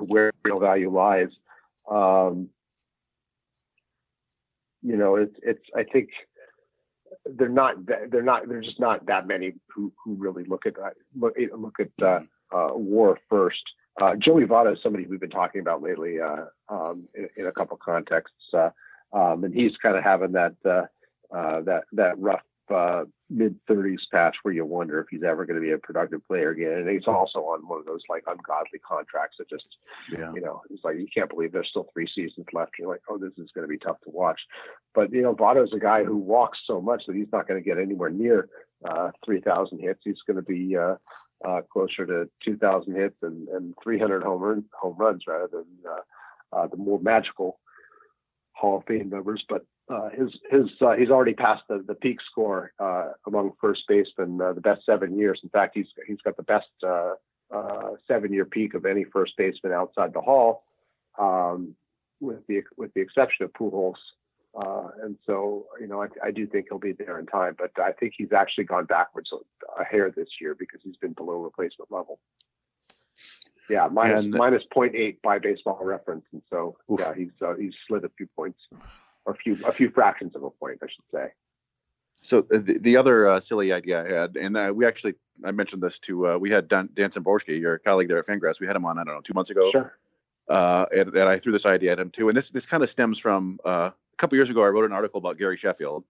where 0.00 0.32
real 0.44 0.58
value 0.58 0.90
lies. 0.90 1.28
Um, 1.90 2.48
you 4.82 4.96
know, 4.96 5.16
it's 5.16 5.36
it's. 5.42 5.64
I 5.76 5.84
think 5.84 6.10
they're 7.26 7.48
not 7.48 7.74
they're 7.86 8.22
not 8.22 8.48
there's 8.48 8.66
just 8.66 8.80
not 8.80 9.06
that 9.06 9.26
many 9.26 9.54
who 9.68 9.92
who 10.02 10.14
really 10.14 10.44
look 10.44 10.66
at 10.66 10.74
look 11.18 11.36
look 11.56 11.78
at 11.80 11.90
uh, 12.02 12.20
uh, 12.54 12.70
WAR 12.74 13.18
first. 13.28 13.62
Uh, 14.00 14.14
Joey 14.16 14.44
Votto 14.44 14.72
is 14.72 14.78
somebody 14.82 15.06
we've 15.06 15.20
been 15.20 15.28
talking 15.28 15.60
about 15.60 15.82
lately 15.82 16.20
uh, 16.20 16.44
um, 16.68 17.08
in, 17.14 17.28
in, 17.36 17.46
a 17.46 17.52
couple 17.52 17.76
contexts, 17.76 18.54
uh, 18.54 18.70
um, 19.12 19.44
and 19.44 19.52
he's 19.52 19.76
kind 19.82 19.96
of 19.96 20.04
having 20.04 20.32
that 20.32 20.54
uh, 20.64 20.86
that 21.62 21.82
that 21.92 22.18
rough 22.18 22.42
uh, 22.70 23.04
mid 23.28 23.54
30s 23.66 24.00
patch 24.12 24.36
where 24.42 24.54
you 24.54 24.64
wonder 24.64 25.00
if 25.00 25.06
he's 25.10 25.22
ever 25.22 25.46
going 25.46 25.60
to 25.60 25.66
be 25.66 25.72
a 25.72 25.78
productive 25.78 26.26
player 26.26 26.50
again. 26.50 26.72
And 26.72 26.88
he's 26.88 27.06
also 27.06 27.40
on 27.40 27.66
one 27.66 27.78
of 27.78 27.86
those 27.86 28.02
like 28.08 28.24
ungodly 28.26 28.80
contracts 28.80 29.36
that 29.38 29.48
just, 29.48 29.66
yeah. 30.10 30.32
you 30.34 30.40
know, 30.40 30.62
it's 30.70 30.84
like 30.84 30.96
you 30.96 31.06
can't 31.12 31.30
believe 31.30 31.52
there's 31.52 31.68
still 31.68 31.88
three 31.92 32.06
seasons 32.06 32.46
left. 32.52 32.72
You're 32.78 32.88
like, 32.88 33.02
oh, 33.08 33.18
this 33.18 33.32
is 33.38 33.50
going 33.54 33.64
to 33.64 33.68
be 33.68 33.78
tough 33.78 34.00
to 34.02 34.10
watch. 34.10 34.40
But 34.94 35.12
you 35.12 35.22
know, 35.22 35.34
Votto's 35.34 35.72
a 35.72 35.78
guy 35.78 36.04
who 36.04 36.16
walks 36.16 36.60
so 36.66 36.80
much 36.80 37.04
that 37.06 37.16
he's 37.16 37.32
not 37.32 37.46
going 37.46 37.62
to 37.62 37.68
get 37.68 37.78
anywhere 37.78 38.10
near 38.10 38.48
uh, 38.88 39.10
3,000 39.24 39.78
hits. 39.78 40.00
He's 40.04 40.22
going 40.26 40.36
to 40.36 40.42
be 40.42 40.76
uh, 40.76 40.96
uh, 41.44 41.62
closer 41.72 42.06
to 42.06 42.28
2,000 42.44 42.94
hits 42.94 43.16
and, 43.22 43.48
and 43.48 43.74
300 43.82 44.22
home 44.22 44.40
run 44.40 44.64
home 44.74 44.96
runs 44.98 45.24
rather 45.26 45.48
than 45.48 45.66
uh, 45.88 46.56
uh, 46.56 46.66
the 46.66 46.76
more 46.76 46.98
magical 47.00 47.60
Hall 48.52 48.78
of 48.78 48.84
Fame 48.86 49.08
numbers. 49.08 49.44
But 49.48 49.64
uh, 49.90 50.08
his 50.10 50.30
his 50.50 50.70
uh, 50.80 50.92
he's 50.92 51.10
already 51.10 51.34
passed 51.34 51.64
the, 51.68 51.82
the 51.86 51.94
peak 51.94 52.18
score 52.30 52.72
uh, 52.78 53.08
among 53.26 53.52
first 53.60 53.82
basemen, 53.88 54.40
uh, 54.40 54.52
the 54.52 54.60
best 54.60 54.86
seven 54.86 55.18
years. 55.18 55.40
In 55.42 55.48
fact, 55.48 55.74
he's 55.74 55.88
he's 56.06 56.20
got 56.22 56.36
the 56.36 56.44
best 56.44 56.68
uh, 56.86 57.14
uh, 57.50 57.90
seven 58.06 58.32
year 58.32 58.44
peak 58.44 58.74
of 58.74 58.86
any 58.86 59.04
first 59.04 59.36
baseman 59.36 59.72
outside 59.72 60.12
the 60.12 60.20
Hall, 60.20 60.64
um, 61.18 61.74
with 62.20 62.46
the 62.46 62.62
with 62.76 62.94
the 62.94 63.00
exception 63.00 63.44
of 63.44 63.52
Pujols. 63.52 63.96
and 65.02 65.16
so, 65.26 65.66
you 65.80 65.88
know, 65.88 66.02
I, 66.02 66.06
I, 66.24 66.30
do 66.30 66.46
think 66.46 66.66
he'll 66.68 66.78
be 66.78 66.92
there 66.92 67.18
in 67.18 67.26
time, 67.26 67.56
but 67.58 67.72
I 67.82 67.92
think 67.92 68.14
he's 68.16 68.32
actually 68.32 68.64
gone 68.64 68.84
backwards 68.84 69.32
a 69.78 69.84
hair 69.84 70.10
this 70.10 70.28
year 70.40 70.54
because 70.54 70.80
he's 70.84 70.96
been 70.96 71.12
below 71.12 71.42
replacement 71.42 71.90
level. 71.90 72.20
Yeah, 73.68 73.88
minus, 73.90 74.26
minus 74.26 74.64
0.8 74.74 75.22
by 75.22 75.38
baseball 75.38 75.78
reference. 75.82 76.24
And 76.32 76.42
so, 76.50 76.76
oof. 76.90 77.00
yeah, 77.00 77.14
he's 77.14 77.30
he's 77.58 77.74
slid 77.86 78.04
a 78.04 78.10
few 78.16 78.26
points 78.36 78.60
a 79.30 79.34
few 79.34 79.56
a 79.64 79.72
few 79.72 79.90
fractions 79.90 80.36
of 80.36 80.42
a 80.42 80.50
point, 80.50 80.78
I 80.82 80.86
should 80.86 81.04
say. 81.12 81.32
So 82.20 82.40
uh, 82.40 82.58
the, 82.58 82.78
the 82.78 82.96
other 82.96 83.28
uh, 83.28 83.40
silly 83.40 83.72
idea 83.72 84.04
I 84.04 84.20
had, 84.20 84.36
and 84.36 84.56
uh, 84.56 84.72
we 84.74 84.86
actually 84.86 85.14
I 85.44 85.52
mentioned 85.52 85.82
this 85.82 85.98
to 86.00 86.28
uh, 86.28 86.38
we 86.38 86.50
had 86.50 86.68
Dan, 86.68 86.90
Dan 86.92 87.10
Szymborski, 87.10 87.58
your 87.58 87.78
colleague 87.78 88.08
there 88.08 88.18
at 88.18 88.26
Fangraphs. 88.26 88.60
We 88.60 88.66
had 88.66 88.76
him 88.76 88.84
on 88.84 88.98
I 88.98 89.04
don't 89.04 89.14
know 89.14 89.20
two 89.22 89.34
months 89.34 89.50
ago. 89.50 89.70
Sure. 89.72 89.98
Uh, 90.48 90.84
and, 90.94 91.08
and, 91.10 91.28
I 91.28 91.38
threw 91.38 91.52
this 91.52 91.64
idea 91.64 91.92
at 91.92 92.00
him 92.00 92.10
too. 92.10 92.28
And 92.28 92.36
this 92.36 92.50
this 92.50 92.66
kind 92.66 92.82
of 92.82 92.90
stems 92.90 93.18
from 93.18 93.58
uh, 93.64 93.90
a 93.92 94.16
couple 94.18 94.36
years 94.36 94.50
ago. 94.50 94.62
I 94.62 94.68
wrote 94.68 94.84
an 94.84 94.92
article 94.92 95.18
about 95.18 95.38
Gary 95.38 95.56
Sheffield, 95.56 96.04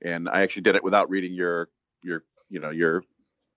and 0.00 0.28
I 0.28 0.42
actually 0.42 0.62
did 0.62 0.76
it 0.76 0.84
without 0.84 1.10
reading 1.10 1.34
your 1.34 1.68
your 2.02 2.24
you 2.48 2.60
know 2.60 2.70
your 2.70 3.04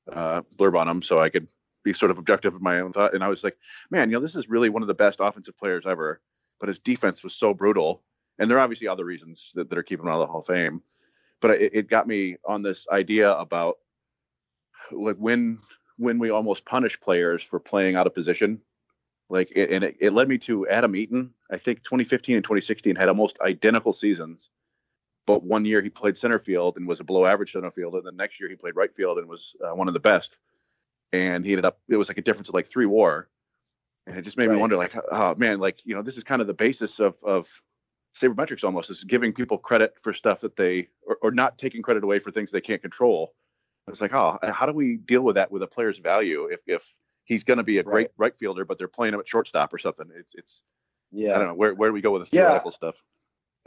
blurb 0.10 0.78
on 0.78 0.88
him, 0.88 1.02
so 1.02 1.20
I 1.20 1.30
could 1.30 1.48
be 1.84 1.94
sort 1.94 2.12
of 2.12 2.18
objective 2.18 2.56
in 2.56 2.63
my 2.63 2.82
own 2.82 2.91
thought. 2.91 3.13
And 3.13 3.24
I 3.24 3.30
was 3.30 3.44
like, 3.44 3.58
man, 3.89 4.10
you 4.10 4.18
know, 4.18 4.22
this 4.22 4.36
is 4.36 4.50
really 4.50 4.70
one 4.70 4.82
of 4.82 4.88
the 4.88 4.94
best 4.94 5.20
offensive 5.22 5.58
players 5.58 5.86
ever, 5.86 6.20
but 6.60 6.68
his 6.68 6.80
defense 6.80 7.24
was 7.24 7.36
so 7.36 7.54
brutal 7.54 8.02
and 8.39 8.50
there 8.50 8.58
are 8.58 8.62
obviously 8.62 8.88
other 8.88 9.06
reasons 9.06 9.52
that, 9.56 9.69
that 9.69 9.78
are 9.78 9.84
keeping 9.84 10.06
him 10.06 10.12
out 10.12 10.21
of 10.21 10.28
the 10.28 10.32
Hall 10.32 10.39
of 10.39 10.45
Fame. 10.45 10.82
But 11.41 11.52
it, 11.62 11.76
it 11.76 11.89
got 11.89 12.08
me 12.08 12.38
on 12.45 12.62
this 12.62 12.88
idea 12.89 13.32
about 13.32 13.78
like 14.91 15.17
when 15.17 15.60
when 15.98 16.19
we 16.19 16.30
almost 16.30 16.65
punish 16.65 17.00
players 17.00 17.43
for 17.43 17.60
playing 17.60 17.95
out 17.95 18.08
of 18.08 18.13
position. 18.13 18.62
Like, 19.30 19.52
it, 19.56 19.71
and 19.71 19.84
it, 19.84 19.98
it 20.00 20.13
led 20.13 20.28
me 20.28 20.38
to 20.39 20.67
Adam 20.67 20.95
Eaton. 20.95 21.34
I 21.50 21.58
think 21.58 21.84
2015 21.84 22.36
and 22.36 22.43
2016 22.43 22.95
had 22.95 23.10
almost 23.10 23.39
identical 23.41 23.93
seasons, 23.93 24.50
but 25.26 25.43
one 25.43 25.65
year 25.65 25.82
he 25.82 25.89
played 25.89 26.17
center 26.17 26.38
field 26.38 26.78
and 26.78 26.88
was 26.88 27.00
a 27.00 27.04
below 27.04 27.26
average 27.26 27.54
center 27.54 27.71
field, 27.71 27.95
and 27.95 28.06
the 28.06 28.12
next 28.12 28.39
year 28.39 28.50
he 28.50 28.56
played 28.56 28.76
right 28.76 28.93
field 28.93 29.17
and 29.17 29.28
was 29.28 29.56
uh, 29.63 29.74
one 29.74 29.88
of 29.88 29.93
the 29.93 30.00
best. 30.00 30.38
And 31.12 31.45
he 31.45 31.54
ended 31.54 31.65
up 31.65 31.80
it 31.88 31.98
was 31.98 32.10
like 32.10 32.17
a 32.17 32.21
difference 32.21 32.50
of 32.50 32.56
like 32.56 32.67
three 32.67 32.86
WAR, 32.86 33.28
and 34.06 34.17
it 34.17 34.24
just 34.24 34.38
made 34.38 34.48
right. 34.48 34.56
me 34.56 34.62
wonder, 34.62 34.76
like, 34.76 34.93
oh 35.12 35.36
man, 35.36 35.60
like 35.60 35.86
you 35.86 35.95
know, 35.95 36.02
this 36.02 36.17
is 36.17 36.24
kind 36.24 36.41
of 36.41 36.48
the 36.48 36.54
basis 36.54 37.00
of 37.00 37.15
of 37.24 37.48
sabermetrics 38.19 38.63
almost 38.63 38.89
is 38.89 39.04
giving 39.04 39.34
people 39.34 39.58
credit 39.58 39.93
for 40.01 40.13
stuff 40.13 40.41
that 40.41 40.56
they 40.56 40.88
or, 41.06 41.17
or 41.21 41.32
not 41.32 41.58
taking 41.58 41.82
credit 41.82 42.04
away 42.04 42.19
for 42.19 42.32
things 42.32 42.51
they 42.51 42.62
can't 42.62 42.82
control. 42.82 43.34
It's 43.88 44.01
like, 44.01 44.15
oh, 44.15 44.39
uh, 44.41 44.51
how 44.51 44.65
do 44.65 44.73
we 44.73 44.97
deal 44.97 45.21
with 45.21 45.36
that 45.36 45.51
with 45.51 45.62
a 45.62 45.67
player's 45.67 45.99
value 45.99 46.45
if 46.45 46.62
if 46.65 46.93
he's 47.25 47.43
going 47.43 47.58
to 47.58 47.63
be 47.63 47.78
a 47.78 47.84
great 47.84 48.10
right. 48.17 48.30
right 48.30 48.38
fielder, 48.38 48.65
but 48.65 48.78
they're 48.78 48.88
playing 48.88 49.13
him 49.13 49.19
at 49.19 49.28
shortstop 49.28 49.73
or 49.73 49.78
something? 49.78 50.08
It's 50.17 50.34
it's 50.34 50.63
yeah. 51.12 51.36
I 51.36 51.38
don't 51.38 51.47
know 51.47 51.54
where 51.54 51.75
where 51.75 51.89
do 51.89 51.93
we 51.93 52.01
go 52.01 52.12
with 52.12 52.23
the 52.23 52.25
theoretical 52.28 52.71
yeah. 52.71 52.75
stuff. 52.75 53.04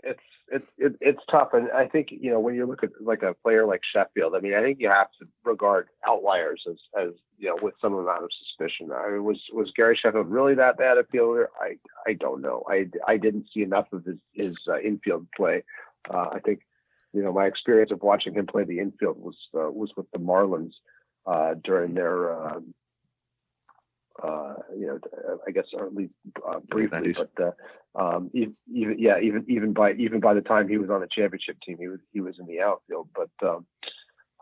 It's 0.02 0.20
it's 0.50 0.66
it, 0.78 0.96
it's 1.00 1.22
tough, 1.30 1.50
and 1.52 1.70
I 1.70 1.86
think 1.86 2.08
you 2.10 2.30
know 2.30 2.40
when 2.40 2.54
you 2.54 2.66
look 2.66 2.82
at 2.82 2.90
like 3.00 3.22
a 3.22 3.34
player 3.34 3.66
like 3.66 3.82
Sheffield, 3.84 4.34
I 4.34 4.40
mean, 4.40 4.54
I 4.54 4.62
think 4.62 4.78
you 4.80 4.88
have 4.88 5.10
to 5.20 5.26
regard 5.44 5.88
outliers 6.06 6.64
as 6.68 6.76
as 6.98 7.10
you 7.38 7.48
know 7.48 7.56
with 7.60 7.74
some 7.80 7.94
amount 7.94 8.24
of 8.24 8.30
suspicion. 8.32 8.90
I 8.92 9.10
mean, 9.10 9.24
was 9.24 9.40
was 9.52 9.72
Gary 9.76 9.98
Sheffield 10.00 10.30
really 10.30 10.54
that 10.54 10.78
bad 10.78 10.98
a 10.98 11.04
fielder? 11.04 11.50
I 11.60 11.78
I 12.06 12.14
don't 12.14 12.40
know. 12.40 12.64
I 12.68 12.88
I 13.06 13.16
didn't 13.16 13.48
see 13.52 13.62
enough 13.62 13.92
of 13.92 14.04
his 14.04 14.18
his 14.32 14.58
uh, 14.68 14.78
infield 14.80 15.26
play. 15.36 15.64
Uh, 16.08 16.28
I 16.32 16.40
think 16.40 16.60
you 17.12 17.22
know 17.22 17.32
my 17.32 17.46
experience 17.46 17.90
of 17.90 18.02
watching 18.02 18.34
him 18.34 18.46
play 18.46 18.64
the 18.64 18.80
infield 18.80 19.18
was 19.20 19.36
uh, 19.54 19.70
was 19.70 19.92
with 19.96 20.10
the 20.12 20.18
Marlins 20.18 20.74
uh, 21.26 21.54
during 21.62 21.94
their 21.94 22.32
um, 22.32 22.74
uh, 24.22 24.54
you 24.76 24.86
know, 24.86 24.98
I 25.46 25.50
guess 25.50 25.66
or 25.72 25.86
at 25.86 25.94
least 25.94 26.12
uh, 26.46 26.60
briefly, 26.68 27.12
but 27.12 27.30
uh, 27.40 27.52
um, 28.00 28.30
even, 28.34 28.56
even, 28.72 28.98
yeah, 28.98 29.18
even 29.20 29.44
even 29.48 29.72
by 29.72 29.92
even 29.92 30.20
by 30.20 30.34
the 30.34 30.40
time 30.40 30.68
he 30.68 30.78
was 30.78 30.90
on 30.90 31.00
the 31.00 31.08
championship 31.08 31.60
team, 31.60 31.78
he 31.78 31.88
was 31.88 32.00
he 32.12 32.20
was 32.20 32.38
in 32.38 32.46
the 32.46 32.60
outfield. 32.60 33.08
But 33.14 33.30
um, 33.48 33.66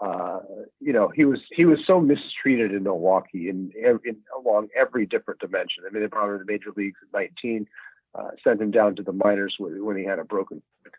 uh, 0.01 0.41
you 0.81 0.93
know, 0.93 1.09
he 1.09 1.25
was 1.25 1.41
he 1.51 1.65
was 1.65 1.79
so 1.87 2.01
mistreated 2.01 2.73
in 2.73 2.83
Milwaukee 2.83 3.49
in, 3.49 3.73
in 3.77 4.17
along 4.39 4.69
every 4.77 5.07
different 5.07 5.41
dimension. 5.41 5.85
I 5.87 5.93
mean, 5.93 6.03
they 6.03 6.09
brought 6.09 6.31
him 6.31 6.39
to 6.39 6.45
the 6.45 6.53
major 6.53 6.71
leagues 6.77 6.99
at 7.03 7.19
19, 7.19 7.67
uh, 8.15 8.29
sent 8.45 8.61
him 8.61 8.71
down 8.71 8.97
to 8.97 9.03
the 9.03 9.13
minors 9.13 9.57
when, 9.59 9.85
when 9.85 9.97
he 9.97 10.05
had 10.05 10.19
a 10.19 10.25
broken 10.25 10.63
foot. 10.83 10.93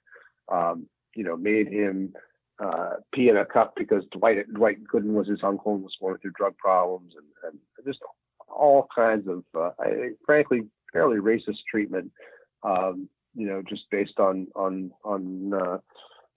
Um, 0.55 0.87
you 1.15 1.23
know, 1.23 1.35
made 1.35 1.67
him 1.67 2.13
uh, 2.59 2.95
pee 3.13 3.29
in 3.29 3.37
a 3.37 3.45
cup 3.45 3.73
because 3.75 4.03
Dwight 4.11 4.51
Dwight 4.53 4.83
Gooden 4.83 5.13
was 5.13 5.27
his 5.27 5.43
uncle 5.43 5.75
and 5.75 5.83
was 5.83 5.97
going 5.99 6.17
through 6.17 6.31
drug 6.31 6.57
problems 6.57 7.13
and, 7.15 7.51
and 7.51 7.85
just 7.85 7.99
all 8.57 8.87
kinds 8.93 9.27
of, 9.27 9.43
uh, 9.55 9.71
I, 9.79 10.09
frankly, 10.25 10.63
fairly 10.91 11.17
racist 11.17 11.59
treatment. 11.69 12.11
Um, 12.63 13.09
you 13.35 13.45
know, 13.45 13.61
just 13.61 13.83
based 13.91 14.19
on 14.19 14.47
on 14.55 14.91
on 15.03 15.53
uh, 15.53 15.77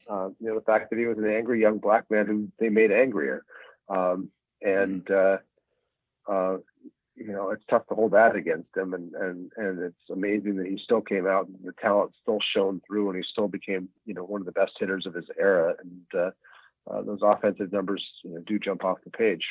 uh, 0.09 0.29
you 0.39 0.49
know 0.49 0.55
the 0.55 0.65
fact 0.65 0.91
that 0.91 0.99
he 0.99 1.07
was 1.07 1.19
an 1.19 1.31
angry 1.31 1.61
young 1.61 1.79
black 1.79 2.05
man 2.11 2.27
who 2.27 2.49
they 2.59 2.69
made 2.69 2.93
angrier, 2.93 3.43
um, 3.89 4.29
and 4.61 5.11
uh, 5.11 5.39
uh, 6.29 6.59
you 7.17 7.33
know 7.33 7.51
it's 7.51 7.65
tough 7.71 7.87
to 7.89 7.95
hold 7.95 8.13
that 8.13 8.37
against 8.37 8.77
him, 8.77 8.93
and 8.93 9.15
and 9.15 9.51
and 9.57 9.81
it's 9.81 10.11
amazing 10.13 10.57
that 10.57 10.67
he 10.67 10.79
still 10.83 11.01
came 11.01 11.27
out 11.27 11.47
and 11.47 11.57
the 11.65 11.73
talent 11.81 12.13
still 12.21 12.41
shone 12.55 12.83
through, 12.87 13.09
and 13.09 13.17
he 13.17 13.25
still 13.31 13.49
became 13.49 13.89
you 14.05 14.13
know 14.13 14.25
one 14.25 14.43
of 14.43 14.47
the 14.47 14.53
best 14.53 14.73
hitters 14.79 15.07
of 15.07 15.15
his 15.15 15.27
era, 15.39 15.75
and 15.81 16.21
uh, 16.21 16.31
uh, 16.91 17.03
those 17.03 17.21
offensive 17.23 17.73
numbers 17.73 18.05
you 18.25 18.35
know, 18.35 18.41
do 18.47 18.59
jump 18.59 18.85
off 18.85 18.99
the 19.05 19.11
page. 19.11 19.45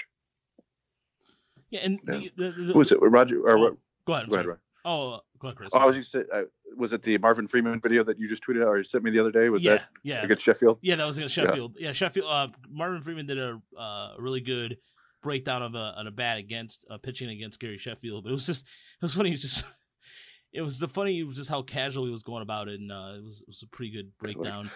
Yeah, 1.69 1.82
and 1.84 1.99
yeah. 2.08 2.29
The, 2.36 2.51
the, 2.51 2.63
the, 2.63 2.73
was 2.73 2.91
it? 2.91 2.99
Roger? 3.01 3.41
Or, 3.41 3.58
oh, 3.58 3.77
go 4.05 4.13
ahead. 4.13 4.29
Go 4.29 4.36
ahead, 4.36 4.58
Oh, 4.86 5.19
go 5.39 5.49
ahead, 5.49 5.58
Chris. 5.58 5.69
Oh, 5.73 5.79
I 5.79 5.86
was 5.86 5.95
just 5.95 6.12
say, 6.12 6.23
uh, 6.34 6.43
was 6.77 6.93
it 6.93 7.01
the 7.01 7.17
Marvin 7.17 7.47
Freeman 7.47 7.79
video 7.82 8.03
that 8.05 8.19
you 8.19 8.29
just 8.29 8.45
tweeted 8.45 8.65
or 8.65 8.77
you 8.77 8.84
sent 8.84 9.03
me 9.03 9.12
the 9.12 9.19
other 9.19 9.32
day? 9.32 9.49
Was 9.49 9.63
yeah, 9.63 9.73
that 9.73 9.86
yeah 10.03 10.23
against 10.23 10.43
Sheffield? 10.43 10.79
Yeah, 10.82 10.95
that 10.95 11.05
was 11.05 11.17
against 11.17 11.36
Sheffield. 11.36 11.75
Yeah, 11.77 11.88
yeah 11.88 11.93
Sheffield. 11.93 12.29
Uh, 12.29 12.47
Marvin 12.69 13.01
Freeman 13.01 13.25
did 13.25 13.38
a 13.38 13.62
uh, 13.77 14.13
really 14.17 14.41
good 14.41 14.77
breakdown 15.21 15.62
of 15.62 15.75
a, 15.75 15.93
on 15.97 16.08
a 16.08 16.12
bat 16.12 16.38
against 16.38 16.86
uh, 16.89 16.97
pitching 16.97 17.29
against 17.29 17.60
Gary 17.60 17.77
Sheffield. 17.77 18.23
But 18.23 18.32
it 18.32 18.34
was 18.34 18.45
just 18.45 18.65
it 18.65 19.01
was 19.01 19.13
funny. 19.13 19.29
It 19.29 19.34
was 19.34 19.41
just 19.41 19.65
it 20.53 20.62
was 20.62 20.79
the 20.79 20.88
funny 20.88 21.23
was 21.23 21.38
just 21.38 21.49
how 21.49 21.62
casual 21.62 22.05
he 22.05 22.12
was 22.12 22.23
going 22.23 22.41
about 22.41 22.67
it, 22.67 22.79
and 22.79 22.91
uh, 22.91 23.13
it 23.17 23.23
was 23.23 23.41
it 23.41 23.47
was 23.47 23.63
a 23.63 23.67
pretty 23.67 23.91
good 23.91 24.12
breakdown. 24.17 24.71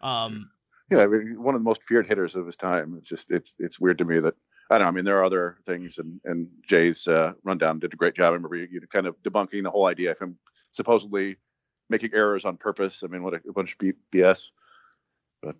Um, 0.00 0.50
yeah, 0.90 0.98
I 0.98 1.06
mean, 1.06 1.42
one 1.42 1.54
of 1.54 1.60
the 1.60 1.64
most 1.64 1.82
feared 1.82 2.06
hitters 2.06 2.36
of 2.36 2.46
his 2.46 2.56
time. 2.56 2.96
It's 2.98 3.08
just 3.08 3.30
it's 3.30 3.56
it's 3.58 3.80
weird 3.80 3.98
to 3.98 4.04
me 4.04 4.20
that 4.20 4.34
I 4.70 4.78
don't 4.78 4.84
know. 4.84 4.88
I 4.88 4.90
mean, 4.92 5.04
there 5.04 5.18
are 5.18 5.24
other 5.24 5.56
things, 5.66 5.98
and 5.98 6.20
and 6.24 6.48
Jay's 6.66 7.08
uh, 7.08 7.32
rundown 7.42 7.78
did 7.78 7.94
a 7.94 7.96
great 7.96 8.14
job. 8.14 8.32
I 8.32 8.34
remember 8.34 8.56
you, 8.56 8.80
kind 8.90 9.06
of 9.06 9.16
debunking 9.22 9.62
the 9.62 9.70
whole 9.70 9.86
idea 9.86 10.12
of 10.12 10.18
him 10.18 10.38
supposedly 10.72 11.36
making 11.88 12.10
errors 12.12 12.44
on 12.44 12.56
purpose. 12.56 13.02
I 13.02 13.06
mean, 13.06 13.22
what 13.22 13.34
a, 13.34 13.40
a 13.48 13.52
bunch 13.52 13.76
of 13.80 13.94
BS. 14.12 14.42
But 15.42 15.56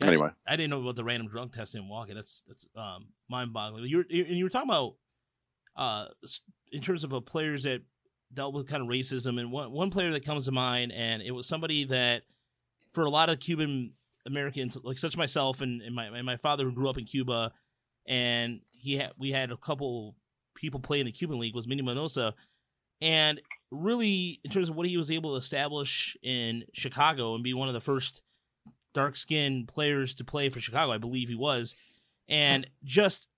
yeah, 0.00 0.08
anyway, 0.08 0.30
I, 0.46 0.56
didn't 0.56 0.70
know 0.70 0.80
about 0.80 0.96
the 0.96 1.04
random 1.04 1.28
drug 1.28 1.52
testing 1.52 1.82
and 1.82 1.90
walking. 1.90 2.14
That's 2.14 2.42
that's 2.48 2.66
um, 2.74 3.08
mind-boggling. 3.28 3.84
You 3.84 3.98
were 3.98 4.06
and 4.10 4.36
you 4.36 4.44
were 4.44 4.50
talking 4.50 4.70
about 4.70 4.94
uh, 5.76 6.06
in 6.72 6.80
terms 6.80 7.04
of 7.04 7.12
a 7.12 7.20
players 7.20 7.64
that 7.64 7.82
dealt 8.32 8.54
with 8.54 8.68
kind 8.68 8.82
of 8.82 8.88
racism, 8.88 9.38
and 9.38 9.52
one 9.52 9.70
one 9.70 9.90
player 9.90 10.10
that 10.12 10.24
comes 10.24 10.46
to 10.46 10.52
mind, 10.52 10.92
and 10.92 11.22
it 11.22 11.32
was 11.32 11.46
somebody 11.46 11.84
that 11.84 12.22
for 12.94 13.04
a 13.04 13.10
lot 13.10 13.28
of 13.28 13.38
Cuban 13.38 13.92
Americans, 14.26 14.76
like 14.82 14.98
such 14.98 15.16
myself 15.16 15.60
and, 15.60 15.82
and 15.82 15.94
my 15.94 16.06
and 16.06 16.26
my 16.26 16.36
father 16.36 16.64
who 16.64 16.72
grew 16.72 16.88
up 16.88 16.98
in 16.98 17.04
Cuba 17.04 17.52
and 18.06 18.60
he 18.70 18.96
had 18.96 19.12
we 19.18 19.32
had 19.32 19.50
a 19.50 19.56
couple 19.56 20.16
people 20.54 20.80
play 20.80 21.00
in 21.00 21.06
the 21.06 21.12
Cuban 21.12 21.38
League 21.38 21.54
was 21.54 21.66
Minnie 21.66 21.82
Minoso, 21.82 22.32
and 23.00 23.40
really 23.70 24.40
in 24.44 24.50
terms 24.50 24.68
of 24.68 24.76
what 24.76 24.86
he 24.86 24.96
was 24.96 25.10
able 25.10 25.32
to 25.32 25.36
establish 25.36 26.16
in 26.22 26.64
Chicago 26.72 27.34
and 27.34 27.44
be 27.44 27.54
one 27.54 27.68
of 27.68 27.74
the 27.74 27.80
first 27.80 28.22
dark 28.92 29.16
skinned 29.16 29.68
players 29.68 30.14
to 30.16 30.24
play 30.24 30.48
for 30.48 30.60
Chicago, 30.60 30.92
I 30.92 30.98
believe 30.98 31.28
he 31.28 31.34
was, 31.34 31.74
and 32.28 32.66
just 32.84 33.28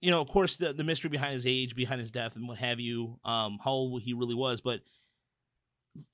you 0.00 0.10
know, 0.10 0.20
of 0.20 0.28
course, 0.28 0.56
the 0.56 0.72
the 0.72 0.84
mystery 0.84 1.10
behind 1.10 1.34
his 1.34 1.46
age, 1.46 1.74
behind 1.74 2.00
his 2.00 2.10
death, 2.10 2.36
and 2.36 2.46
what 2.46 2.58
have 2.58 2.80
you, 2.80 3.18
um, 3.24 3.58
how 3.62 3.70
old 3.70 4.02
he 4.02 4.12
really 4.12 4.34
was, 4.34 4.60
but 4.60 4.80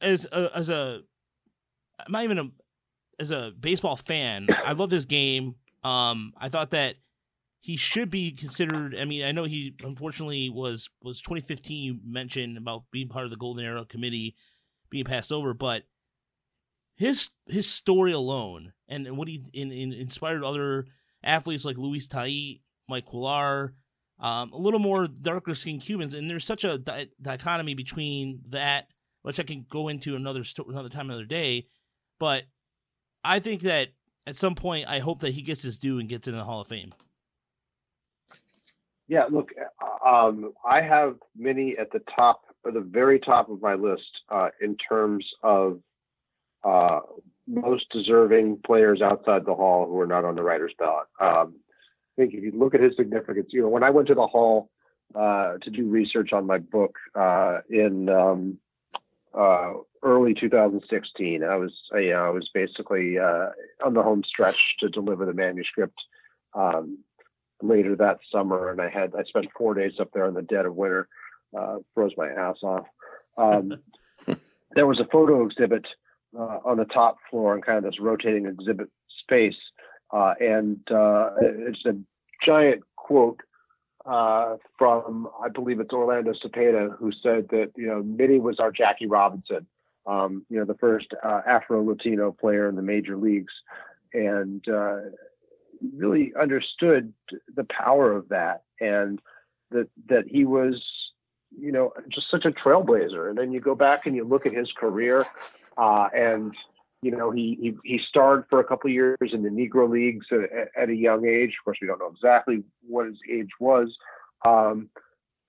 as 0.00 0.26
a, 0.30 0.50
as 0.54 0.70
a, 0.70 1.02
I'm 1.98 2.12
not 2.12 2.24
even 2.24 2.38
a 2.38 2.50
as 3.18 3.30
a 3.30 3.52
baseball 3.58 3.96
fan, 3.96 4.48
I 4.64 4.72
love 4.72 4.90
this 4.90 5.04
game. 5.04 5.56
Um, 5.84 6.32
I 6.36 6.48
thought 6.48 6.70
that 6.70 6.96
he 7.62 7.76
should 7.76 8.10
be 8.10 8.32
considered. 8.32 8.94
I 8.94 9.04
mean, 9.04 9.24
I 9.24 9.30
know 9.30 9.44
he 9.44 9.76
unfortunately 9.82 10.50
was 10.50 10.90
was 11.00 11.22
2015. 11.22 11.84
You 11.84 12.00
mentioned 12.04 12.58
about 12.58 12.84
being 12.90 13.08
part 13.08 13.24
of 13.24 13.30
the 13.30 13.36
Golden 13.36 13.64
Era 13.64 13.84
committee, 13.84 14.34
being 14.90 15.04
passed 15.04 15.32
over, 15.32 15.54
but 15.54 15.84
his 16.96 17.30
his 17.46 17.70
story 17.70 18.12
alone 18.12 18.72
and 18.88 19.16
what 19.16 19.28
he 19.28 19.44
in, 19.52 19.70
in 19.70 19.92
inspired 19.92 20.42
other 20.42 20.86
athletes 21.22 21.64
like 21.64 21.78
Luis 21.78 22.08
Tiant, 22.08 22.60
Mike 22.88 23.06
Cuellar, 23.06 23.74
um, 24.18 24.52
a 24.52 24.58
little 24.58 24.80
more 24.80 25.06
darker 25.06 25.54
skinned 25.54 25.82
Cubans, 25.82 26.14
and 26.14 26.28
there's 26.28 26.44
such 26.44 26.64
a 26.64 26.78
di- 26.78 27.10
dichotomy 27.20 27.74
between 27.74 28.40
that, 28.48 28.88
which 29.22 29.38
I 29.38 29.44
can 29.44 29.66
go 29.70 29.86
into 29.86 30.16
another 30.16 30.42
sto- 30.42 30.66
another 30.68 30.88
time, 30.88 31.10
another 31.10 31.24
day. 31.24 31.68
But 32.18 32.44
I 33.22 33.38
think 33.38 33.62
that 33.62 33.90
at 34.26 34.34
some 34.34 34.56
point, 34.56 34.88
I 34.88 34.98
hope 34.98 35.20
that 35.20 35.34
he 35.34 35.42
gets 35.42 35.62
his 35.62 35.78
due 35.78 36.00
and 36.00 36.08
gets 36.08 36.26
in 36.26 36.34
the 36.34 36.42
Hall 36.42 36.60
of 36.60 36.66
Fame. 36.66 36.92
Yeah, 39.12 39.26
look, 39.28 39.50
um, 40.06 40.54
I 40.64 40.80
have 40.80 41.16
many 41.36 41.76
at 41.76 41.90
the 41.92 41.98
top, 42.16 42.44
or 42.64 42.72
the 42.72 42.80
very 42.80 43.20
top 43.20 43.50
of 43.50 43.60
my 43.60 43.74
list, 43.74 44.22
uh, 44.30 44.48
in 44.58 44.74
terms 44.78 45.30
of 45.42 45.80
uh, 46.64 47.00
most 47.46 47.90
deserving 47.90 48.60
players 48.64 49.02
outside 49.02 49.44
the 49.44 49.54
Hall 49.54 49.86
who 49.86 50.00
are 50.00 50.06
not 50.06 50.24
on 50.24 50.34
the 50.34 50.42
writers' 50.42 50.72
ballot. 50.78 51.08
Um, 51.20 51.56
I 52.16 52.22
think 52.22 52.32
if 52.32 52.42
you 52.42 52.52
look 52.54 52.74
at 52.74 52.80
his 52.80 52.96
significance, 52.96 53.50
you 53.52 53.60
know, 53.60 53.68
when 53.68 53.82
I 53.82 53.90
went 53.90 54.08
to 54.08 54.14
the 54.14 54.26
Hall 54.26 54.70
uh, 55.14 55.58
to 55.60 55.68
do 55.68 55.90
research 55.90 56.32
on 56.32 56.46
my 56.46 56.56
book 56.56 56.96
uh, 57.14 57.58
in 57.68 58.08
um, 58.08 58.56
uh, 59.34 59.74
early 60.02 60.32
2016, 60.32 61.44
I 61.44 61.56
was, 61.56 61.74
I, 61.92 62.12
I 62.12 62.30
was 62.30 62.48
basically 62.54 63.18
uh, 63.18 63.50
on 63.84 63.92
the 63.92 64.02
home 64.02 64.24
stretch 64.24 64.76
to 64.80 64.88
deliver 64.88 65.26
the 65.26 65.34
manuscript. 65.34 66.00
Um, 66.54 67.00
later 67.62 67.96
that 67.96 68.18
summer, 68.30 68.70
and 68.70 68.80
I 68.80 68.88
had 68.88 69.14
I 69.14 69.22
spent 69.24 69.46
four 69.56 69.74
days 69.74 69.94
up 70.00 70.10
there 70.12 70.26
in 70.26 70.34
the 70.34 70.42
dead 70.42 70.66
of 70.66 70.74
winter, 70.74 71.08
uh, 71.56 71.78
froze 71.94 72.12
my 72.16 72.28
ass 72.28 72.56
off. 72.62 72.86
Um, 73.36 73.74
there 74.74 74.86
was 74.86 75.00
a 75.00 75.06
photo 75.06 75.44
exhibit 75.46 75.86
uh, 76.38 76.58
on 76.64 76.76
the 76.76 76.84
top 76.84 77.18
floor 77.30 77.54
and 77.54 77.64
kind 77.64 77.78
of 77.78 77.84
this 77.84 78.00
rotating 78.00 78.46
exhibit 78.46 78.88
space, 79.20 79.58
uh, 80.12 80.34
and 80.40 80.80
uh, 80.90 81.30
it's 81.40 81.84
a 81.86 81.96
giant 82.44 82.82
quote 82.96 83.40
uh, 84.04 84.56
from 84.78 85.28
I 85.42 85.48
believe 85.48 85.80
it's 85.80 85.92
Orlando 85.92 86.32
Cepeda 86.32 86.96
who 86.98 87.10
said 87.12 87.48
that 87.50 87.72
you 87.76 87.86
know 87.86 88.02
Minnie 88.02 88.40
was 88.40 88.58
our 88.58 88.72
Jackie 88.72 89.06
Robinson, 89.06 89.66
um, 90.06 90.44
you 90.48 90.58
know 90.58 90.64
the 90.64 90.78
first 90.78 91.14
uh, 91.22 91.42
Afro 91.46 91.82
Latino 91.84 92.32
player 92.32 92.68
in 92.68 92.76
the 92.76 92.82
major 92.82 93.16
leagues, 93.16 93.52
and 94.12 94.64
really 95.96 96.32
understood 96.40 97.12
the 97.54 97.64
power 97.64 98.12
of 98.12 98.28
that 98.28 98.62
and 98.80 99.20
that 99.70 99.88
that 100.08 100.26
he 100.26 100.44
was 100.44 100.82
you 101.58 101.72
know 101.72 101.92
just 102.08 102.30
such 102.30 102.44
a 102.44 102.50
trailblazer. 102.50 103.28
And 103.28 103.38
then 103.38 103.52
you 103.52 103.60
go 103.60 103.74
back 103.74 104.06
and 104.06 104.14
you 104.14 104.24
look 104.24 104.46
at 104.46 104.52
his 104.52 104.70
career 104.72 105.24
uh, 105.76 106.08
and 106.14 106.54
you 107.02 107.10
know 107.10 107.30
he, 107.30 107.58
he 107.60 107.76
he 107.84 107.98
starred 107.98 108.44
for 108.48 108.60
a 108.60 108.64
couple 108.64 108.90
years 108.90 109.18
in 109.32 109.42
the 109.42 109.48
negro 109.48 109.88
leagues 109.88 110.26
at, 110.30 110.70
at, 110.76 110.88
a 110.88 110.94
young 110.94 111.26
age. 111.26 111.56
Of 111.58 111.64
course 111.64 111.78
we 111.80 111.88
don't 111.88 111.98
know 111.98 112.12
exactly 112.14 112.62
what 112.86 113.06
his 113.06 113.18
age 113.30 113.50
was 113.58 113.96
um, 114.44 114.88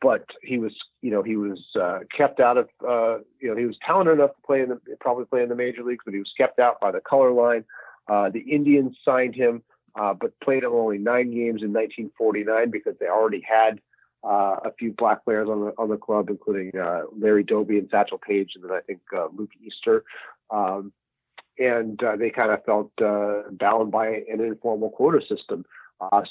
but 0.01 0.25
he 0.41 0.57
was 0.57 0.73
you 1.01 1.11
know 1.11 1.23
he 1.23 1.35
was 1.35 1.59
uh, 1.79 1.99
kept 2.15 2.39
out 2.39 2.57
of 2.57 2.69
uh, 2.87 3.19
you 3.39 3.49
know 3.49 3.55
he 3.55 3.65
was 3.65 3.77
talented 3.85 4.15
enough 4.15 4.35
to 4.35 4.41
play 4.45 4.61
in 4.61 4.69
the 4.69 4.79
probably 4.99 5.25
play 5.25 5.43
in 5.43 5.49
the 5.49 5.55
major 5.55 5.83
leagues 5.83 6.03
but 6.05 6.13
he 6.13 6.19
was 6.19 6.33
kept 6.37 6.59
out 6.59 6.79
by 6.79 6.91
the 6.91 7.01
color 7.01 7.31
line. 7.31 7.63
Uh, 8.07 8.29
the 8.29 8.41
indians 8.41 8.97
signed 9.05 9.33
him 9.33 9.63
uh, 9.95 10.13
but 10.13 10.39
played 10.39 10.63
only 10.63 10.97
nine 10.97 11.31
games 11.31 11.61
in 11.61 11.71
1949 11.71 12.71
because 12.71 12.95
they 12.99 13.07
already 13.07 13.41
had 13.41 13.79
uh, 14.23 14.57
a 14.63 14.71
few 14.79 14.93
black 14.93 15.23
players 15.25 15.49
on 15.49 15.65
the 15.65 15.73
on 15.77 15.89
the 15.89 15.97
club, 15.97 16.29
including 16.29 16.71
uh, 16.79 17.01
Larry 17.17 17.43
Doby 17.43 17.77
and 17.77 17.89
Satchel 17.89 18.17
Paige, 18.17 18.53
and 18.55 18.63
then 18.63 18.71
I 18.71 18.79
think 18.79 19.01
uh, 19.15 19.27
Luke 19.35 19.51
Easter. 19.61 20.05
Um, 20.49 20.93
and 21.59 22.01
uh, 22.01 22.15
they 22.15 22.29
kind 22.29 22.51
of 22.51 22.63
felt 22.63 22.91
uh, 23.01 23.43
bound 23.51 23.91
by 23.91 24.07
an 24.07 24.41
informal 24.41 24.89
quota 24.89 25.19
system. 25.27 25.65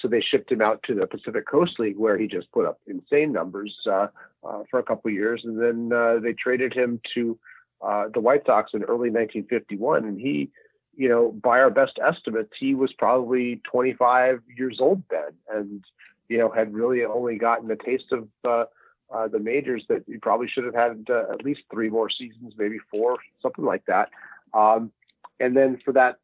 So 0.02 0.06
they 0.06 0.20
shipped 0.20 0.52
him 0.52 0.60
out 0.60 0.82
to 0.82 0.94
the 0.94 1.06
Pacific 1.06 1.46
Coast 1.46 1.80
League, 1.80 1.96
where 1.96 2.18
he 2.18 2.26
just 2.26 2.52
put 2.52 2.66
up 2.66 2.78
insane 2.86 3.32
numbers 3.32 3.74
for 3.84 4.78
a 4.78 4.82
couple 4.82 5.08
of 5.08 5.14
years, 5.14 5.40
and 5.44 5.58
then 5.58 5.88
they 6.22 6.34
traded 6.34 6.74
him 6.74 7.00
to 7.14 7.38
the 7.80 8.20
White 8.20 8.44
Sox 8.44 8.72
in 8.74 8.82
early 8.82 9.08
1951, 9.08 10.04
and 10.04 10.20
he. 10.20 10.50
You 10.94 11.08
know, 11.08 11.32
by 11.32 11.60
our 11.60 11.70
best 11.70 11.98
estimates, 12.04 12.52
he 12.58 12.74
was 12.74 12.92
probably 12.92 13.60
25 13.64 14.42
years 14.56 14.78
old 14.80 15.02
then, 15.10 15.32
and 15.50 15.84
you 16.28 16.38
know 16.38 16.50
had 16.50 16.74
really 16.74 17.04
only 17.04 17.36
gotten 17.36 17.70
a 17.70 17.76
taste 17.76 18.12
of 18.12 18.28
the 18.42 19.38
majors 19.38 19.84
that 19.88 20.04
he 20.06 20.16
probably 20.18 20.48
should 20.48 20.64
have 20.64 20.74
had 20.74 21.06
at 21.10 21.44
least 21.44 21.62
three 21.70 21.90
more 21.90 22.10
seasons, 22.10 22.54
maybe 22.56 22.78
four, 22.90 23.18
something 23.40 23.64
like 23.64 23.84
that. 23.86 24.10
Um, 24.54 24.92
and 25.40 25.56
then 25.56 25.78
for 25.84 25.92
that 25.92 26.18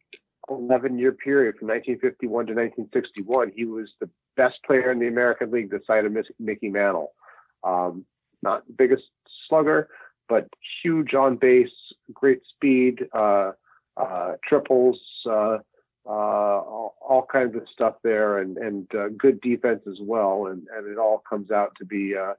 11 0.49 0.99
year 0.99 1.13
period 1.13 1.59
from 1.59 1.69
1951 1.69 2.47
to 2.47 2.53
1961, 2.55 3.53
he 3.55 3.65
was 3.65 3.91
the 4.01 4.09
best 4.37 4.63
player 4.65 4.91
in 4.91 4.99
the 4.99 5.09
American 5.09 5.51
League 5.51 5.71
the 5.71 5.81
side 5.87 6.05
of 6.05 6.17
Mickey 6.39 6.69
Mantle. 6.69 7.13
Um, 7.65 8.05
not 8.43 8.65
biggest 8.77 9.05
slugger, 9.49 9.89
but 10.29 10.49
huge 10.83 11.15
on 11.15 11.37
base, 11.37 11.71
great 12.13 12.43
speed, 12.47 13.09
uh, 13.13 13.53
uh, 13.99 14.33
triples, 14.45 15.01
uh, 15.27 15.59
uh 16.07 16.11
all, 16.11 16.95
all, 17.07 17.27
kinds 17.31 17.55
of 17.57 17.63
stuff 17.73 17.95
there, 18.03 18.39
and 18.39 18.57
and 18.57 18.95
uh, 18.95 19.09
good 19.17 19.41
defense 19.41 19.83
as 19.87 19.99
well. 20.01 20.47
And 20.47 20.67
and 20.75 20.87
it 20.87 20.99
all 20.99 21.23
comes 21.29 21.51
out 21.51 21.73
to 21.79 21.85
be 21.85 22.15
uh, 22.17 22.35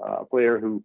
a 0.00 0.24
player 0.24 0.58
who 0.58 0.82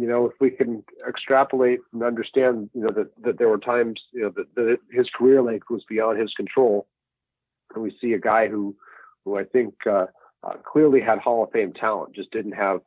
you 0.00 0.06
know, 0.06 0.24
if 0.24 0.32
we 0.40 0.48
can 0.48 0.82
extrapolate 1.06 1.80
and 1.92 2.02
understand, 2.02 2.70
you 2.72 2.80
know, 2.80 2.88
that, 2.88 3.10
that 3.22 3.36
there 3.36 3.50
were 3.50 3.58
times, 3.58 4.00
you 4.12 4.22
know, 4.22 4.32
that, 4.34 4.54
that 4.54 4.78
his 4.90 5.10
career 5.10 5.42
length 5.42 5.66
was 5.68 5.84
beyond 5.86 6.18
his 6.18 6.32
control, 6.32 6.86
and 7.74 7.84
we 7.84 7.94
see 8.00 8.14
a 8.14 8.18
guy 8.18 8.48
who, 8.48 8.74
who 9.26 9.38
I 9.38 9.44
think 9.44 9.74
uh, 9.86 10.06
uh, 10.42 10.54
clearly 10.64 11.02
had 11.02 11.18
Hall 11.18 11.44
of 11.44 11.50
Fame 11.50 11.74
talent, 11.74 12.14
just 12.14 12.30
didn't 12.30 12.52
have 12.52 12.80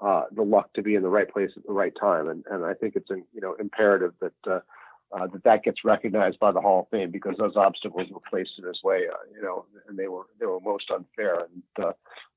uh, 0.00 0.26
the 0.30 0.42
luck 0.42 0.72
to 0.74 0.82
be 0.82 0.94
in 0.94 1.02
the 1.02 1.08
right 1.08 1.28
place 1.28 1.50
at 1.56 1.66
the 1.66 1.72
right 1.72 1.92
time, 2.00 2.28
and 2.28 2.44
and 2.48 2.64
I 2.64 2.74
think 2.74 2.94
it's, 2.94 3.10
you 3.10 3.40
know, 3.40 3.56
imperative 3.58 4.14
that. 4.20 4.32
Uh, 4.48 4.60
uh, 5.12 5.26
that 5.26 5.44
that 5.44 5.62
gets 5.64 5.84
recognized 5.84 6.38
by 6.38 6.52
the 6.52 6.60
Hall 6.60 6.80
of 6.80 6.88
Fame 6.90 7.10
because 7.10 7.36
those 7.38 7.56
obstacles 7.56 8.08
were 8.10 8.20
placed 8.28 8.52
in 8.58 8.64
his 8.64 8.82
way, 8.82 9.06
uh, 9.10 9.16
you 9.34 9.42
know, 9.42 9.64
and 9.88 9.98
they 9.98 10.08
were 10.08 10.26
they 10.38 10.46
were 10.46 10.60
most 10.60 10.90
unfair. 10.90 11.46
And 11.46 11.84
uh, 11.84 11.92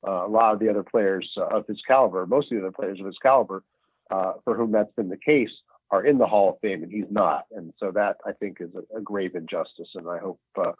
uh 0.07 0.25
a 0.25 0.29
lot 0.29 0.53
of 0.53 0.59
the 0.59 0.69
other 0.69 0.83
players 0.83 1.31
of 1.37 1.67
his 1.67 1.81
caliber, 1.87 2.25
most 2.25 2.51
of 2.51 2.57
the 2.57 2.65
other 2.65 2.71
players 2.71 2.99
of 2.99 3.05
his 3.05 3.17
caliber, 3.21 3.63
uh, 4.11 4.33
for 4.43 4.55
whom 4.55 4.71
that's 4.71 4.93
been 4.95 5.09
the 5.09 5.17
case 5.17 5.51
are 5.91 6.05
in 6.05 6.17
the 6.17 6.25
Hall 6.25 6.49
of 6.49 6.59
Fame 6.59 6.83
and 6.83 6.91
he's 6.91 7.11
not. 7.11 7.45
And 7.51 7.73
so 7.79 7.91
that 7.91 8.17
I 8.25 8.31
think 8.31 8.57
is 8.59 8.71
a, 8.75 8.97
a 8.97 9.01
grave 9.01 9.35
injustice, 9.35 9.89
and 9.95 10.09
I 10.09 10.17
hope 10.17 10.39
uh, 10.57 10.71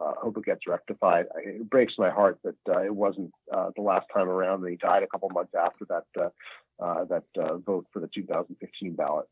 uh, 0.00 0.14
hope 0.22 0.38
it 0.38 0.44
gets 0.44 0.66
rectified. 0.66 1.26
It 1.36 1.68
breaks 1.68 1.94
my 1.98 2.10
heart 2.10 2.38
that 2.44 2.56
uh, 2.68 2.82
it 2.82 2.94
wasn't 2.94 3.32
uh, 3.52 3.70
the 3.76 3.82
last 3.82 4.06
time 4.14 4.28
around. 4.28 4.62
And 4.62 4.70
he 4.70 4.76
died 4.76 5.02
a 5.02 5.06
couple 5.06 5.28
months 5.30 5.52
after 5.54 5.84
that 5.86 6.32
uh, 6.80 7.04
that 7.04 7.24
vote 7.66 7.86
for 7.92 8.00
the 8.00 8.08
2015 8.08 8.94
ballot. 8.94 9.26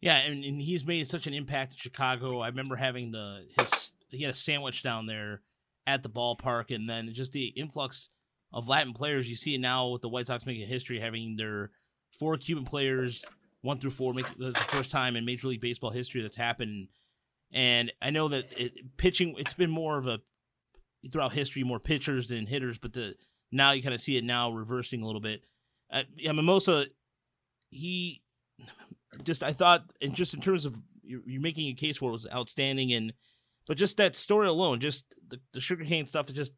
Yeah, 0.00 0.16
and, 0.16 0.44
and 0.44 0.60
he's 0.62 0.84
made 0.84 1.06
such 1.08 1.26
an 1.26 1.34
impact 1.34 1.72
in 1.72 1.78
Chicago. 1.78 2.40
I 2.40 2.48
remember 2.48 2.76
having 2.76 3.12
the 3.12 3.46
his 3.58 3.92
he 4.08 4.22
had 4.22 4.32
a 4.32 4.36
sandwich 4.36 4.82
down 4.82 5.06
there 5.06 5.42
at 5.86 6.02
the 6.02 6.08
ballpark, 6.08 6.74
and 6.74 6.88
then 6.88 7.12
just 7.12 7.32
the 7.32 7.46
influx 7.48 8.08
of 8.52 8.68
Latin 8.68 8.92
players. 8.92 9.28
You 9.28 9.36
see 9.36 9.54
it 9.54 9.60
now 9.60 9.88
with 9.88 10.02
the 10.02 10.08
White 10.08 10.26
Sox 10.26 10.46
making 10.46 10.66
history, 10.68 11.00
having 11.00 11.36
their 11.36 11.70
four 12.18 12.36
Cuban 12.36 12.64
players, 12.64 13.24
one 13.62 13.78
through 13.78 13.90
four. 13.90 14.14
Make, 14.14 14.26
that's 14.38 14.64
the 14.64 14.76
first 14.76 14.90
time 14.90 15.16
in 15.16 15.24
Major 15.24 15.48
League 15.48 15.60
Baseball 15.60 15.90
history 15.90 16.22
that's 16.22 16.36
happened. 16.36 16.88
And 17.52 17.92
I 18.00 18.10
know 18.10 18.28
that 18.28 18.46
it, 18.56 18.96
pitching, 18.96 19.34
it's 19.36 19.54
been 19.54 19.70
more 19.70 19.98
of 19.98 20.06
a 20.06 20.20
throughout 21.10 21.32
history, 21.32 21.64
more 21.64 21.80
pitchers 21.80 22.28
than 22.28 22.46
hitters, 22.46 22.78
but 22.78 22.92
the 22.92 23.14
now 23.52 23.72
you 23.72 23.82
kind 23.82 23.94
of 23.94 24.00
see 24.00 24.16
it 24.16 24.24
now 24.24 24.50
reversing 24.50 25.02
a 25.02 25.06
little 25.06 25.20
bit. 25.20 25.42
Uh, 25.92 26.04
yeah, 26.16 26.30
Minoso, 26.30 26.86
he 27.70 28.22
just 29.24 29.42
I 29.42 29.52
thought, 29.52 29.84
and 30.00 30.14
just 30.14 30.34
in 30.34 30.40
terms 30.40 30.64
of 30.64 30.80
you're, 31.02 31.22
you're, 31.26 31.40
making 31.40 31.68
a 31.68 31.74
case 31.74 31.98
for 31.98 32.10
it 32.10 32.12
was 32.12 32.26
outstanding, 32.32 32.92
and 32.92 33.12
but 33.66 33.76
just 33.76 33.96
that 33.96 34.14
story 34.14 34.48
alone, 34.48 34.80
just 34.80 35.14
the, 35.28 35.40
the 35.52 35.60
sugarcane 35.60 36.06
stuff, 36.06 36.32
just 36.32 36.52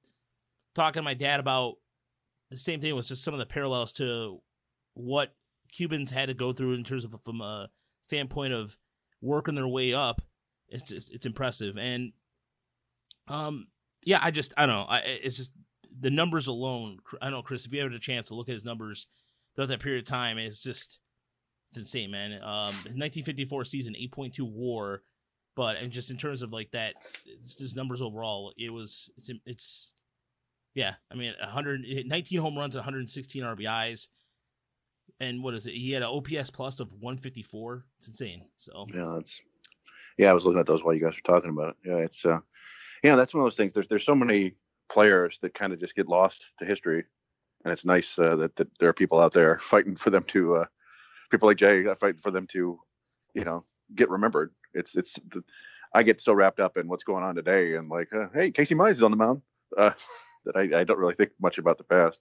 talking 0.75 1.01
to 1.01 1.05
my 1.05 1.15
dad 1.15 1.41
about 1.41 1.75
the 2.51 2.59
same 2.59 2.81
thing 2.81 2.95
was 2.95 3.09
just 3.09 3.25
some 3.25 3.35
of 3.35 3.41
the 3.41 3.47
parallels 3.47 3.93
to 3.95 4.41
what 4.95 5.35
Cubans 5.71 6.11
had 6.11 6.27
to 6.27 6.35
go 6.35 6.53
through 6.53 6.75
in 6.75 6.85
terms 6.85 7.05
of 7.05 7.15
from 7.23 7.41
a 7.41 7.71
standpoint 8.03 8.53
of 8.53 8.77
working 9.21 9.55
their 9.55 9.69
way 9.69 9.95
up. 9.95 10.21
It's 10.69 10.85
just, 10.85 11.11
it's 11.13 11.27
impressive, 11.27 11.77
and 11.77 12.13
um, 13.29 13.69
yeah, 14.05 14.19
I 14.23 14.31
just 14.31 14.55
I 14.57 14.67
don't 14.67 14.75
know. 14.75 14.87
I 14.89 14.99
it's 15.01 15.37
just 15.37 15.53
the 15.99 16.11
numbers 16.11 16.47
alone. 16.47 16.99
I 17.21 17.27
don't 17.27 17.33
know, 17.33 17.43
Chris. 17.43 17.67
If 17.67 17.73
you 17.73 17.83
had 17.83 17.93
a 17.93 17.99
chance 17.99 18.29
to 18.29 18.35
look 18.35 18.49
at 18.49 18.55
his 18.55 18.65
numbers 18.65 19.07
throughout 19.55 19.69
that 19.69 19.81
period 19.81 20.05
of 20.05 20.09
time, 20.09 20.39
it's 20.39 20.63
just 20.63 20.99
it's 21.73 21.79
insane, 21.79 22.11
man. 22.11 22.35
Um, 22.35 22.75
1954 22.95 23.65
season, 23.65 23.95
8.2 23.95 24.41
WAR, 24.41 25.03
but 25.57 25.77
and 25.77 25.91
just 25.91 26.11
in 26.11 26.17
terms 26.17 26.43
of 26.43 26.53
like 26.53 26.71
that, 26.73 26.95
his 27.25 27.75
numbers 27.75 28.03
overall, 28.03 28.53
it 28.57 28.71
was 28.71 29.11
it's 29.17 29.31
it's 29.47 29.93
yeah. 30.75 30.95
I 31.11 31.15
mean, 31.15 31.35
100, 31.41 31.85
19 32.07 32.41
home 32.41 32.57
runs, 32.57 32.75
116 32.75 33.43
RBIs 33.43 34.09
and 35.23 35.43
what 35.43 35.55
is 35.55 35.67
it? 35.67 35.75
He 35.75 35.93
had 35.93 36.03
an 36.03 36.09
OPS 36.09 36.51
plus 36.51 36.81
of 36.81 36.93
154. 36.93 37.85
It's 37.99 38.09
insane. 38.09 38.47
So 38.57 38.87
yeah, 38.93 39.13
that's 39.15 39.41
yeah. 40.19 40.31
I 40.31 40.33
was 40.33 40.45
looking 40.45 40.61
at 40.61 40.67
those 40.67 40.83
while 40.83 40.95
you 40.95 41.01
guys 41.01 41.15
were 41.17 41.35
talking 41.35 41.51
about 41.51 41.71
it. 41.71 41.77
Yeah, 41.85 41.99
it's 41.99 42.25
uh, 42.25 42.39
yeah, 43.03 43.17
that's 43.17 43.33
one 43.33 43.43
of 43.43 43.47
those 43.47 43.57
things. 43.57 43.73
There's 43.73 43.89
there's 43.89 44.05
so 44.05 44.17
many 44.17 44.55
players 44.91 45.39
that 45.41 45.55
kind 45.55 45.73
of 45.73 45.81
just 45.81 45.95
get 45.95 46.09
lost 46.09 46.53
to 46.59 46.65
history, 46.65 47.05
and 47.65 47.73
it's 47.73 47.85
nice 47.85 48.19
uh, 48.19 48.37
that 48.37 48.57
that 48.57 48.69
there 48.79 48.89
are 48.89 48.95
people 48.95 49.21
out 49.21 49.33
there 49.33 49.59
fighting 49.61 49.97
for 49.97 50.11
them 50.11 50.25
to 50.25 50.57
uh, 50.57 50.67
people 51.33 51.49
like 51.49 51.57
Jay 51.57 51.87
uh, 51.87 51.97
fighting 51.97 52.21
for 52.21 52.31
them 52.31 52.47
to, 52.49 52.79
you 53.35 53.45
know, 53.45 53.65
get 53.95 54.09
remembered. 54.09 54.53
It's 54.75 54.97
it's 54.97 55.19
I 55.93 56.03
get 56.05 56.21
so 56.21 56.33
wrapped 56.33 56.61
up 56.61 56.77
in 56.77 56.89
what's 56.89 57.05
going 57.05 57.25
on 57.25 57.35
today 57.35 57.75
and 57.75 57.89
like, 57.89 58.13
uh, 58.13 58.29
hey, 58.33 58.51
Casey 58.51 58.75
Mize 58.75 58.93
is 58.93 59.03
on 59.03 59.11
the 59.11 59.17
mound. 59.17 59.43
Uh, 59.77 59.91
that 60.45 60.57
I, 60.57 60.81
I 60.81 60.85
don't 60.85 60.99
really 60.99 61.15
think 61.15 61.31
much 61.41 61.59
about 61.59 61.79
the 61.79 61.85
past. 61.85 62.21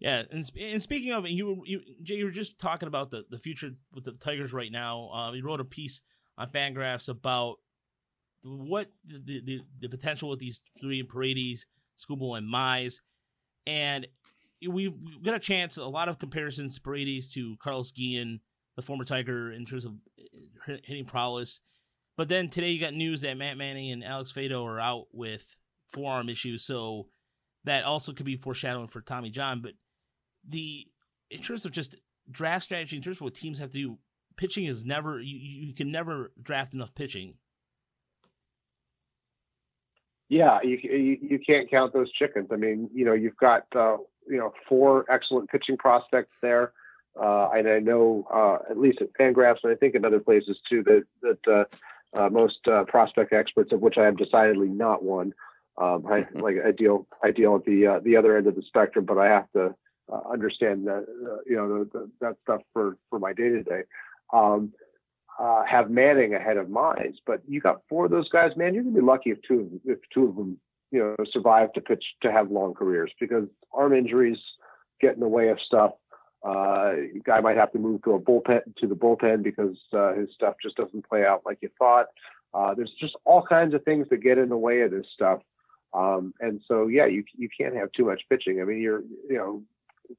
Yeah, 0.00 0.22
and, 0.30 0.44
and 0.60 0.82
speaking 0.82 1.12
of, 1.12 1.26
you, 1.28 1.62
you 1.66 1.80
Jay, 2.02 2.16
you 2.16 2.24
were 2.24 2.30
just 2.30 2.58
talking 2.58 2.88
about 2.88 3.10
the, 3.10 3.24
the 3.30 3.38
future 3.38 3.70
with 3.92 4.04
the 4.04 4.12
Tigers 4.12 4.52
right 4.52 4.70
now. 4.70 5.08
Uh, 5.08 5.32
you 5.32 5.44
wrote 5.44 5.60
a 5.60 5.64
piece 5.64 6.02
on 6.36 6.50
Fangraphs 6.50 7.08
about 7.08 7.56
what 8.42 8.88
the, 9.06 9.40
the, 9.40 9.60
the 9.80 9.88
potential 9.88 10.28
with 10.28 10.40
these 10.40 10.62
three 10.80 11.02
Paredes, 11.02 11.66
Skubal, 11.98 12.36
and 12.36 12.52
Mize, 12.52 12.96
and 13.66 14.06
we 14.68 14.94
got 15.22 15.34
a 15.34 15.40
chance. 15.40 15.76
A 15.76 15.84
lot 15.84 16.08
of 16.08 16.18
comparisons 16.18 16.74
to 16.74 16.80
Paredes 16.80 17.32
to 17.34 17.56
Carlos 17.56 17.92
Guillen, 17.92 18.40
the 18.76 18.82
former 18.82 19.04
Tiger, 19.04 19.52
in 19.52 19.64
terms 19.64 19.84
of 19.84 19.94
uh, 20.68 20.76
hitting 20.84 21.04
prowess. 21.04 21.60
But 22.16 22.28
then 22.28 22.48
today 22.48 22.70
you 22.70 22.80
got 22.80 22.94
news 22.94 23.22
that 23.22 23.36
Matt 23.36 23.56
Manning 23.56 23.90
and 23.90 24.04
Alex 24.04 24.32
Faedo 24.32 24.64
are 24.64 24.80
out 24.80 25.06
with 25.12 25.56
forearm 25.88 26.28
issues, 26.28 26.64
so 26.64 27.08
that 27.64 27.84
also 27.84 28.12
could 28.12 28.26
be 28.26 28.36
foreshadowing 28.36 28.88
for 28.88 29.00
Tommy 29.00 29.30
John. 29.30 29.60
But 29.60 29.72
the 30.48 30.86
in 31.30 31.38
terms 31.38 31.64
of 31.64 31.72
just 31.72 31.96
draft 32.30 32.64
strategy, 32.64 32.96
in 32.96 33.02
terms 33.02 33.16
of 33.16 33.22
what 33.22 33.34
teams 33.34 33.58
have 33.58 33.70
to 33.70 33.78
do, 33.78 33.98
pitching 34.36 34.66
is 34.66 34.84
never 34.84 35.20
you, 35.20 35.36
you 35.36 35.74
can 35.74 35.90
never 35.90 36.32
draft 36.40 36.74
enough 36.74 36.94
pitching. 36.94 37.34
Yeah, 40.28 40.58
you, 40.62 40.78
you, 40.82 41.18
you 41.20 41.38
can't 41.38 41.70
count 41.70 41.92
those 41.92 42.10
chickens. 42.12 42.48
I 42.50 42.56
mean, 42.56 42.88
you 42.92 43.04
know, 43.04 43.12
you've 43.12 43.36
got 43.36 43.66
uh, 43.76 43.98
you 44.28 44.38
know 44.38 44.52
four 44.68 45.04
excellent 45.10 45.50
pitching 45.50 45.76
prospects 45.76 46.34
there, 46.42 46.72
uh, 47.20 47.48
and 47.50 47.68
I 47.68 47.78
know 47.78 48.26
uh, 48.32 48.70
at 48.70 48.78
least 48.78 49.00
at 49.00 49.12
Fangraphs 49.14 49.58
and 49.62 49.72
I 49.72 49.76
think 49.76 49.94
in 49.94 50.04
other 50.04 50.20
places 50.20 50.58
too 50.68 50.82
that 50.84 51.04
that 51.22 51.48
uh, 51.48 52.18
uh, 52.18 52.28
most 52.30 52.66
uh, 52.68 52.84
prospect 52.84 53.32
experts, 53.32 53.72
of 53.72 53.80
which 53.80 53.98
I 53.98 54.06
am 54.06 54.16
decidedly 54.16 54.68
not 54.68 55.02
one, 55.02 55.34
um, 55.78 56.06
I 56.06 56.26
like 56.34 56.56
I 56.64 56.70
deal 56.70 57.06
I 57.22 57.30
deal 57.30 57.56
at 57.56 57.64
the 57.64 58.00
the 58.02 58.16
other 58.16 58.36
end 58.36 58.46
of 58.46 58.56
the 58.56 58.62
spectrum, 58.62 59.04
but 59.04 59.18
I 59.18 59.26
have 59.26 59.50
to 59.52 59.74
uh, 60.12 60.20
understand 60.30 60.86
that 60.86 61.06
uh, 61.08 61.38
you 61.46 61.56
know 61.56 61.84
the, 61.84 61.90
the, 61.92 62.10
that 62.20 62.36
stuff 62.42 62.62
for 62.72 62.96
for 63.10 63.18
my 63.18 63.32
day 63.32 63.48
to 63.50 63.62
day. 63.62 63.82
Have 65.66 65.90
Manning 65.90 66.34
ahead 66.34 66.56
of 66.56 66.68
Mize, 66.68 67.16
but 67.26 67.42
you 67.48 67.60
got 67.60 67.80
four 67.88 68.04
of 68.04 68.10
those 68.10 68.28
guys, 68.28 68.56
man. 68.56 68.74
You're 68.74 68.84
gonna 68.84 68.94
be 68.94 69.00
lucky 69.00 69.30
if 69.30 69.42
two 69.42 69.60
of 69.60 69.68
if 69.84 69.98
two 70.12 70.28
of 70.28 70.36
them 70.36 70.58
you 70.94 71.00
know 71.00 71.24
survive 71.32 71.72
to 71.72 71.80
pitch 71.80 72.04
to 72.22 72.30
have 72.30 72.52
long 72.52 72.72
careers 72.72 73.10
because 73.18 73.48
arm 73.72 73.92
injuries 73.92 74.38
get 75.00 75.14
in 75.14 75.20
the 75.20 75.28
way 75.28 75.48
of 75.48 75.58
stuff. 75.60 75.90
Uh, 76.46 76.92
guy 77.24 77.40
might 77.40 77.56
have 77.56 77.72
to 77.72 77.78
move 77.78 78.00
to 78.02 78.12
a 78.12 78.20
bullpen 78.20 78.60
to 78.76 78.86
the 78.86 78.94
bullpen 78.94 79.42
because 79.42 79.76
uh, 79.92 80.12
his 80.12 80.28
stuff 80.34 80.54
just 80.62 80.76
doesn't 80.76 81.08
play 81.08 81.24
out 81.24 81.42
like 81.44 81.58
you 81.62 81.70
thought. 81.78 82.06
Uh, 82.52 82.74
there's 82.74 82.92
just 83.00 83.16
all 83.24 83.42
kinds 83.42 83.74
of 83.74 83.82
things 83.82 84.06
that 84.10 84.18
get 84.18 84.38
in 84.38 84.48
the 84.48 84.56
way 84.56 84.82
of 84.82 84.90
this 84.92 85.06
stuff. 85.12 85.40
Um, 85.94 86.32
and 86.40 86.60
so, 86.68 86.86
yeah, 86.86 87.06
you 87.06 87.24
you 87.36 87.48
can't 87.58 87.74
have 87.74 87.90
too 87.92 88.04
much 88.04 88.22
pitching. 88.28 88.60
I 88.60 88.64
mean, 88.64 88.80
you're 88.80 89.02
you 89.28 89.36
know 89.36 89.62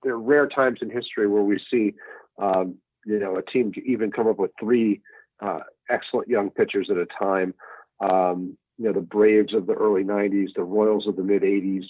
there 0.03 0.13
are 0.13 0.19
rare 0.19 0.47
times 0.47 0.79
in 0.81 0.89
history 0.89 1.27
where 1.27 1.43
we 1.43 1.59
see, 1.71 1.93
um, 2.37 2.75
you 3.05 3.19
know, 3.19 3.37
a 3.37 3.43
team 3.43 3.71
even 3.85 4.11
come 4.11 4.27
up 4.27 4.39
with 4.39 4.51
three 4.59 5.01
uh, 5.41 5.59
excellent 5.89 6.27
young 6.27 6.49
pitchers 6.49 6.89
at 6.89 6.97
a 6.97 7.05
time. 7.05 7.53
um, 8.01 8.57
you 8.77 8.85
know, 8.85 8.93
the 8.93 9.01
Braves 9.01 9.53
of 9.53 9.67
the 9.67 9.73
early 9.73 10.03
'90s, 10.03 10.53
the 10.55 10.63
Royals 10.63 11.07
of 11.07 11.15
the 11.15 11.23
mid 11.23 11.43
'80s. 11.43 11.85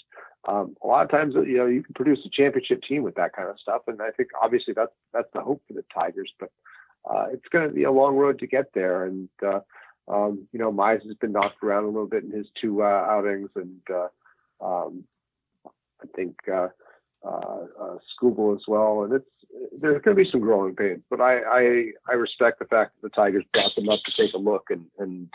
Um, 0.47 0.75
a 0.83 0.87
lot 0.87 1.03
of 1.03 1.09
times, 1.09 1.33
you 1.33 1.57
know, 1.57 1.65
you 1.65 1.81
can 1.81 1.93
produce 1.95 2.19
a 2.25 2.29
championship 2.29 2.83
team 2.83 3.01
with 3.01 3.15
that 3.15 3.33
kind 3.33 3.49
of 3.49 3.59
stuff, 3.59 3.81
and 3.87 4.01
I 4.01 4.11
think 4.11 4.29
obviously 4.41 4.73
that's 4.73 4.93
that's 5.13 5.31
the 5.33 5.41
hope 5.41 5.61
for 5.67 5.73
the 5.73 5.83
Tigers. 5.93 6.31
But 6.39 6.51
uh, 7.09 7.27
it's 7.31 7.47
going 7.49 7.67
to 7.67 7.73
be 7.73 7.83
a 7.83 7.91
long 7.91 8.15
road 8.15 8.39
to 8.39 8.47
get 8.47 8.73
there, 8.73 9.05
and 9.05 9.29
uh, 9.45 9.61
um, 10.07 10.47
you 10.51 10.59
know, 10.59 10.71
Mize 10.71 11.05
has 11.05 11.15
been 11.15 11.31
knocked 11.31 11.63
around 11.63 11.85
a 11.85 11.87
little 11.87 12.07
bit 12.07 12.23
in 12.23 12.31
his 12.31 12.47
two 12.59 12.83
uh, 12.83 13.05
outings, 13.09 13.49
and 13.55 13.81
uh, 13.89 14.07
um, 14.63 15.03
I 15.65 16.07
think 16.15 16.35
uh, 16.51 16.67
uh, 17.25 17.65
uh, 17.81 17.95
as 17.95 18.61
well. 18.67 19.03
And 19.03 19.13
it's 19.13 19.25
there's 19.79 20.01
going 20.01 20.15
to 20.15 20.23
be 20.23 20.29
some 20.29 20.41
growing 20.41 20.75
pains, 20.75 21.01
but 21.09 21.21
I, 21.21 21.39
I 21.39 21.85
I 22.07 22.13
respect 22.13 22.59
the 22.59 22.65
fact 22.65 22.93
that 22.93 23.09
the 23.09 23.15
Tigers 23.15 23.45
brought 23.51 23.73
them 23.75 23.89
up 23.89 24.01
to 24.03 24.11
take 24.11 24.33
a 24.33 24.37
look, 24.37 24.69
and 24.69 24.85
and 24.99 25.29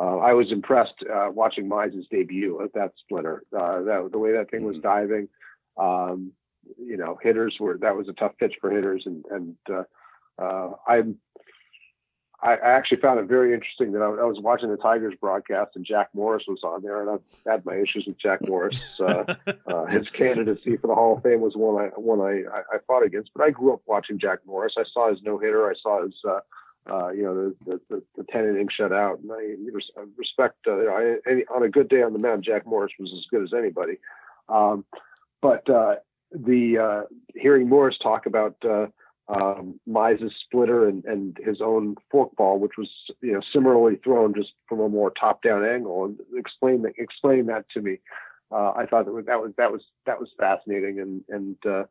uh, 0.00 0.18
I 0.18 0.32
was 0.32 0.52
impressed 0.52 1.02
uh, 1.02 1.30
watching 1.32 1.68
Mize's 1.68 2.06
debut 2.10 2.62
at 2.62 2.72
that 2.74 2.92
splitter. 2.98 3.42
Uh, 3.56 3.82
that 3.82 4.08
the 4.12 4.18
way 4.18 4.32
that 4.32 4.50
thing 4.50 4.64
was 4.64 4.76
mm-hmm. 4.76 4.86
diving, 4.86 5.28
um, 5.76 6.32
you 6.78 6.96
know, 6.96 7.18
hitters 7.22 7.56
were 7.58 7.78
that 7.78 7.96
was 7.96 8.08
a 8.08 8.12
tough 8.12 8.32
pitch 8.38 8.54
for 8.60 8.70
hitters, 8.70 9.04
and 9.06 9.24
and 9.30 9.56
uh, 9.70 9.82
uh, 10.40 10.72
I'm 10.86 11.18
I, 12.40 12.54
actually 12.54 13.00
found 13.00 13.18
it 13.18 13.26
very 13.26 13.52
interesting 13.52 13.90
that 13.92 14.02
I, 14.02 14.06
I, 14.06 14.24
was 14.24 14.38
watching 14.38 14.70
the 14.70 14.76
Tigers 14.76 15.14
broadcast 15.20 15.72
and 15.74 15.84
Jack 15.84 16.10
Morris 16.14 16.44
was 16.46 16.60
on 16.62 16.82
there, 16.82 17.00
and 17.00 17.10
I've 17.10 17.50
had 17.50 17.66
my 17.66 17.74
issues 17.74 18.06
with 18.06 18.18
Jack 18.18 18.46
Morris. 18.46 18.80
Uh, 19.00 19.34
uh, 19.66 19.86
his 19.86 20.08
candidacy 20.10 20.76
for 20.76 20.86
the 20.86 20.94
Hall 20.94 21.16
of 21.16 21.22
Fame 21.24 21.40
was 21.40 21.56
one 21.56 21.82
I 21.82 21.88
one 21.96 22.20
I, 22.20 22.44
I, 22.72 22.78
fought 22.86 23.04
against, 23.04 23.32
but 23.34 23.42
I 23.42 23.50
grew 23.50 23.72
up 23.72 23.82
watching 23.86 24.20
Jack 24.20 24.40
Morris. 24.46 24.74
I 24.78 24.84
saw 24.92 25.10
his 25.10 25.22
no 25.22 25.38
hitter. 25.38 25.68
I 25.68 25.74
saw 25.82 26.04
his 26.04 26.14
uh, 26.88 26.94
uh, 26.94 27.08
you 27.10 27.22
know 27.22 27.54
the, 27.66 27.80
the, 27.88 28.02
the, 28.16 28.24
ten 28.30 28.48
inning 28.48 28.68
shutout, 28.68 29.20
and 29.22 29.30
I 29.32 29.56
respect. 30.16 30.66
Uh, 30.66 30.78
any, 31.26 31.44
on 31.54 31.62
a 31.62 31.68
good 31.68 31.88
day 31.88 32.02
on 32.02 32.12
the 32.12 32.18
mound, 32.18 32.44
Jack 32.44 32.66
Morris 32.66 32.92
was 32.98 33.12
as 33.12 33.26
good 33.30 33.42
as 33.42 33.52
anybody. 33.52 33.98
Um, 34.48 34.84
but 35.40 35.68
uh, 35.68 35.96
the 36.32 37.06
hearing 37.34 37.68
Morris 37.68 37.98
talk 37.98 38.26
about 38.26 38.56
um, 39.28 39.78
Mize's 39.86 40.34
splitter 40.40 40.88
and, 40.88 41.04
and 41.04 41.38
his 41.44 41.60
own 41.60 41.96
forkball, 42.12 42.58
which 42.58 42.78
was 42.78 42.90
you 43.20 43.32
know 43.32 43.40
similarly 43.40 43.96
thrown 43.96 44.34
just 44.34 44.52
from 44.68 44.80
a 44.80 44.88
more 44.88 45.10
top-down 45.10 45.64
angle, 45.64 46.06
and 46.06 46.18
explain 46.36 46.82
that 46.82 46.94
explain 46.98 47.46
that 47.46 47.68
to 47.70 47.80
me. 47.80 47.98
Uh, 48.50 48.72
I 48.74 48.86
thought 48.86 49.04
that 49.04 49.12
was, 49.12 49.26
that 49.26 49.40
was 49.40 49.52
that 49.58 49.70
was 49.70 49.82
that 50.06 50.18
was 50.18 50.30
fascinating, 50.38 51.00
and 51.00 51.24
and 51.28 51.56
uh, 51.66 51.84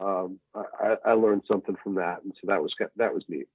um, 0.00 0.38
I, 0.54 0.96
I, 1.04 1.12
learned 1.12 1.42
something 1.48 1.76
from 1.82 1.96
that, 1.96 2.22
and 2.22 2.32
so 2.40 2.46
that 2.46 2.62
was 2.62 2.72
that 2.96 3.14
was 3.14 3.24
neat. 3.28 3.48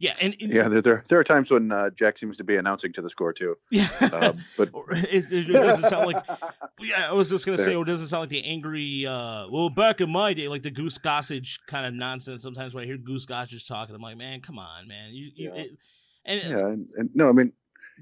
Yeah, 0.00 0.14
and, 0.18 0.34
and 0.40 0.50
yeah, 0.50 0.66
there, 0.66 0.80
there, 0.80 1.04
there 1.08 1.18
are 1.18 1.24
times 1.24 1.50
when 1.50 1.70
uh, 1.70 1.90
Jack 1.90 2.16
seems 2.16 2.38
to 2.38 2.44
be 2.44 2.56
announcing 2.56 2.90
to 2.94 3.02
the 3.02 3.10
score 3.10 3.34
too. 3.34 3.56
Yeah, 3.70 3.86
um, 4.14 4.42
but 4.56 4.70
it, 4.90 5.30
it, 5.30 5.44
doesn't 5.52 5.90
sound 5.90 6.06
like. 6.06 6.24
Yeah, 6.80 7.10
I 7.10 7.12
was 7.12 7.28
just 7.28 7.44
gonna 7.44 7.58
there. 7.58 7.66
say, 7.66 7.78
it 7.78 7.84
doesn't 7.84 8.06
sound 8.06 8.22
like 8.22 8.30
the 8.30 8.42
angry. 8.42 9.04
Uh, 9.06 9.46
well, 9.50 9.68
back 9.68 10.00
in 10.00 10.08
my 10.10 10.32
day, 10.32 10.48
like 10.48 10.62
the 10.62 10.70
Goose 10.70 10.96
Gossage 10.96 11.58
kind 11.66 11.84
of 11.84 11.92
nonsense. 11.92 12.42
Sometimes 12.42 12.72
when 12.72 12.84
I 12.84 12.86
hear 12.86 12.96
Goose 12.96 13.26
Gossage 13.26 13.68
talking, 13.68 13.94
I'm 13.94 14.00
like, 14.00 14.16
man, 14.16 14.40
come 14.40 14.58
on, 14.58 14.88
man. 14.88 15.10
You, 15.12 15.30
you, 15.34 15.52
yeah. 15.54 15.60
It, 15.60 15.70
and, 16.24 16.42
yeah, 16.42 16.66
and, 16.68 16.88
and, 16.96 17.10
no, 17.12 17.28
I 17.28 17.32
mean, 17.32 17.52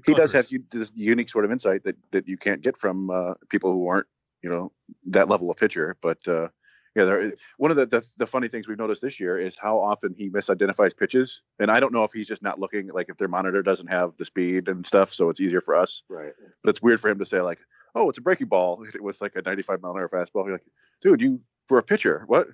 he 0.05 0.13
does 0.13 0.31
have 0.31 0.49
you, 0.49 0.63
this 0.71 0.93
unique 0.95 1.29
sort 1.29 1.43
of 1.43 1.51
insight 1.51 1.83
that 1.83 1.97
that 2.11 2.25
you 2.29 2.37
can't 2.37 2.61
get 2.61 2.77
from 2.77 3.09
uh, 3.09 3.33
people 3.49 3.73
who 3.73 3.85
aren't, 3.89 4.07
you 4.41 4.49
know, 4.49 4.71
that 5.07 5.27
level 5.27 5.51
of 5.51 5.57
pitcher. 5.57 5.97
But 5.99 6.25
uh, 6.25 6.47
yeah, 6.95 7.03
there, 7.05 7.31
one 7.57 7.71
of 7.71 7.77
the, 7.77 7.85
the, 7.85 8.05
the 8.17 8.27
funny 8.27 8.47
things 8.47 8.67
we've 8.67 8.77
noticed 8.77 9.01
this 9.01 9.19
year 9.19 9.39
is 9.39 9.57
how 9.57 9.77
often 9.77 10.13
he 10.17 10.29
misidentifies 10.29 10.95
pitches, 10.95 11.41
and 11.59 11.69
I 11.69 11.79
don't 11.79 11.93
know 11.93 12.03
if 12.03 12.11
he's 12.11 12.27
just 12.27 12.41
not 12.41 12.59
looking 12.59 12.87
like 12.89 13.09
if 13.09 13.17
their 13.17 13.27
monitor 13.27 13.61
doesn't 13.61 13.87
have 13.87 14.17
the 14.17 14.25
speed 14.25 14.67
and 14.67 14.85
stuff, 14.85 15.13
so 15.13 15.29
it's 15.29 15.39
easier 15.39 15.61
for 15.61 15.75
us. 15.75 16.03
Right. 16.09 16.31
But 16.63 16.71
it's 16.71 16.81
weird 16.81 16.99
for 16.99 17.09
him 17.09 17.19
to 17.19 17.25
say 17.25 17.41
like, 17.41 17.59
"Oh, 17.93 18.09
it's 18.09 18.17
a 18.17 18.21
breaking 18.21 18.47
ball." 18.47 18.83
It 18.93 19.03
was 19.03 19.21
like 19.21 19.35
a 19.35 19.41
95 19.41 19.81
mile 19.81 19.91
an 19.91 19.97
hour 19.97 20.09
fastball. 20.09 20.45
You're 20.45 20.53
like, 20.53 20.65
dude, 21.01 21.21
you 21.21 21.41
were 21.69 21.79
a 21.79 21.83
pitcher. 21.83 22.23
What? 22.27 22.47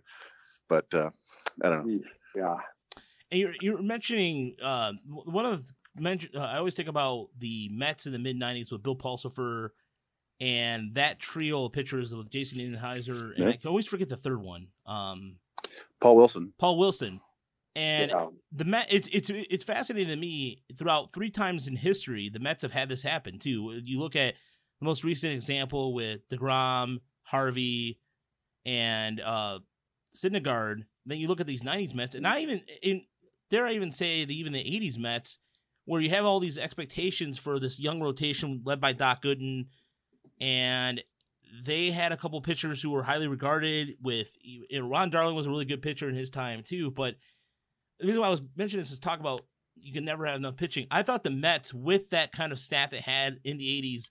But 0.68 0.94
uh, 0.94 1.12
I 1.64 1.70
don't 1.70 1.88
know. 1.88 2.00
Yeah. 2.36 2.56
And 3.32 3.40
you're 3.40 3.54
you're 3.62 3.82
mentioning 3.82 4.56
uh, 4.62 4.94
one 5.08 5.46
of 5.46 5.66
the. 5.96 6.30
Uh, 6.36 6.40
I 6.40 6.58
always 6.58 6.74
think 6.74 6.90
about 6.90 7.30
the 7.38 7.70
Mets 7.72 8.06
in 8.06 8.12
the 8.12 8.20
mid 8.20 8.40
90s 8.40 8.72
with 8.72 8.84
Bill 8.84 8.96
Pulsipher 8.96 9.70
and 10.40 10.96
that 10.96 11.20
trio 11.20 11.66
of 11.66 11.74
pitchers 11.74 12.14
with 12.14 12.30
Jason 12.30 12.60
Isringhausen, 12.60 13.36
and 13.36 13.38
yeah. 13.38 13.50
I 13.50 13.58
can 13.58 13.70
always 13.70 13.88
forget 13.88 14.10
the 14.10 14.18
third 14.18 14.42
one. 14.42 14.68
Um, 14.86 15.38
Paul 16.02 16.16
Wilson. 16.18 16.54
Paul 16.60 16.78
Wilson. 16.78 17.22
And 17.76 18.12
yeah. 18.12 18.28
the 18.54 18.64
Met, 18.64 18.88
it's 18.90 19.10
it's 19.10 19.30
it's 19.30 19.64
fascinating 19.64 20.10
to 20.10 20.16
me. 20.16 20.64
Throughout 20.78 21.14
three 21.14 21.30
times 21.30 21.68
in 21.68 21.76
history, 21.76 22.30
the 22.30 22.40
Mets 22.40 22.62
have 22.62 22.72
had 22.72 22.88
this 22.88 23.04
happen 23.04 23.38
too. 23.38 23.82
You 23.84 24.00
look 24.00 24.16
at 24.16 24.36
the 24.80 24.86
most 24.86 25.04
recent 25.04 25.34
example 25.34 25.94
with 25.94 26.28
Degrom, 26.30 27.00
Harvey, 27.24 28.00
and 28.66 29.20
uh, 29.20 29.60
Syndergaard. 30.16 30.84
Then 31.06 31.18
you 31.18 31.28
look 31.28 31.42
at 31.42 31.48
these 31.48 31.64
'90s 31.64 31.94
Mets, 31.94 32.16
and 32.16 32.26
I 32.26 32.40
even 32.40 32.62
in 32.82 33.02
dare 33.50 33.68
I 33.68 33.74
even 33.74 33.92
say 33.92 34.24
the, 34.24 34.38
even 34.38 34.54
the 34.54 34.64
'80s 34.64 34.98
Mets, 34.98 35.40
where 35.84 36.00
you 36.00 36.10
have 36.12 36.24
all 36.24 36.40
these 36.40 36.58
expectations 36.58 37.38
for 37.38 37.60
this 37.60 37.78
young 37.78 38.02
rotation 38.02 38.62
led 38.64 38.80
by 38.80 38.94
Doc 38.94 39.22
Gooden, 39.22 39.66
and 40.40 41.02
they 41.64 41.92
had 41.92 42.12
a 42.12 42.18
couple 42.18 42.40
pitchers 42.42 42.82
who 42.82 42.90
were 42.90 43.04
highly 43.04 43.28
regarded. 43.28 43.96
With 44.02 44.36
you 44.42 44.66
know, 44.72 44.88
Ron 44.88 45.10
Darling 45.10 45.36
was 45.36 45.46
a 45.46 45.50
really 45.50 45.66
good 45.66 45.82
pitcher 45.82 46.10
in 46.10 46.16
his 46.16 46.30
time 46.30 46.64
too. 46.64 46.92
But 46.92 47.16
the 48.00 48.08
reason 48.08 48.22
why 48.22 48.28
I 48.28 48.32
was 48.32 48.42
mentioning 48.56 48.82
this 48.82 48.92
is 48.92 49.00
talk 49.00 49.20
about 49.20 49.42
you 49.76 49.94
can 49.94 50.06
never 50.06 50.26
have 50.26 50.38
enough 50.38 50.58
pitching. 50.58 50.88
I 50.90 51.04
thought 51.04 51.24
the 51.24 51.30
Mets, 51.30 51.74
with 51.74 52.10
that 52.10 52.32
kind 52.32 52.52
of 52.52 52.60
staff 52.60 52.94
it 52.94 53.02
had 53.02 53.40
in 53.44 53.58
the 53.58 53.66
'80s, 53.82 54.10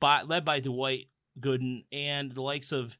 by, 0.00 0.22
led 0.22 0.44
by 0.44 0.60
Dwight 0.60 1.08
Gooden 1.40 1.84
and 1.92 2.32
the 2.32 2.42
likes 2.42 2.72
of 2.72 2.96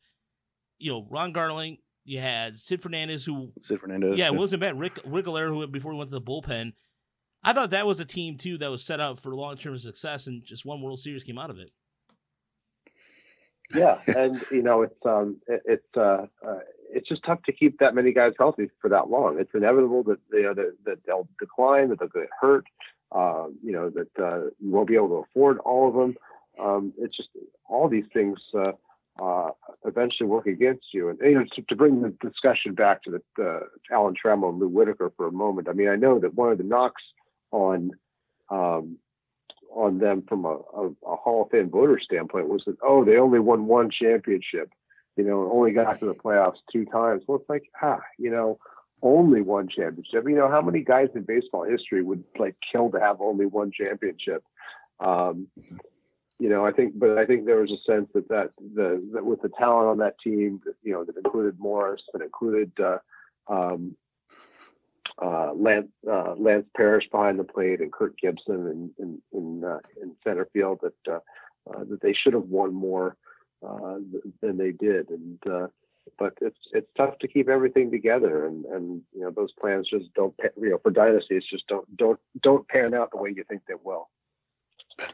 you 0.78 0.92
know 0.92 1.06
Ron 1.10 1.32
Darling. 1.32 1.78
You 2.04 2.20
had 2.20 2.56
Sid 2.56 2.82
Fernandez, 2.82 3.24
who 3.24 3.52
Sid 3.60 3.80
Fernandez, 3.80 4.16
yeah, 4.16 4.26
yeah. 4.26 4.30
wasn't 4.30 4.62
bad. 4.62 4.78
Rick 4.78 5.00
Rick 5.04 5.24
Aguilera, 5.24 5.48
who 5.48 5.66
before 5.66 5.92
he 5.92 5.98
went 5.98 6.10
to 6.10 6.14
the 6.14 6.22
bullpen. 6.22 6.72
I 7.42 7.52
thought 7.52 7.70
that 7.70 7.86
was 7.86 8.00
a 8.00 8.04
team 8.04 8.36
too 8.36 8.58
that 8.58 8.70
was 8.70 8.84
set 8.84 8.98
up 8.98 9.20
for 9.20 9.34
long 9.34 9.56
term 9.56 9.76
success, 9.78 10.26
and 10.26 10.44
just 10.44 10.64
one 10.64 10.82
World 10.82 11.00
Series 11.00 11.24
came 11.24 11.38
out 11.38 11.50
of 11.50 11.58
it 11.58 11.70
yeah, 13.74 14.00
and 14.06 14.42
you 14.50 14.62
know 14.62 14.82
it's 14.82 15.04
um 15.04 15.36
it, 15.46 15.62
it's 15.64 15.96
uh, 15.96 16.26
uh, 16.46 16.58
it's 16.90 17.08
just 17.08 17.24
tough 17.24 17.42
to 17.44 17.52
keep 17.52 17.78
that 17.78 17.94
many 17.94 18.12
guys 18.12 18.32
healthy 18.38 18.70
for 18.80 18.88
that 18.90 19.10
long. 19.10 19.38
It's 19.38 19.54
inevitable 19.54 20.02
that 20.04 20.18
you 20.32 20.42
know 20.42 20.54
that, 20.54 20.76
that 20.84 20.98
they'll 21.06 21.28
decline, 21.38 21.88
that 21.90 21.98
they'll 21.98 22.08
get 22.08 22.28
hurt. 22.40 22.66
Uh, 23.12 23.46
you 23.62 23.72
know 23.72 23.90
that 23.90 24.18
uh, 24.18 24.46
you 24.60 24.70
won't 24.70 24.88
be 24.88 24.96
able 24.96 25.08
to 25.08 25.26
afford 25.30 25.58
all 25.58 25.88
of 25.88 25.94
them. 25.94 26.16
Um, 26.58 26.92
it's 26.98 27.16
just 27.16 27.28
all 27.68 27.88
these 27.88 28.06
things 28.12 28.38
uh, 28.54 28.72
uh, 29.22 29.50
eventually 29.84 30.28
work 30.28 30.46
against 30.46 30.86
you. 30.92 31.08
And 31.08 31.18
you 31.20 31.34
know 31.34 31.44
to, 31.54 31.62
to 31.62 31.76
bring 31.76 32.02
the 32.02 32.10
discussion 32.20 32.74
back 32.74 33.02
to 33.04 33.20
the 33.36 33.44
uh, 33.44 33.60
Alan 33.90 34.14
Trammell 34.14 34.50
and 34.50 34.58
Lou 34.58 34.68
Whitaker 34.68 35.12
for 35.16 35.26
a 35.26 35.32
moment. 35.32 35.68
I 35.68 35.72
mean, 35.72 35.88
I 35.88 35.96
know 35.96 36.18
that 36.18 36.34
one 36.34 36.52
of 36.52 36.58
the 36.58 36.64
knocks 36.64 37.02
on 37.50 37.92
um, 38.50 38.98
on 39.72 39.98
them 39.98 40.22
from 40.28 40.44
a, 40.44 40.58
a, 40.74 40.88
a, 41.06 41.16
Hall 41.16 41.42
of 41.42 41.50
Fame 41.50 41.70
voter 41.70 41.98
standpoint 41.98 42.48
was 42.48 42.64
that 42.66 42.76
oh 42.82 43.04
they 43.04 43.16
only 43.16 43.38
won 43.38 43.66
one 43.66 43.90
championship, 43.90 44.70
you 45.16 45.24
know, 45.24 45.50
only 45.50 45.72
got 45.72 45.98
to 46.00 46.06
the 46.06 46.14
playoffs 46.14 46.58
two 46.72 46.84
times. 46.86 47.22
Well, 47.26 47.38
it's 47.38 47.48
like 47.48 47.64
ah, 47.82 48.00
you 48.18 48.30
know, 48.30 48.58
only 49.02 49.42
one 49.42 49.68
championship. 49.68 50.24
You 50.28 50.36
know, 50.36 50.48
how 50.48 50.60
many 50.60 50.80
guys 50.80 51.08
in 51.14 51.22
baseball 51.22 51.64
history 51.64 52.02
would 52.02 52.24
like 52.38 52.56
kill 52.72 52.90
to 52.90 53.00
have 53.00 53.20
only 53.20 53.46
one 53.46 53.70
championship? 53.72 54.42
Um, 55.00 55.48
you 56.38 56.48
know, 56.50 56.66
I 56.66 56.72
think, 56.72 56.98
but 56.98 57.16
I 57.16 57.24
think 57.24 57.46
there 57.46 57.60
was 57.60 57.72
a 57.72 57.90
sense 57.90 58.08
that 58.14 58.28
that 58.28 58.50
the 58.74 59.02
that 59.14 59.24
with 59.24 59.40
the 59.42 59.50
talent 59.58 59.88
on 59.88 59.98
that 59.98 60.18
team, 60.20 60.60
you 60.82 60.92
know, 60.92 61.04
that 61.04 61.16
included 61.16 61.58
Morris, 61.58 62.02
that 62.12 62.22
included 62.22 62.72
uh, 62.78 62.98
um, 63.48 63.96
uh, 65.22 65.52
Lance, 65.54 65.88
uh, 66.10 66.34
Lance 66.36 66.66
Parrish 66.76 67.08
behind 67.10 67.38
the 67.38 67.44
plate 67.44 67.80
and 67.80 67.92
Kirk 67.92 68.18
Gibson 68.20 68.66
in 68.66 68.90
in 68.98 69.22
in, 69.32 69.64
uh, 69.64 69.78
in 70.02 70.14
center 70.22 70.48
field 70.52 70.80
that 70.82 71.12
uh, 71.12 71.20
uh, 71.70 71.84
that 71.84 72.00
they 72.02 72.12
should 72.12 72.34
have 72.34 72.48
won 72.48 72.74
more 72.74 73.16
uh, 73.66 73.96
than 74.42 74.58
they 74.58 74.72
did, 74.72 75.10
and 75.10 75.38
but 76.18 76.34
it's 76.40 76.58
it's 76.72 76.88
tough 76.96 77.18
to 77.20 77.28
keep 77.28 77.48
everything 77.48 77.90
together, 77.90 78.46
and 78.46 78.64
and 78.66 79.02
you 79.14 79.22
know 79.22 79.30
those 79.30 79.52
plans 79.58 79.88
just 79.88 80.12
don't 80.14 80.34
you 80.60 80.70
know 80.70 80.78
for 80.78 80.90
dynasties 80.90 81.44
just 81.50 81.66
don't 81.66 81.96
don't 81.96 82.20
don't 82.40 82.68
pan 82.68 82.94
out 82.94 83.10
the 83.10 83.16
way 83.16 83.32
you 83.34 83.44
think 83.48 83.62
they 83.66 83.74
will. 83.82 84.08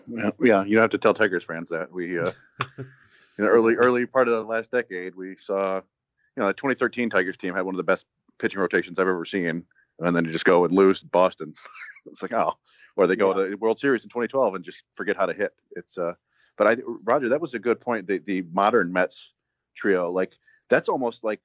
Yeah, 0.07 0.65
you 0.65 0.75
don't 0.75 0.83
have 0.83 0.91
to 0.91 0.99
tell 0.99 1.15
Tigers 1.15 1.45
fans 1.45 1.69
that. 1.71 1.93
We 1.93 2.19
uh, 2.19 2.33
in 2.79 3.45
the 3.45 3.49
early 3.49 3.75
early 3.75 4.07
part 4.07 4.29
of 4.29 4.35
the 4.35 4.45
last 4.45 4.73
decade 4.73 5.15
we 5.15 5.37
saw 5.37 5.77
you 5.77 6.41
know 6.41 6.49
the 6.49 6.55
2013 6.55 7.09
Tigers 7.09 7.37
team 7.37 7.55
had 7.55 7.65
one 7.65 7.75
of 7.75 7.79
the 7.79 7.85
best 7.85 8.07
pitching 8.39 8.61
rotations 8.61 8.99
I've 8.99 9.07
ever 9.07 9.25
seen 9.25 9.65
and 9.99 10.15
then 10.15 10.25
you 10.25 10.33
just 10.33 10.45
go 10.45 10.65
and 10.65 10.73
lose 10.73 11.03
Boston. 11.03 11.55
it's 12.07 12.23
like 12.23 12.33
oh, 12.33 12.55
or 12.97 13.07
they 13.07 13.17
go 13.17 13.37
yeah. 13.37 13.45
to 13.45 13.51
the 13.51 13.57
World 13.57 13.79
Series 13.79 14.05
in 14.05 14.11
2012 14.11 14.55
and 14.55 14.65
just 14.65 14.85
forget 14.95 15.17
how 15.17 15.27
to 15.27 15.35
hit. 15.35 15.53
It's 15.77 15.99
uh, 15.99 16.15
but 16.57 16.67
I 16.67 16.77
Roger, 17.05 17.31
that 17.31 17.41
was 17.41 17.55
a 17.55 17.59
good 17.59 17.81
point. 17.81 18.07
The 18.07 18.19
the 18.19 18.43
modern 18.53 18.93
Mets 18.93 19.35
trio, 19.75 20.11
like 20.11 20.37
that's 20.69 20.89
almost 20.89 21.25
like 21.25 21.41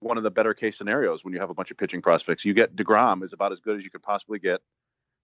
one 0.00 0.16
of 0.16 0.22
the 0.22 0.30
better 0.30 0.54
case 0.54 0.78
scenarios 0.78 1.24
when 1.24 1.34
you 1.34 1.40
have 1.40 1.50
a 1.50 1.54
bunch 1.54 1.70
of 1.70 1.76
pitching 1.76 2.02
prospects. 2.02 2.44
You 2.44 2.54
get 2.54 2.76
Degrom 2.76 3.22
is 3.24 3.32
about 3.32 3.52
as 3.52 3.60
good 3.60 3.76
as 3.76 3.84
you 3.84 3.90
could 3.90 4.02
possibly 4.02 4.38
get. 4.38 4.60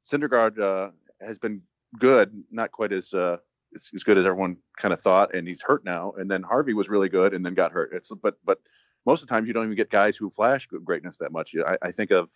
Syndergaard 0.05 0.59
uh, 0.59 0.91
has 1.21 1.39
been 1.39 1.63
good, 1.99 2.45
not 2.51 2.73
quite 2.73 2.93
as 2.93 3.15
uh, 3.15 3.39
as, 3.75 3.89
as 3.95 4.05
good 4.05 4.19
as 4.19 4.27
everyone 4.27 4.57
kind 4.77 4.93
of 4.93 5.01
thought, 5.01 5.35
and 5.35 5.47
he's 5.47 5.63
hurt 5.63 5.85
now. 5.85 6.13
And 6.17 6.31
then 6.31 6.43
Harvey 6.43 6.75
was 6.75 6.89
really 6.89 7.09
good, 7.09 7.35
and 7.35 7.45
then 7.45 7.55
got 7.55 7.73
hurt. 7.73 7.93
It's 7.93 8.13
but 8.23 8.37
but 8.45 8.59
most 9.07 9.23
of 9.23 9.29
the 9.29 9.35
times 9.35 9.49
you 9.49 9.55
don't 9.55 9.65
even 9.65 9.77
get 9.77 9.91
guys 9.91 10.17
who 10.17 10.31
flash 10.31 10.67
greatness 10.67 11.19
that 11.19 11.33
much. 11.33 11.55
I, 11.67 11.77
I 11.83 11.93
think 11.93 12.11
of 12.11 12.31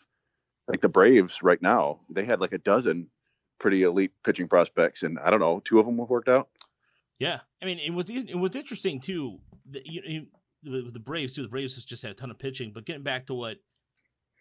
like 0.67 0.81
the 0.81 0.89
Braves 0.89 1.43
right 1.43 1.61
now. 1.63 2.01
They 2.11 2.25
had 2.25 2.41
like 2.41 2.53
a 2.53 2.59
dozen 2.59 3.09
pretty 3.59 3.83
elite 3.83 4.13
pitching 4.25 4.49
prospects, 4.49 5.03
and 5.03 5.19
I 5.19 5.31
don't 5.31 5.41
know, 5.41 5.61
two 5.65 5.79
of 5.79 5.87
them 5.87 5.99
have 5.99 6.11
worked 6.11 6.29
out. 6.29 6.49
Yeah, 7.19 7.41
I 7.61 7.67
mean, 7.67 7.79
it 7.79 7.93
was 7.93 8.09
it 8.11 8.39
was 8.39 8.55
interesting 8.55 9.01
too. 9.01 9.39
The, 9.71 9.83
you, 9.85 10.27
you, 10.63 10.85
with 10.85 10.95
the 10.95 11.01
Braves 11.01 11.35
too. 11.35 11.43
The 11.43 11.49
Braves 11.49 11.85
just 11.85 12.03
had 12.03 12.13
a 12.13 12.15
ton 12.15 12.31
of 12.31 12.39
pitching, 12.39 12.73
but 12.73 12.85
getting 12.85 13.03
back 13.03 13.27
to 13.27 13.35
what 13.35 13.59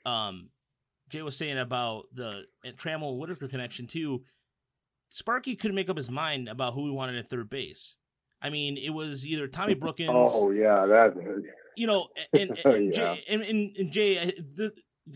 um 0.06 0.50
Jay 1.10 1.22
was 1.22 1.38
saying 1.38 1.58
about 1.58 2.06
the 2.14 2.44
Trammell 2.66 3.12
and 3.12 3.20
Whitaker 3.20 3.48
connection 3.48 3.88
too. 3.88 4.24
Sparky 5.10 5.56
couldn't 5.56 5.76
make 5.76 5.90
up 5.90 5.96
his 5.96 6.12
mind 6.12 6.50
about 6.50 6.74
who 6.74 6.86
he 6.86 6.92
wanted 6.92 7.18
at 7.18 7.30
third 7.30 7.50
base. 7.50 7.96
I 8.42 8.50
mean, 8.50 8.78
it 8.78 8.90
was 8.90 9.26
either 9.26 9.48
Tommy 9.48 9.74
Brookens. 9.74 10.10
oh 10.34 10.52
yeah, 10.52 10.86
that. 10.86 11.16
You 11.78 11.88
know, 11.88 12.08
and 12.34 12.58
and, 12.64 12.74
and, 12.74 12.86
yeah. 12.96 13.16
Jay, 13.16 13.24
and, 13.30 13.42
and, 13.42 13.78
and 13.78 13.92
Jay, 13.92 14.34
the, 14.56 14.74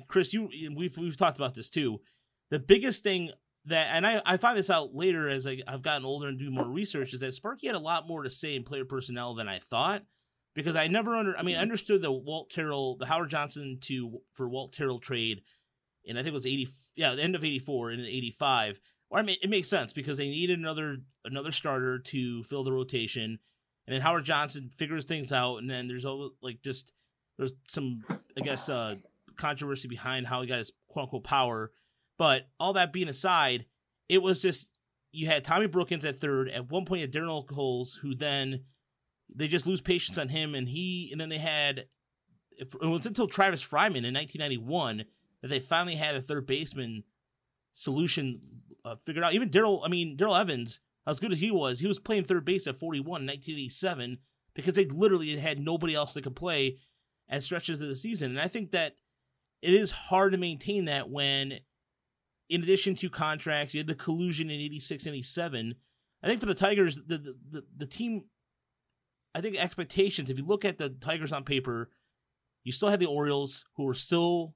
Chris, 0.07 0.34
you 0.34 0.49
we've 0.76 0.97
we've 0.97 1.18
talked 1.18 1.38
about 1.38 1.55
this 1.55 1.70
too. 1.70 2.01
The 2.49 2.59
biggest 2.59 3.03
thing 3.03 3.32
that, 3.66 3.89
and 3.91 4.05
I 4.05 4.22
I 4.26 4.38
find 4.38 4.57
this 4.57 4.70
out 4.70 4.95
later 4.95 5.28
as 5.28 5.47
I, 5.47 5.62
I've 5.68 5.82
gotten 5.82 6.05
older 6.05 6.28
and 6.28 6.39
do 6.39 6.51
more 6.51 6.68
research, 6.68 7.14
is 7.14 7.22
that 7.22 7.34
Sparky 7.34 7.68
had 7.68 7.76
a 7.76 7.80
lot 7.80 8.07
more 8.07 8.24
to 8.24 8.30
say 8.30 8.55
in 8.55 8.64
player 8.64 8.86
personnel 8.86 9.34
than 9.36 9.47
I 9.47 9.59
thought 9.59 10.03
because 10.55 10.76
I 10.76 10.88
never 10.88 11.16
under. 11.16 11.38
I 11.38 11.43
mean, 11.43 11.55
I 11.55 11.57
mm-hmm. 11.57 11.64
understood 11.64 12.01
the 12.01 12.12
Walt 12.12 12.49
Terrell, 12.49 12.97
the 12.97 13.05
Howard 13.05 13.30
Johnson 13.30 13.78
to 13.82 14.22
for 14.34 14.49
Walt 14.49 14.74
Terrell 14.74 14.99
trade, 14.99 15.41
and 16.07 16.18
I 16.18 16.22
think 16.22 16.32
it 16.32 16.34
was 16.34 16.45
eighty. 16.45 16.68
Yeah, 16.95 17.16
the 17.16 17.24
end 17.24 17.36
of 17.36 17.43
eighty 17.43 17.59
four 17.59 17.89
and 17.89 18.01
eighty 18.01 18.32
five. 18.32 18.80
Or 19.09 19.20
I 19.20 19.24
mean, 19.24 19.38
it 19.41 19.49
makes 19.49 19.68
sense 19.68 19.93
because 19.93 20.18
they 20.18 20.30
needed 20.30 20.59
another 20.59 20.97
another 21.26 21.51
starter 21.51 21.99
to 21.99 22.43
fill 22.43 22.64
the 22.64 22.72
rotation, 22.72 23.39
and 23.88 23.94
then 23.94 24.02
Howard 24.02 24.26
Johnson 24.26 24.70
figures 24.78 25.06
things 25.06 25.32
out, 25.32 25.58
and 25.58 25.70
then 25.70 25.88
there's 25.88 26.06
all 26.06 26.32
like 26.42 26.62
just 26.62 26.92
there's 27.38 27.54
some 27.68 28.04
I 28.38 28.42
guess 28.42 28.70
uh 28.70 28.96
controversy 29.36 29.88
behind 29.88 30.28
how 30.28 30.42
he 30.42 30.48
got 30.48 30.60
his 30.60 30.72
quote 30.88 31.04
unquote 31.04 31.24
power. 31.24 31.72
But 32.18 32.48
all 32.60 32.74
that 32.74 32.94
being 32.94 33.08
aside, 33.08 33.66
it 34.08 34.22
was 34.22 34.42
just 34.42 34.70
you 35.12 35.28
had 35.28 35.44
Tommy 35.44 35.68
Brookens 35.68 36.06
at 36.06 36.18
third. 36.18 36.50
At 36.50 36.70
one 36.70 36.86
point, 36.86 37.02
had 37.02 37.12
Darnell 37.12 37.44
Coles, 37.44 38.00
who 38.02 38.16
then 38.16 38.66
they 39.34 39.48
just 39.48 39.68
lose 39.68 39.82
patience 39.82 40.18
on 40.18 40.30
him, 40.30 40.56
and 40.56 40.70
he 40.70 41.10
and 41.12 41.20
then 41.20 41.30
they 41.30 41.40
had 41.40 41.86
it 42.58 42.74
was 42.82 43.06
until 43.06 43.28
Travis 43.28 43.64
Fryman 43.64 44.06
in 44.06 44.14
1991 44.14 45.06
that 45.42 45.48
they 45.48 45.60
finally 45.60 45.96
had 45.96 46.16
a 46.16 46.22
third 46.22 46.46
baseman 46.46 47.04
solution 47.74 48.42
uh, 48.86 48.96
figured 48.96 49.24
out. 49.24 49.34
Even 49.34 49.50
Darrell, 49.50 49.82
I 49.84 49.88
mean 49.88 50.16
Darrell 50.16 50.36
Evans, 50.36 50.80
as 51.08 51.20
good 51.20 51.32
as 51.32 51.39
he 51.39 51.52
was, 51.52 51.80
he 51.80 51.88
was 51.88 51.99
playing 51.99 52.24
third 52.24 52.45
base 52.45 52.68
at 52.68 52.78
41 52.78 53.22
in 53.22 53.28
1987 53.28 54.20
because 54.54 54.74
they 54.74 54.86
literally 54.86 55.36
had 55.38 55.60
nobody 55.60 55.95
else 55.95 56.14
that 56.14 56.24
could 56.24 56.36
play 56.36 56.78
at 57.30 57.43
stretches 57.43 57.82
of 57.82 57.88
the 57.88 57.95
season. 57.95 58.32
And 58.32 58.39
I 58.39 58.47
think 58.47 58.72
that 58.72 58.95
it 59.62 59.74
is 59.74 59.91
hard 59.91 60.34
to 60.34 60.38
maintain 60.38 60.86
that 60.86 61.10
when, 61.10 61.60
in 62.49 62.64
addition 62.64 62.95
to 62.95 63.10
contracts, 63.10 63.74
you 63.74 63.80
had 63.80 63.88
the 63.88 63.95
collusion 63.95 64.49
in 64.49 64.60
86 64.60 65.06
and 65.06 65.16
87. 65.16 65.76
I 66.24 66.28
think 66.28 66.39
for 66.39 66.45
the 66.45 66.54
Tigers, 66.54 67.02
the, 67.08 67.18
the, 67.18 67.36
the, 67.49 67.64
the 67.78 67.88
team, 67.88 68.26
I 69.34 69.41
think 69.41 69.56
expectations, 69.58 70.30
if 70.30 70.38
you 70.38 70.45
look 70.45 70.66
at 70.66 70.78
the 70.78 70.89
Tigers 70.89 71.32
on 71.32 71.43
paper, 71.43 71.89
you 72.64 72.72
still 72.72 72.89
had 72.89 72.99
the 72.99 73.08
Orioles 73.08 73.66
who 73.76 73.84
were 73.84 73.95
still 73.95 74.54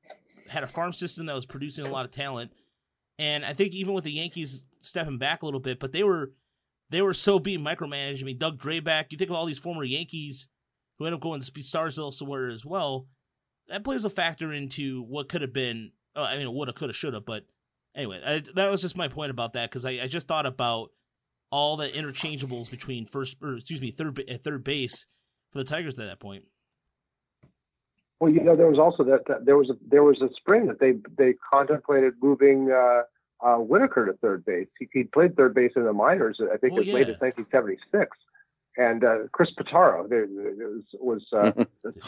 had 0.49 0.63
a 0.63 0.67
farm 0.67 0.93
system 0.93 1.25
that 1.25 1.35
was 1.35 1.45
producing 1.45 1.87
a 1.87 1.89
lot 1.89 2.05
of 2.05 2.11
talent. 2.11 2.51
And 3.17 3.45
I 3.45 3.53
think 3.53 3.73
even 3.73 3.93
with 3.93 4.03
the 4.03 4.11
Yankees 4.11 4.61
stepping 4.85 5.17
back 5.17 5.41
a 5.41 5.45
little 5.45 5.59
bit, 5.59 5.79
but 5.79 5.91
they 5.91 6.03
were 6.03 6.33
they 6.89 7.01
were 7.01 7.13
so 7.13 7.39
being 7.39 7.61
micromanaged. 7.61 8.21
I 8.21 8.25
mean, 8.25 8.37
Doug 8.37 8.59
Drabek, 8.59 9.05
you 9.09 9.17
think 9.17 9.29
of 9.29 9.35
all 9.35 9.45
these 9.45 9.59
former 9.59 9.83
Yankees 9.83 10.47
who 10.97 11.05
end 11.05 11.15
up 11.15 11.21
going 11.21 11.41
to 11.41 11.51
be 11.51 11.61
Stars 11.61 11.99
elsewhere 11.99 12.49
as 12.49 12.65
well 12.65 13.07
that 13.67 13.83
plays 13.83 14.05
a 14.05 14.09
factor 14.09 14.53
into 14.53 15.01
what 15.03 15.29
could 15.29 15.41
have 15.41 15.53
been. 15.53 15.91
Uh, 16.15 16.23
I 16.23 16.37
mean, 16.37 16.51
woulda, 16.51 16.73
coulda, 16.73 16.93
shoulda. 16.93 17.19
But 17.19 17.45
anyway, 17.95 18.21
I, 18.25 18.43
that 18.55 18.71
was 18.71 18.81
just 18.81 18.97
my 18.97 19.07
point 19.07 19.31
about 19.31 19.53
that 19.53 19.69
because 19.69 19.85
I, 19.85 19.91
I, 19.91 20.07
just 20.07 20.27
thought 20.27 20.45
about 20.45 20.91
all 21.51 21.77
the 21.77 21.87
interchangeables 21.87 22.69
between 22.69 23.05
first, 23.05 23.37
or 23.41 23.55
excuse 23.55 23.81
me, 23.81 23.91
third 23.91 24.23
at 24.29 24.43
third 24.43 24.63
base 24.63 25.07
for 25.51 25.59
the 25.59 25.63
Tigers 25.63 25.99
at 25.99 26.07
that 26.07 26.19
point. 26.19 26.45
Well, 28.19 28.31
you 28.31 28.41
know, 28.41 28.55
there 28.55 28.67
was 28.67 28.79
also 28.79 29.03
that, 29.03 29.27
that 29.27 29.45
there 29.45 29.57
was 29.57 29.69
a 29.69 29.73
there 29.85 30.03
was 30.03 30.21
a 30.21 30.29
spring 30.35 30.67
that 30.67 30.79
they 30.79 30.93
they 31.17 31.33
contemplated 31.51 32.13
moving 32.21 32.71
uh, 32.71 33.01
uh, 33.41 33.55
Whitaker 33.55 34.05
to 34.05 34.13
third 34.13 34.45
base. 34.45 34.67
He, 34.79 34.87
he 34.91 35.03
played 35.03 35.35
third 35.35 35.53
base 35.53 35.71
in 35.75 35.85
the 35.85 35.93
minors, 35.93 36.39
I 36.41 36.57
think, 36.57 36.73
well, 36.73 36.81
as 36.81 36.87
yeah. 36.87 36.93
late 36.93 37.09
as 37.09 37.19
1976 37.19 38.17
and 38.77 39.03
uh, 39.03 39.17
Chris 39.31 39.51
Pittaro. 39.57 40.07
There, 40.09 40.27
was, 40.27 40.83
was 40.93 41.23
uh, 41.31 41.51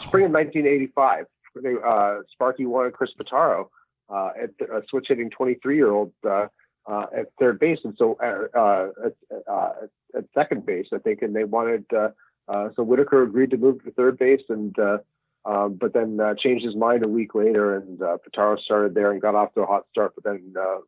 spring 0.06 0.26
of 0.26 0.32
1985 0.32 1.26
they, 1.62 1.74
uh, 1.84 2.18
Sparky 2.32 2.66
wanted 2.66 2.92
Chris 2.92 3.10
Pittaro 3.18 3.68
uh, 4.08 4.30
at 4.40 4.50
a 4.68 4.82
switch 4.88 5.06
hitting 5.08 5.30
23 5.30 5.76
year 5.76 5.90
old 5.90 6.12
uh, 6.28 6.46
uh, 6.86 7.06
at 7.16 7.26
third 7.38 7.58
base, 7.58 7.78
and 7.84 7.94
so 7.98 8.16
uh, 8.22 8.58
uh, 8.58 8.88
at, 9.06 9.42
uh, 9.46 9.72
at, 10.16 10.24
second 10.34 10.64
base, 10.64 10.86
I 10.92 10.98
think, 10.98 11.20
and 11.22 11.36
they 11.36 11.44
wanted 11.44 11.84
uh, 11.94 12.10
uh, 12.48 12.70
so 12.74 12.82
Whitaker 12.82 13.22
agreed 13.22 13.50
to 13.50 13.58
move 13.58 13.84
to 13.84 13.90
third 13.90 14.18
base, 14.18 14.42
and 14.48 14.76
uh, 14.78 14.98
um, 15.44 15.74
but 15.74 15.92
then 15.92 16.18
uh, 16.18 16.34
changed 16.34 16.64
his 16.64 16.74
mind 16.74 17.04
a 17.04 17.08
week 17.08 17.34
later, 17.34 17.76
and 17.76 18.00
uh, 18.02 18.16
Pittaro 18.24 18.58
started 18.58 18.94
there 18.94 19.12
and 19.12 19.20
got 19.20 19.34
off 19.34 19.52
to 19.54 19.62
a 19.62 19.66
hot 19.66 19.84
start, 19.90 20.12
but 20.14 20.24
then 20.24 20.54
uh, 20.58 20.78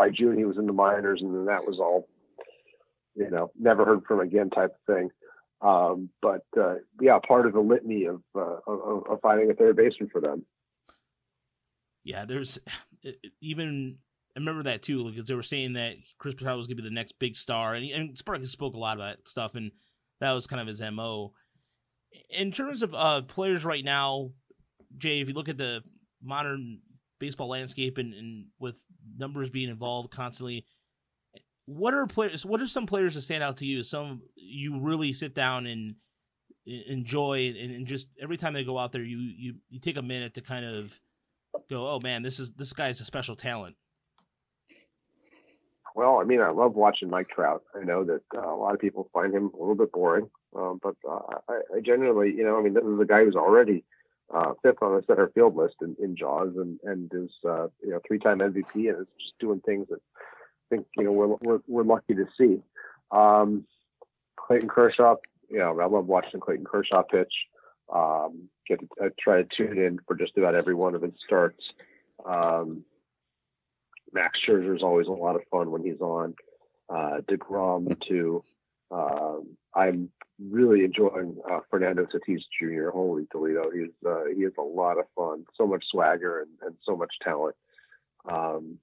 by 0.00 0.08
June 0.08 0.38
he 0.38 0.46
was 0.46 0.56
in 0.56 0.64
the 0.64 0.72
minors, 0.72 1.20
and 1.20 1.34
then 1.34 1.44
that 1.44 1.66
was 1.66 1.78
all, 1.78 2.08
you 3.14 3.30
know, 3.30 3.50
never 3.60 3.84
heard 3.84 4.02
from 4.08 4.20
again 4.20 4.48
type 4.48 4.74
of 4.74 4.94
thing. 4.94 5.10
Um, 5.60 6.08
but 6.22 6.46
uh, 6.58 6.76
yeah, 7.02 7.18
part 7.18 7.46
of 7.46 7.52
the 7.52 7.60
litany 7.60 8.06
of, 8.06 8.22
uh, 8.34 8.60
of, 8.66 9.06
of 9.06 9.20
finding 9.20 9.50
a 9.50 9.54
third 9.54 9.76
baseman 9.76 10.08
for 10.10 10.22
them. 10.22 10.46
Yeah, 12.02 12.24
there's 12.24 12.58
even 13.42 13.98
I 14.34 14.40
remember 14.40 14.62
that 14.62 14.80
too 14.80 15.10
because 15.10 15.28
they 15.28 15.34
were 15.34 15.42
saying 15.42 15.74
that 15.74 15.96
Chris 16.16 16.32
Pittaro 16.32 16.56
was 16.56 16.66
going 16.66 16.78
to 16.78 16.82
be 16.82 16.88
the 16.88 16.94
next 16.94 17.18
big 17.18 17.34
star, 17.34 17.74
and, 17.74 17.84
and 17.90 18.16
Sparks 18.16 18.50
spoke 18.50 18.74
a 18.74 18.78
lot 18.78 18.98
of 18.98 19.04
that 19.04 19.28
stuff, 19.28 19.54
and 19.54 19.70
that 20.20 20.32
was 20.32 20.46
kind 20.46 20.62
of 20.62 20.66
his 20.66 20.80
mo. 20.80 21.34
In 22.30 22.52
terms 22.52 22.82
of 22.82 22.94
uh, 22.94 23.20
players 23.20 23.66
right 23.66 23.84
now, 23.84 24.30
Jay, 24.96 25.20
if 25.20 25.28
you 25.28 25.34
look 25.34 25.50
at 25.50 25.58
the 25.58 25.82
modern 26.22 26.80
baseball 27.20 27.48
landscape 27.48 27.98
and, 27.98 28.12
and 28.12 28.46
with 28.58 28.80
numbers 29.16 29.48
being 29.48 29.68
involved 29.68 30.10
constantly, 30.10 30.64
what 31.66 31.94
are 31.94 32.06
players? 32.06 32.44
What 32.44 32.60
are 32.60 32.66
some 32.66 32.86
players 32.86 33.14
that 33.14 33.20
stand 33.20 33.44
out 33.44 33.58
to 33.58 33.66
you? 33.66 33.84
Some 33.84 34.22
you 34.34 34.80
really 34.80 35.12
sit 35.12 35.34
down 35.34 35.66
and 35.66 35.94
enjoy, 36.66 37.54
and, 37.58 37.86
just 37.86 38.08
every 38.20 38.36
time 38.36 38.52
they 38.52 38.64
go 38.64 38.78
out 38.78 38.90
there, 38.90 39.02
you 39.02 39.18
you 39.18 39.54
you 39.68 39.78
take 39.78 39.96
a 39.96 40.02
minute 40.02 40.34
to 40.34 40.40
kind 40.40 40.64
of 40.64 40.98
go, 41.68 41.88
oh 41.88 42.00
man, 42.02 42.22
this 42.22 42.40
is 42.40 42.50
this 42.52 42.72
guy's 42.72 43.00
a 43.00 43.04
special 43.04 43.36
talent. 43.36 43.76
Well, 45.94 46.18
I 46.20 46.24
mean, 46.24 46.40
I 46.40 46.50
love 46.50 46.74
watching 46.74 47.10
Mike 47.10 47.28
Trout. 47.28 47.62
I 47.74 47.84
know 47.84 48.04
that 48.04 48.22
uh, 48.34 48.48
a 48.48 48.56
lot 48.56 48.74
of 48.74 48.80
people 48.80 49.10
find 49.12 49.34
him 49.34 49.50
a 49.54 49.58
little 49.58 49.74
bit 49.74 49.92
boring, 49.92 50.30
um, 50.56 50.78
but 50.82 50.94
uh, 51.08 51.18
I, 51.48 51.60
I 51.76 51.80
generally, 51.84 52.32
you 52.32 52.44
know, 52.44 52.58
I 52.58 52.62
mean, 52.62 52.74
this 52.74 52.84
is 52.84 53.00
a 53.00 53.04
guy 53.04 53.24
who's 53.24 53.36
already 53.36 53.84
uh, 54.34 54.52
fifth 54.62 54.82
on 54.82 54.96
the 54.96 55.02
center 55.06 55.30
field 55.34 55.56
list 55.56 55.76
in, 55.82 55.96
in 56.02 56.16
Jaws, 56.16 56.54
and 56.56 56.78
and 56.84 57.10
is 57.14 57.30
uh, 57.48 57.68
you 57.82 57.90
know 57.90 58.00
three-time 58.06 58.38
MVP, 58.38 58.74
and 58.74 59.00
is 59.00 59.06
just 59.18 59.38
doing 59.38 59.60
things 59.60 59.88
that 59.88 60.00
I 60.00 60.76
think 60.76 60.86
you 60.96 61.04
know 61.04 61.12
we're 61.12 61.36
we're, 61.40 61.60
we're 61.66 61.82
lucky 61.82 62.14
to 62.14 62.26
see. 62.38 62.62
Um, 63.10 63.64
Clayton 64.36 64.68
Kershaw, 64.68 65.16
you 65.48 65.58
know, 65.58 65.78
I 65.80 65.86
love 65.86 66.06
watching 66.06 66.40
Clayton 66.40 66.64
Kershaw 66.64 67.02
pitch. 67.02 67.32
Um, 67.92 68.48
get 68.66 68.80
to, 68.80 68.88
I 69.02 69.08
try 69.18 69.42
to 69.42 69.48
tune 69.56 69.78
in 69.78 69.98
for 70.06 70.14
just 70.14 70.36
about 70.36 70.54
every 70.54 70.74
one 70.74 70.94
of 70.94 71.02
his 71.02 71.12
starts. 71.24 71.64
Um, 72.24 72.84
Max 74.12 74.40
Scherzer 74.40 74.76
is 74.76 74.82
always 74.82 75.06
a 75.06 75.12
lot 75.12 75.36
of 75.36 75.42
fun 75.50 75.70
when 75.70 75.84
he's 75.84 76.00
on. 76.00 76.34
Uh, 76.88 77.20
Degrom 77.28 77.98
too. 78.00 78.42
Um, 78.90 79.56
I'm 79.74 80.10
really 80.48 80.84
enjoying 80.84 81.36
uh, 81.50 81.60
Fernando 81.70 82.06
Tatis 82.06 82.42
Jr. 82.58 82.90
Holy 82.90 83.26
Toledo, 83.30 83.70
he's 83.70 83.90
uh, 84.06 84.24
he 84.34 84.42
is 84.42 84.52
a 84.58 84.62
lot 84.62 84.98
of 84.98 85.04
fun. 85.16 85.44
So 85.56 85.66
much 85.66 85.84
swagger 85.90 86.40
and, 86.40 86.50
and 86.62 86.76
so 86.82 86.96
much 86.96 87.12
talent. 87.22 87.54
Um, 88.28 88.78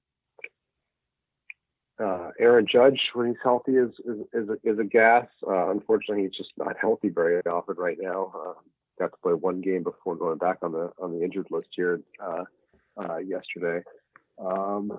uh, 2.00 2.30
Aaron 2.40 2.68
Judge, 2.72 3.10
when 3.14 3.28
he's 3.28 3.38
healthy, 3.44 3.74
is 3.74 3.92
is 4.06 4.20
is 4.34 4.50
a, 4.50 4.58
is 4.64 4.80
a 4.80 4.84
gas. 4.84 5.28
Uh, 5.46 5.72
unfortunately, 5.72 6.24
he's 6.24 6.38
just 6.38 6.52
not 6.58 6.78
healthy 6.80 7.10
very 7.10 7.42
often 7.42 7.76
right 7.76 7.98
now. 8.00 8.32
Uh, 8.36 8.54
got 9.00 9.12
to 9.12 9.18
play 9.22 9.34
one 9.34 9.62
game 9.62 9.84
before 9.84 10.16
going 10.16 10.38
back 10.38 10.60
on 10.62 10.72
the 10.72 10.92
on 11.02 11.12
the 11.12 11.24
injured 11.24 11.48
list 11.50 11.70
here 11.72 12.00
uh, 12.22 13.18
yesterday. 13.18 13.84
Um, 14.40 14.92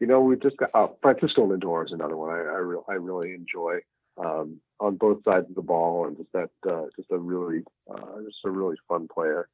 you 0.00 0.06
know, 0.06 0.20
we've 0.20 0.40
just 0.40 0.56
got 0.58 0.96
Francisco 1.02 1.46
Lindor 1.46 1.86
is 1.86 1.92
another 1.92 2.16
one 2.16 2.30
I 2.30 2.40
I, 2.40 2.58
re- 2.58 2.82
I 2.88 2.94
really 2.94 3.32
enjoy 3.32 3.80
um, 4.18 4.60
on 4.78 4.96
both 4.96 5.22
sides 5.24 5.48
of 5.48 5.54
the 5.54 5.62
ball, 5.62 6.06
and 6.06 6.16
just 6.16 6.32
that 6.32 6.50
uh, 6.68 6.86
just 6.96 7.10
a 7.10 7.18
really 7.18 7.62
just 8.24 8.38
a 8.44 8.50
really 8.50 8.76
fun 8.88 9.08
player. 9.08 9.48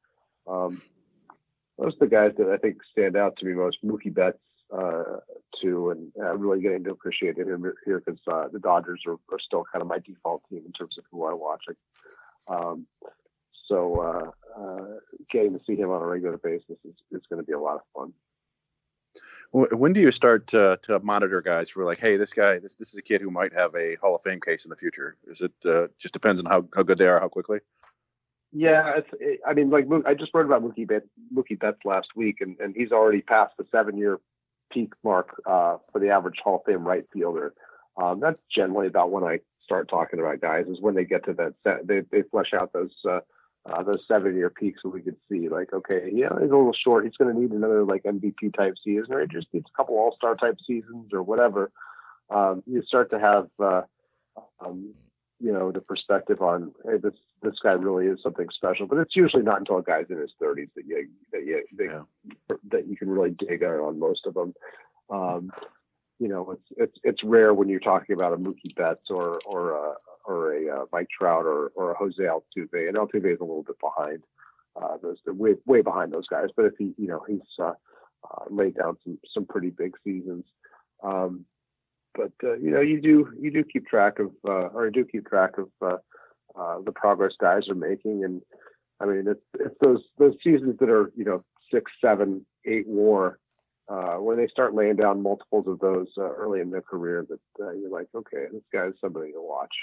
Um, 0.47 0.81
those 1.77 1.93
are 1.93 1.99
the 1.99 2.07
guys 2.07 2.31
that 2.37 2.49
I 2.49 2.57
think 2.57 2.77
stand 2.91 3.15
out 3.15 3.37
to 3.37 3.45
me 3.45 3.53
most. 3.53 3.83
Mookie 3.83 4.13
Betts 4.13 4.39
uh, 4.75 5.19
too, 5.61 5.91
and 5.91 6.11
uh, 6.19 6.35
really 6.37 6.61
getting 6.61 6.83
to 6.85 6.91
appreciate 6.91 7.37
him 7.37 7.71
here 7.85 8.01
because 8.05 8.19
uh, 8.27 8.47
the 8.51 8.59
Dodgers 8.59 9.01
are, 9.05 9.17
are, 9.31 9.39
still 9.39 9.63
kind 9.71 9.81
of 9.81 9.87
my 9.87 9.99
default 9.99 10.43
team 10.49 10.63
in 10.65 10.71
terms 10.71 10.97
of 10.97 11.05
who 11.11 11.25
I 11.25 11.33
watch. 11.33 11.63
Um, 12.47 12.87
so 13.67 14.33
uh, 14.57 14.59
uh, 14.59 14.85
getting 15.31 15.57
to 15.57 15.63
see 15.65 15.75
him 15.75 15.89
on 15.89 16.01
a 16.01 16.05
regular 16.05 16.37
basis 16.37 16.77
is, 16.85 16.95
is 17.11 17.21
going 17.29 17.41
to 17.41 17.45
be 17.45 17.53
a 17.53 17.59
lot 17.59 17.75
of 17.75 17.81
fun. 17.95 18.13
When 19.51 19.93
do 19.93 20.01
you 20.01 20.11
start 20.11 20.47
to, 20.47 20.79
to 20.83 20.99
monitor 20.99 21.41
guys 21.41 21.69
for 21.69 21.85
like, 21.85 21.99
hey, 21.99 22.17
this 22.17 22.33
guy, 22.33 22.59
this 22.59 22.75
this 22.75 22.89
is 22.89 22.95
a 22.95 23.01
kid 23.01 23.21
who 23.21 23.31
might 23.31 23.53
have 23.53 23.73
a 23.75 23.95
Hall 23.95 24.15
of 24.15 24.21
Fame 24.21 24.41
case 24.41 24.65
in 24.65 24.69
the 24.69 24.75
future? 24.75 25.15
Is 25.25 25.41
it 25.41 25.53
uh, 25.65 25.87
just 25.97 26.13
depends 26.13 26.43
on 26.43 26.49
how, 26.49 26.67
how 26.75 26.83
good 26.83 26.97
they 26.97 27.07
are, 27.07 27.19
how 27.19 27.29
quickly? 27.29 27.59
Yeah. 28.51 29.01
It, 29.19 29.39
I 29.47 29.53
mean, 29.53 29.69
like 29.69 29.87
I 30.05 30.13
just 30.13 30.33
wrote 30.33 30.45
about 30.45 30.63
Mookie 30.63 30.87
Betts, 30.87 31.07
Mookie 31.33 31.59
Betts 31.59 31.79
last 31.85 32.09
week, 32.15 32.41
and, 32.41 32.59
and 32.59 32.75
he's 32.75 32.91
already 32.91 33.21
passed 33.21 33.55
the 33.57 33.65
seven-year 33.71 34.19
peak 34.71 34.93
mark 35.03 35.41
uh, 35.45 35.77
for 35.91 35.99
the 35.99 36.09
average 36.09 36.39
Hall 36.43 36.57
of 36.57 36.61
Fame 36.65 36.85
right 36.85 37.05
fielder. 37.13 37.53
Um, 37.95 38.19
that's 38.19 38.39
generally 38.53 38.87
about 38.87 39.11
when 39.11 39.23
I 39.23 39.39
start 39.63 39.89
talking 39.89 40.19
about 40.19 40.39
guys 40.39 40.65
is 40.67 40.81
when 40.81 40.95
they 40.95 41.05
get 41.05 41.25
to 41.25 41.33
that. 41.33 41.53
Set, 41.63 41.87
they 41.87 42.01
they 42.11 42.21
flesh 42.23 42.53
out 42.53 42.73
those 42.73 42.95
uh, 43.09 43.19
uh, 43.67 43.83
those 43.83 44.05
seven-year 44.07 44.49
peaks, 44.49 44.81
that 44.83 44.89
we 44.89 45.01
could 45.01 45.17
see 45.29 45.49
like, 45.49 45.73
okay, 45.73 46.09
yeah, 46.11 46.29
he's 46.29 46.49
a 46.49 46.55
little 46.55 46.73
short. 46.73 47.05
He's 47.05 47.17
going 47.17 47.33
to 47.33 47.39
need 47.39 47.51
another 47.51 47.83
like 47.83 48.03
MVP 48.03 48.55
type 48.55 48.75
season, 48.83 49.13
or 49.13 49.21
he 49.21 49.27
just 49.27 49.53
needs 49.53 49.69
a 49.73 49.77
couple 49.77 49.95
All-Star 49.95 50.35
type 50.35 50.57
seasons, 50.65 51.13
or 51.13 51.21
whatever. 51.23 51.71
Um, 52.29 52.63
you 52.65 52.81
start 52.83 53.11
to 53.11 53.19
have. 53.19 53.47
Uh, 53.59 53.81
um, 54.59 54.93
you 55.39 55.51
know 55.51 55.71
the 55.71 55.81
perspective 55.81 56.41
on 56.41 56.73
hey 56.83 56.97
this 56.97 57.13
this 57.41 57.59
guy 57.59 57.73
really 57.73 58.07
is 58.07 58.21
something 58.21 58.49
special 58.49 58.87
but 58.87 58.97
it's 58.97 59.15
usually 59.15 59.43
not 59.43 59.59
until 59.59 59.77
a 59.77 59.83
guy's 59.83 60.09
in 60.09 60.17
his 60.17 60.33
30s 60.41 60.69
that 60.75 60.85
you 60.85 61.07
that 61.31 61.45
you 61.45 61.63
that, 61.77 61.85
yeah. 61.85 62.55
that 62.69 62.87
you 62.87 62.97
can 62.97 63.09
really 63.09 63.31
dig 63.31 63.63
out 63.63 63.79
on 63.79 63.99
most 63.99 64.25
of 64.25 64.33
them 64.33 64.53
um, 65.09 65.51
you 66.19 66.27
know 66.27 66.51
it's 66.51 66.67
it's 66.77 66.99
it's 67.03 67.23
rare 67.23 67.53
when 67.53 67.69
you're 67.69 67.79
talking 67.79 68.15
about 68.15 68.33
a 68.33 68.37
Mookie 68.37 68.75
Betts 68.75 69.09
or 69.09 69.39
or 69.45 69.71
a 69.71 69.93
or 70.27 70.53
a 70.53 70.81
uh, 70.81 70.85
Mike 70.91 71.07
Trout 71.09 71.45
or 71.45 71.71
or 71.75 71.91
a 71.91 71.97
Jose 71.97 72.21
Altuve 72.21 72.87
and 72.87 72.97
Altuve 72.97 73.33
is 73.33 73.39
a 73.39 73.43
little 73.43 73.63
bit 73.63 73.77
behind 73.79 74.23
uh, 74.79 74.97
those 75.01 75.17
way 75.25 75.55
way 75.65 75.81
behind 75.81 76.13
those 76.13 76.27
guys 76.27 76.49
but 76.55 76.65
if 76.65 76.73
he 76.77 76.93
you 76.97 77.07
know 77.07 77.23
he's 77.27 77.39
uh, 77.59 77.73
uh 78.23 78.45
laid 78.49 78.75
down 78.75 78.97
some 79.03 79.17
some 79.33 79.45
pretty 79.45 79.69
big 79.71 79.93
seasons 80.03 80.45
um, 81.03 81.45
but 82.17 82.31
uh, 82.43 82.55
you 82.57 82.71
know 82.71 82.81
you 82.81 82.99
do 82.99 83.31
you 83.39 83.51
do 83.51 83.63
keep 83.63 83.87
track 83.87 84.19
of 84.19 84.31
uh, 84.47 84.67
or 84.73 84.89
do 84.89 85.05
keep 85.05 85.27
track 85.27 85.57
of 85.57 85.69
uh, 85.81 85.97
uh, 86.59 86.79
the 86.83 86.91
progress 86.91 87.33
guys 87.39 87.69
are 87.69 87.75
making, 87.75 88.23
and 88.23 88.41
I 88.99 89.05
mean 89.05 89.25
it's 89.27 89.43
it's 89.59 89.75
those 89.81 90.03
those 90.17 90.33
seasons 90.43 90.77
that 90.79 90.89
are 90.89 91.11
you 91.15 91.23
know 91.23 91.43
six, 91.71 91.91
seven, 92.01 92.45
eight 92.65 92.87
WAR 92.87 93.37
uh, 93.87 94.15
when 94.15 94.37
they 94.37 94.47
start 94.47 94.73
laying 94.73 94.95
down 94.95 95.21
multiples 95.21 95.67
of 95.67 95.79
those 95.79 96.07
uh, 96.17 96.23
early 96.23 96.59
in 96.59 96.71
their 96.71 96.81
career 96.81 97.25
that 97.29 97.39
you're 97.79 97.91
like, 97.91 98.07
okay, 98.15 98.45
this 98.51 98.63
guy's 98.73 98.93
somebody 98.99 99.31
to 99.31 99.41
watch. 99.41 99.73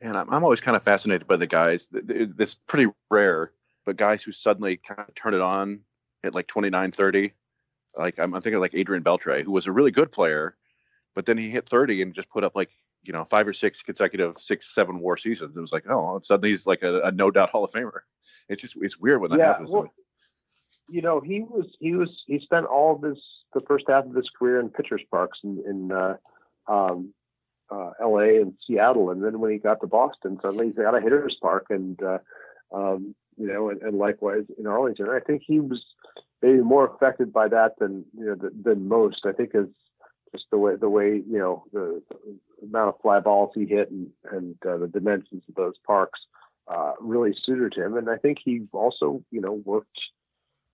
And 0.00 0.16
I'm, 0.16 0.30
I'm 0.30 0.44
always 0.44 0.60
kind 0.60 0.76
of 0.76 0.82
fascinated 0.82 1.26
by 1.26 1.36
the 1.36 1.46
guys. 1.46 1.88
This 1.90 2.56
pretty 2.66 2.90
rare, 3.10 3.52
but 3.84 3.96
guys 3.96 4.22
who 4.22 4.32
suddenly 4.32 4.76
kind 4.76 5.00
of 5.00 5.14
turn 5.14 5.34
it 5.34 5.40
on 5.40 5.80
at 6.24 6.34
like 6.34 6.46
29, 6.46 6.92
30. 6.92 7.32
Like 7.96 8.18
I'm, 8.18 8.34
I'm 8.34 8.42
thinking 8.42 8.60
like 8.60 8.74
Adrian 8.74 9.04
Beltre, 9.04 9.42
who 9.42 9.52
was 9.52 9.66
a 9.66 9.72
really 9.72 9.90
good 9.90 10.12
player, 10.12 10.56
but 11.14 11.26
then 11.26 11.36
he 11.36 11.50
hit 11.50 11.68
30 11.68 12.02
and 12.02 12.14
just 12.14 12.30
put 12.30 12.44
up 12.44 12.54
like 12.54 12.70
you 13.02 13.12
know 13.12 13.24
five 13.24 13.48
or 13.48 13.52
six 13.52 13.82
consecutive 13.82 14.38
six 14.38 14.74
seven 14.74 15.00
war 15.00 15.16
seasons. 15.16 15.56
It 15.56 15.60
was 15.60 15.72
like 15.72 15.88
oh 15.88 16.20
suddenly 16.22 16.50
he's 16.50 16.66
like 16.66 16.82
a, 16.82 17.00
a 17.02 17.12
no 17.12 17.30
doubt 17.30 17.50
Hall 17.50 17.64
of 17.64 17.72
Famer. 17.72 18.00
It's 18.48 18.62
just 18.62 18.76
it's 18.80 18.98
weird 18.98 19.20
when 19.20 19.30
that 19.30 19.38
yeah, 19.38 19.46
happens. 19.46 19.70
Well, 19.70 19.92
you 20.88 21.02
know 21.02 21.20
he 21.20 21.40
was 21.40 21.66
he 21.78 21.94
was 21.94 22.10
he 22.26 22.38
spent 22.40 22.66
all 22.66 22.96
of 22.96 23.02
his 23.02 23.18
the 23.54 23.60
first 23.62 23.86
half 23.88 24.04
of 24.04 24.14
his 24.14 24.30
career 24.38 24.60
in 24.60 24.68
pitchers 24.68 25.02
parks 25.10 25.38
in, 25.42 25.62
in 25.66 25.92
uh, 25.92 26.16
um, 26.68 27.12
uh, 27.70 27.90
L.A. 28.00 28.36
and 28.40 28.54
Seattle, 28.66 29.10
and 29.10 29.22
then 29.22 29.40
when 29.40 29.52
he 29.52 29.58
got 29.58 29.80
to 29.80 29.86
Boston, 29.86 30.38
suddenly 30.42 30.66
he's 30.66 30.76
got 30.76 30.96
a 30.96 31.00
hitters 31.00 31.36
park, 31.40 31.66
and 31.70 32.00
uh, 32.02 32.18
um, 32.72 33.14
you 33.36 33.46
know, 33.46 33.70
and, 33.70 33.80
and, 33.82 33.98
likewise 33.98 34.44
in 34.58 34.66
Arlington. 34.66 35.08
I 35.08 35.20
think 35.20 35.42
he 35.46 35.60
was 35.60 35.82
maybe 36.42 36.58
more 36.58 36.86
affected 36.86 37.32
by 37.32 37.48
that 37.48 37.78
than 37.78 38.04
you 38.16 38.26
know 38.26 38.34
than, 38.34 38.62
than 38.62 38.88
most. 38.88 39.24
I 39.24 39.32
think 39.32 39.50
is 39.54 39.68
just 40.32 40.46
the 40.50 40.58
way 40.58 40.76
the 40.76 40.88
way 40.88 41.22
you 41.26 41.38
know 41.38 41.64
the, 41.72 42.02
the 42.10 42.66
amount 42.66 42.94
of 42.94 43.00
fly 43.00 43.20
balls 43.20 43.52
he 43.54 43.66
hit 43.66 43.90
and 43.90 44.08
and 44.30 44.56
uh, 44.66 44.76
the 44.76 44.88
dimensions 44.88 45.42
of 45.48 45.54
those 45.54 45.78
parks 45.86 46.20
uh, 46.68 46.92
really 47.00 47.34
suited 47.44 47.74
him. 47.74 47.96
And 47.96 48.08
I 48.10 48.16
think 48.16 48.38
he 48.44 48.62
also 48.72 49.22
you 49.30 49.40
know 49.40 49.60
worked 49.64 50.00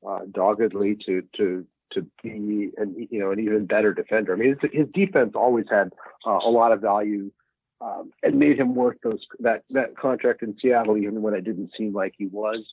uh, 0.07 0.21
doggedly 0.31 0.97
to 1.07 1.23
to 1.37 1.67
to 1.93 2.07
be 2.23 2.71
an 2.77 3.09
you 3.11 3.19
know 3.21 3.31
an 3.31 3.41
even 3.41 3.67
better 3.67 3.95
defender. 3.95 4.33
I 4.33 4.37
mean 4.37 4.57
his, 4.61 4.71
his 4.73 4.89
defense 4.93 5.33
always 5.35 5.67
had 5.71 5.93
uh, 6.27 6.39
a 6.43 6.51
lot 6.51 6.73
of 6.73 6.81
value. 6.81 7.31
Um, 7.79 8.11
and 8.23 8.39
made 8.39 8.59
him 8.59 8.75
worth 8.75 8.97
those 9.03 9.27
that 9.41 9.65
that 9.69 9.99
contract 9.99 10.43
in 10.43 10.57
Seattle, 10.59 10.97
even 10.97 11.21
when 11.21 11.35
it 11.35 11.45
didn't 11.45 11.73
seem 11.77 11.93
like 11.93 12.15
he 12.17 12.25
was. 12.25 12.65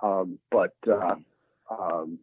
Um, 0.00 0.38
but 0.52 0.74
uh, 0.88 1.16
um, 1.68 2.20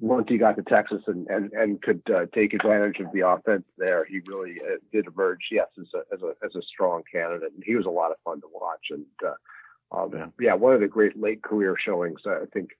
once 0.00 0.26
he 0.28 0.38
got 0.38 0.56
to 0.56 0.62
Texas 0.62 1.02
and 1.06 1.26
and, 1.28 1.52
and 1.52 1.82
could 1.82 2.02
uh, 2.14 2.26
take 2.34 2.54
advantage 2.54 3.00
of 3.00 3.12
the 3.12 3.26
offense 3.26 3.64
there, 3.78 4.04
he 4.04 4.20
really 4.26 4.60
uh, 4.60 4.76
did 4.92 5.06
emerge, 5.06 5.40
yes, 5.50 5.68
as 5.78 5.86
a, 5.94 6.14
as 6.14 6.22
a 6.22 6.34
as 6.44 6.54
a 6.56 6.62
strong 6.62 7.02
candidate. 7.10 7.52
And 7.54 7.62
he 7.64 7.74
was 7.76 7.86
a 7.86 7.90
lot 7.90 8.10
of 8.10 8.16
fun 8.24 8.40
to 8.40 8.46
watch. 8.52 8.86
And 8.90 9.06
uh, 9.24 9.96
um, 9.96 10.10
yeah. 10.12 10.26
yeah. 10.40 10.54
one 10.54 10.74
of 10.74 10.80
the 10.80 10.88
great 10.88 11.20
late 11.20 11.42
career 11.42 11.76
showings, 11.78 12.20
I 12.26 12.46
think, 12.52 12.70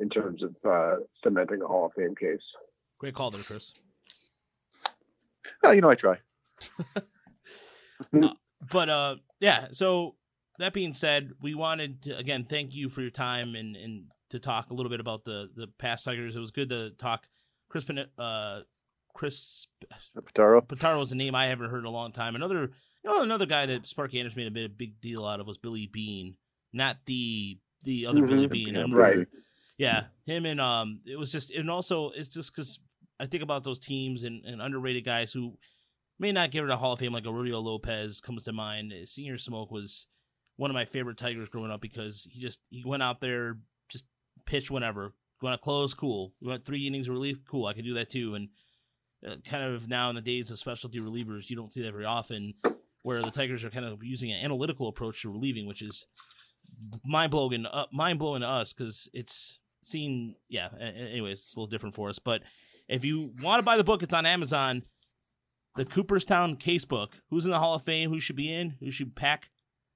in 0.00 0.08
terms 0.08 0.42
of 0.42 0.56
uh, 0.68 0.96
cementing 1.22 1.62
a 1.62 1.66
Hall 1.66 1.86
of 1.86 1.92
Fame 1.92 2.14
case. 2.14 2.42
Great 2.98 3.14
call 3.14 3.30
there, 3.30 3.42
Chris. 3.42 3.72
Well, 5.62 5.74
you 5.74 5.80
know, 5.80 5.90
I 5.90 5.94
try. 5.94 6.18
Uh, 8.14 8.28
but 8.72 8.88
uh, 8.88 9.16
yeah. 9.40 9.66
So 9.72 10.14
that 10.58 10.72
being 10.72 10.94
said, 10.94 11.32
we 11.38 11.54
wanted 11.54 12.02
to 12.04 12.16
again 12.16 12.46
thank 12.48 12.74
you 12.74 12.88
for 12.88 13.02
your 13.02 13.10
time 13.10 13.54
and 13.54 13.76
and 13.76 14.04
to 14.30 14.38
talk 14.38 14.70
a 14.70 14.74
little 14.74 14.88
bit 14.88 15.00
about 15.00 15.24
the 15.24 15.50
the 15.54 15.66
past 15.66 16.06
Tigers. 16.06 16.34
It 16.34 16.40
was 16.40 16.50
good 16.50 16.70
to 16.70 16.90
talk. 16.90 17.28
Chris 17.68 17.84
uh, 18.18 18.60
Chris 19.14 19.66
Pittaro. 20.16 20.66
Pittaro 20.66 20.98
was 20.98 21.12
a 21.12 21.16
name 21.16 21.34
I 21.34 21.46
haven't 21.46 21.70
heard 21.70 21.80
in 21.80 21.84
a 21.84 21.90
long 21.90 22.12
time. 22.12 22.34
Another 22.34 22.70
you 23.04 23.10
know 23.10 23.22
another 23.22 23.46
guy 23.46 23.66
that 23.66 23.86
Sparky 23.86 24.18
Anderson 24.18 24.38
made 24.38 24.48
a 24.48 24.50
bit 24.50 24.66
a 24.66 24.70
big 24.70 25.00
deal 25.00 25.26
out 25.26 25.40
of 25.40 25.46
was 25.46 25.58
Billy 25.58 25.86
Bean, 25.86 26.36
not 26.72 26.98
the 27.06 27.58
the 27.82 28.06
other 28.06 28.20
mm-hmm. 28.20 28.30
Billy 28.30 28.46
Beane. 28.46 28.74
Yeah, 28.74 28.86
right. 28.90 29.26
Yeah, 29.80 30.04
him 30.26 30.44
and 30.44 30.60
um, 30.60 31.00
it 31.06 31.18
was 31.18 31.32
just 31.32 31.50
and 31.52 31.70
also 31.70 32.10
it's 32.10 32.28
just 32.28 32.54
because 32.54 32.80
I 33.18 33.24
think 33.24 33.42
about 33.42 33.64
those 33.64 33.78
teams 33.78 34.24
and, 34.24 34.44
and 34.44 34.60
underrated 34.60 35.06
guys 35.06 35.32
who 35.32 35.56
may 36.18 36.32
not 36.32 36.50
get 36.50 36.64
it 36.64 36.68
a 36.68 36.76
Hall 36.76 36.92
of 36.92 36.98
Fame 36.98 37.14
like 37.14 37.24
a 37.24 37.30
Lopez 37.30 38.20
comes 38.20 38.44
to 38.44 38.52
mind. 38.52 38.92
Señor 38.92 39.40
Smoke 39.40 39.70
was 39.70 40.06
one 40.56 40.70
of 40.70 40.74
my 40.74 40.84
favorite 40.84 41.16
Tigers 41.16 41.48
growing 41.48 41.70
up 41.70 41.80
because 41.80 42.28
he 42.30 42.42
just 42.42 42.60
he 42.68 42.82
went 42.84 43.02
out 43.02 43.22
there, 43.22 43.56
just 43.88 44.04
pitch 44.44 44.70
whenever. 44.70 45.14
Want 45.40 45.58
to 45.58 45.64
close? 45.64 45.94
Cool. 45.94 46.34
You 46.40 46.50
want 46.50 46.66
three 46.66 46.86
innings 46.86 47.08
of 47.08 47.14
relief? 47.14 47.38
Cool. 47.50 47.64
I 47.64 47.72
can 47.72 47.86
do 47.86 47.94
that 47.94 48.10
too. 48.10 48.34
And 48.34 48.48
uh, 49.26 49.36
kind 49.48 49.64
of 49.64 49.88
now 49.88 50.10
in 50.10 50.14
the 50.14 50.20
days 50.20 50.50
of 50.50 50.58
specialty 50.58 51.00
relievers, 51.00 51.48
you 51.48 51.56
don't 51.56 51.72
see 51.72 51.80
that 51.84 51.92
very 51.92 52.04
often. 52.04 52.52
Where 53.02 53.22
the 53.22 53.30
Tigers 53.30 53.64
are 53.64 53.70
kind 53.70 53.86
of 53.86 54.04
using 54.04 54.30
an 54.30 54.44
analytical 54.44 54.88
approach 54.88 55.22
to 55.22 55.32
relieving, 55.32 55.66
which 55.66 55.80
is 55.80 56.06
mind 57.02 57.30
blowing, 57.30 57.64
uh, 57.64 57.86
mind 57.90 58.18
blowing 58.18 58.42
to 58.42 58.46
us 58.46 58.74
because 58.74 59.08
it's 59.14 59.59
seen. 59.82 60.36
Yeah. 60.48 60.68
Anyways, 60.78 61.38
it's 61.38 61.56
a 61.56 61.58
little 61.58 61.70
different 61.70 61.94
for 61.94 62.08
us. 62.08 62.18
But 62.18 62.42
if 62.88 63.04
you 63.04 63.32
want 63.42 63.60
to 63.60 63.64
buy 63.64 63.76
the 63.76 63.84
book, 63.84 64.02
it's 64.02 64.14
on 64.14 64.26
Amazon. 64.26 64.82
The 65.76 65.84
Cooperstown 65.84 66.56
Casebook. 66.56 67.12
Who's 67.30 67.44
in 67.44 67.52
the 67.52 67.58
Hall 67.58 67.74
of 67.74 67.84
Fame? 67.84 68.10
Who 68.10 68.20
should 68.20 68.36
be 68.36 68.52
in? 68.52 68.76
Who 68.80 68.90
should 68.90 69.14
pack 69.14 69.50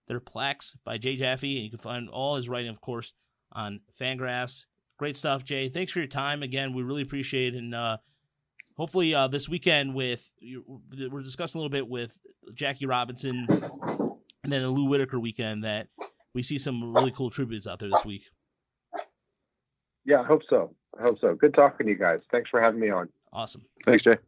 their 0.06 0.20
plaques 0.20 0.76
by 0.84 0.98
Jay 0.98 1.16
Jaffe? 1.16 1.56
And 1.56 1.64
you 1.64 1.70
can 1.70 1.80
find 1.80 2.08
all 2.08 2.36
his 2.36 2.48
writing, 2.48 2.70
of 2.70 2.80
course, 2.80 3.14
on 3.52 3.80
Fangraphs. 4.00 4.66
Great 4.98 5.16
stuff, 5.16 5.44
Jay. 5.44 5.68
Thanks 5.68 5.90
for 5.90 5.98
your 5.98 6.08
time 6.08 6.42
again. 6.42 6.74
We 6.74 6.84
really 6.84 7.02
appreciate 7.02 7.54
it. 7.54 7.58
And 7.58 7.74
uh, 7.74 7.96
hopefully 8.76 9.14
uh, 9.14 9.28
this 9.28 9.48
weekend 9.48 9.94
with 9.94 10.30
we're 11.10 11.22
discussing 11.22 11.58
a 11.58 11.62
little 11.62 11.70
bit 11.70 11.88
with 11.88 12.16
Jackie 12.54 12.86
Robinson 12.86 13.46
and 13.48 14.52
then 14.52 14.62
a 14.62 14.68
Lou 14.68 14.84
Whitaker 14.84 15.18
weekend 15.18 15.64
that 15.64 15.88
we 16.34 16.42
see 16.42 16.58
some 16.58 16.94
really 16.94 17.10
cool 17.10 17.30
tributes 17.30 17.66
out 17.66 17.78
there 17.78 17.88
this 17.88 18.04
week. 18.04 18.30
Yeah, 20.04 20.20
I 20.20 20.24
hope 20.24 20.42
so. 20.48 20.74
I 20.98 21.02
hope 21.02 21.18
so. 21.18 21.34
Good 21.34 21.54
talking 21.54 21.86
to 21.86 21.92
you 21.92 21.98
guys. 21.98 22.20
Thanks 22.30 22.50
for 22.50 22.60
having 22.60 22.80
me 22.80 22.90
on. 22.90 23.08
Awesome. 23.32 23.62
Thanks, 23.84 24.04
Jay. 24.04 24.18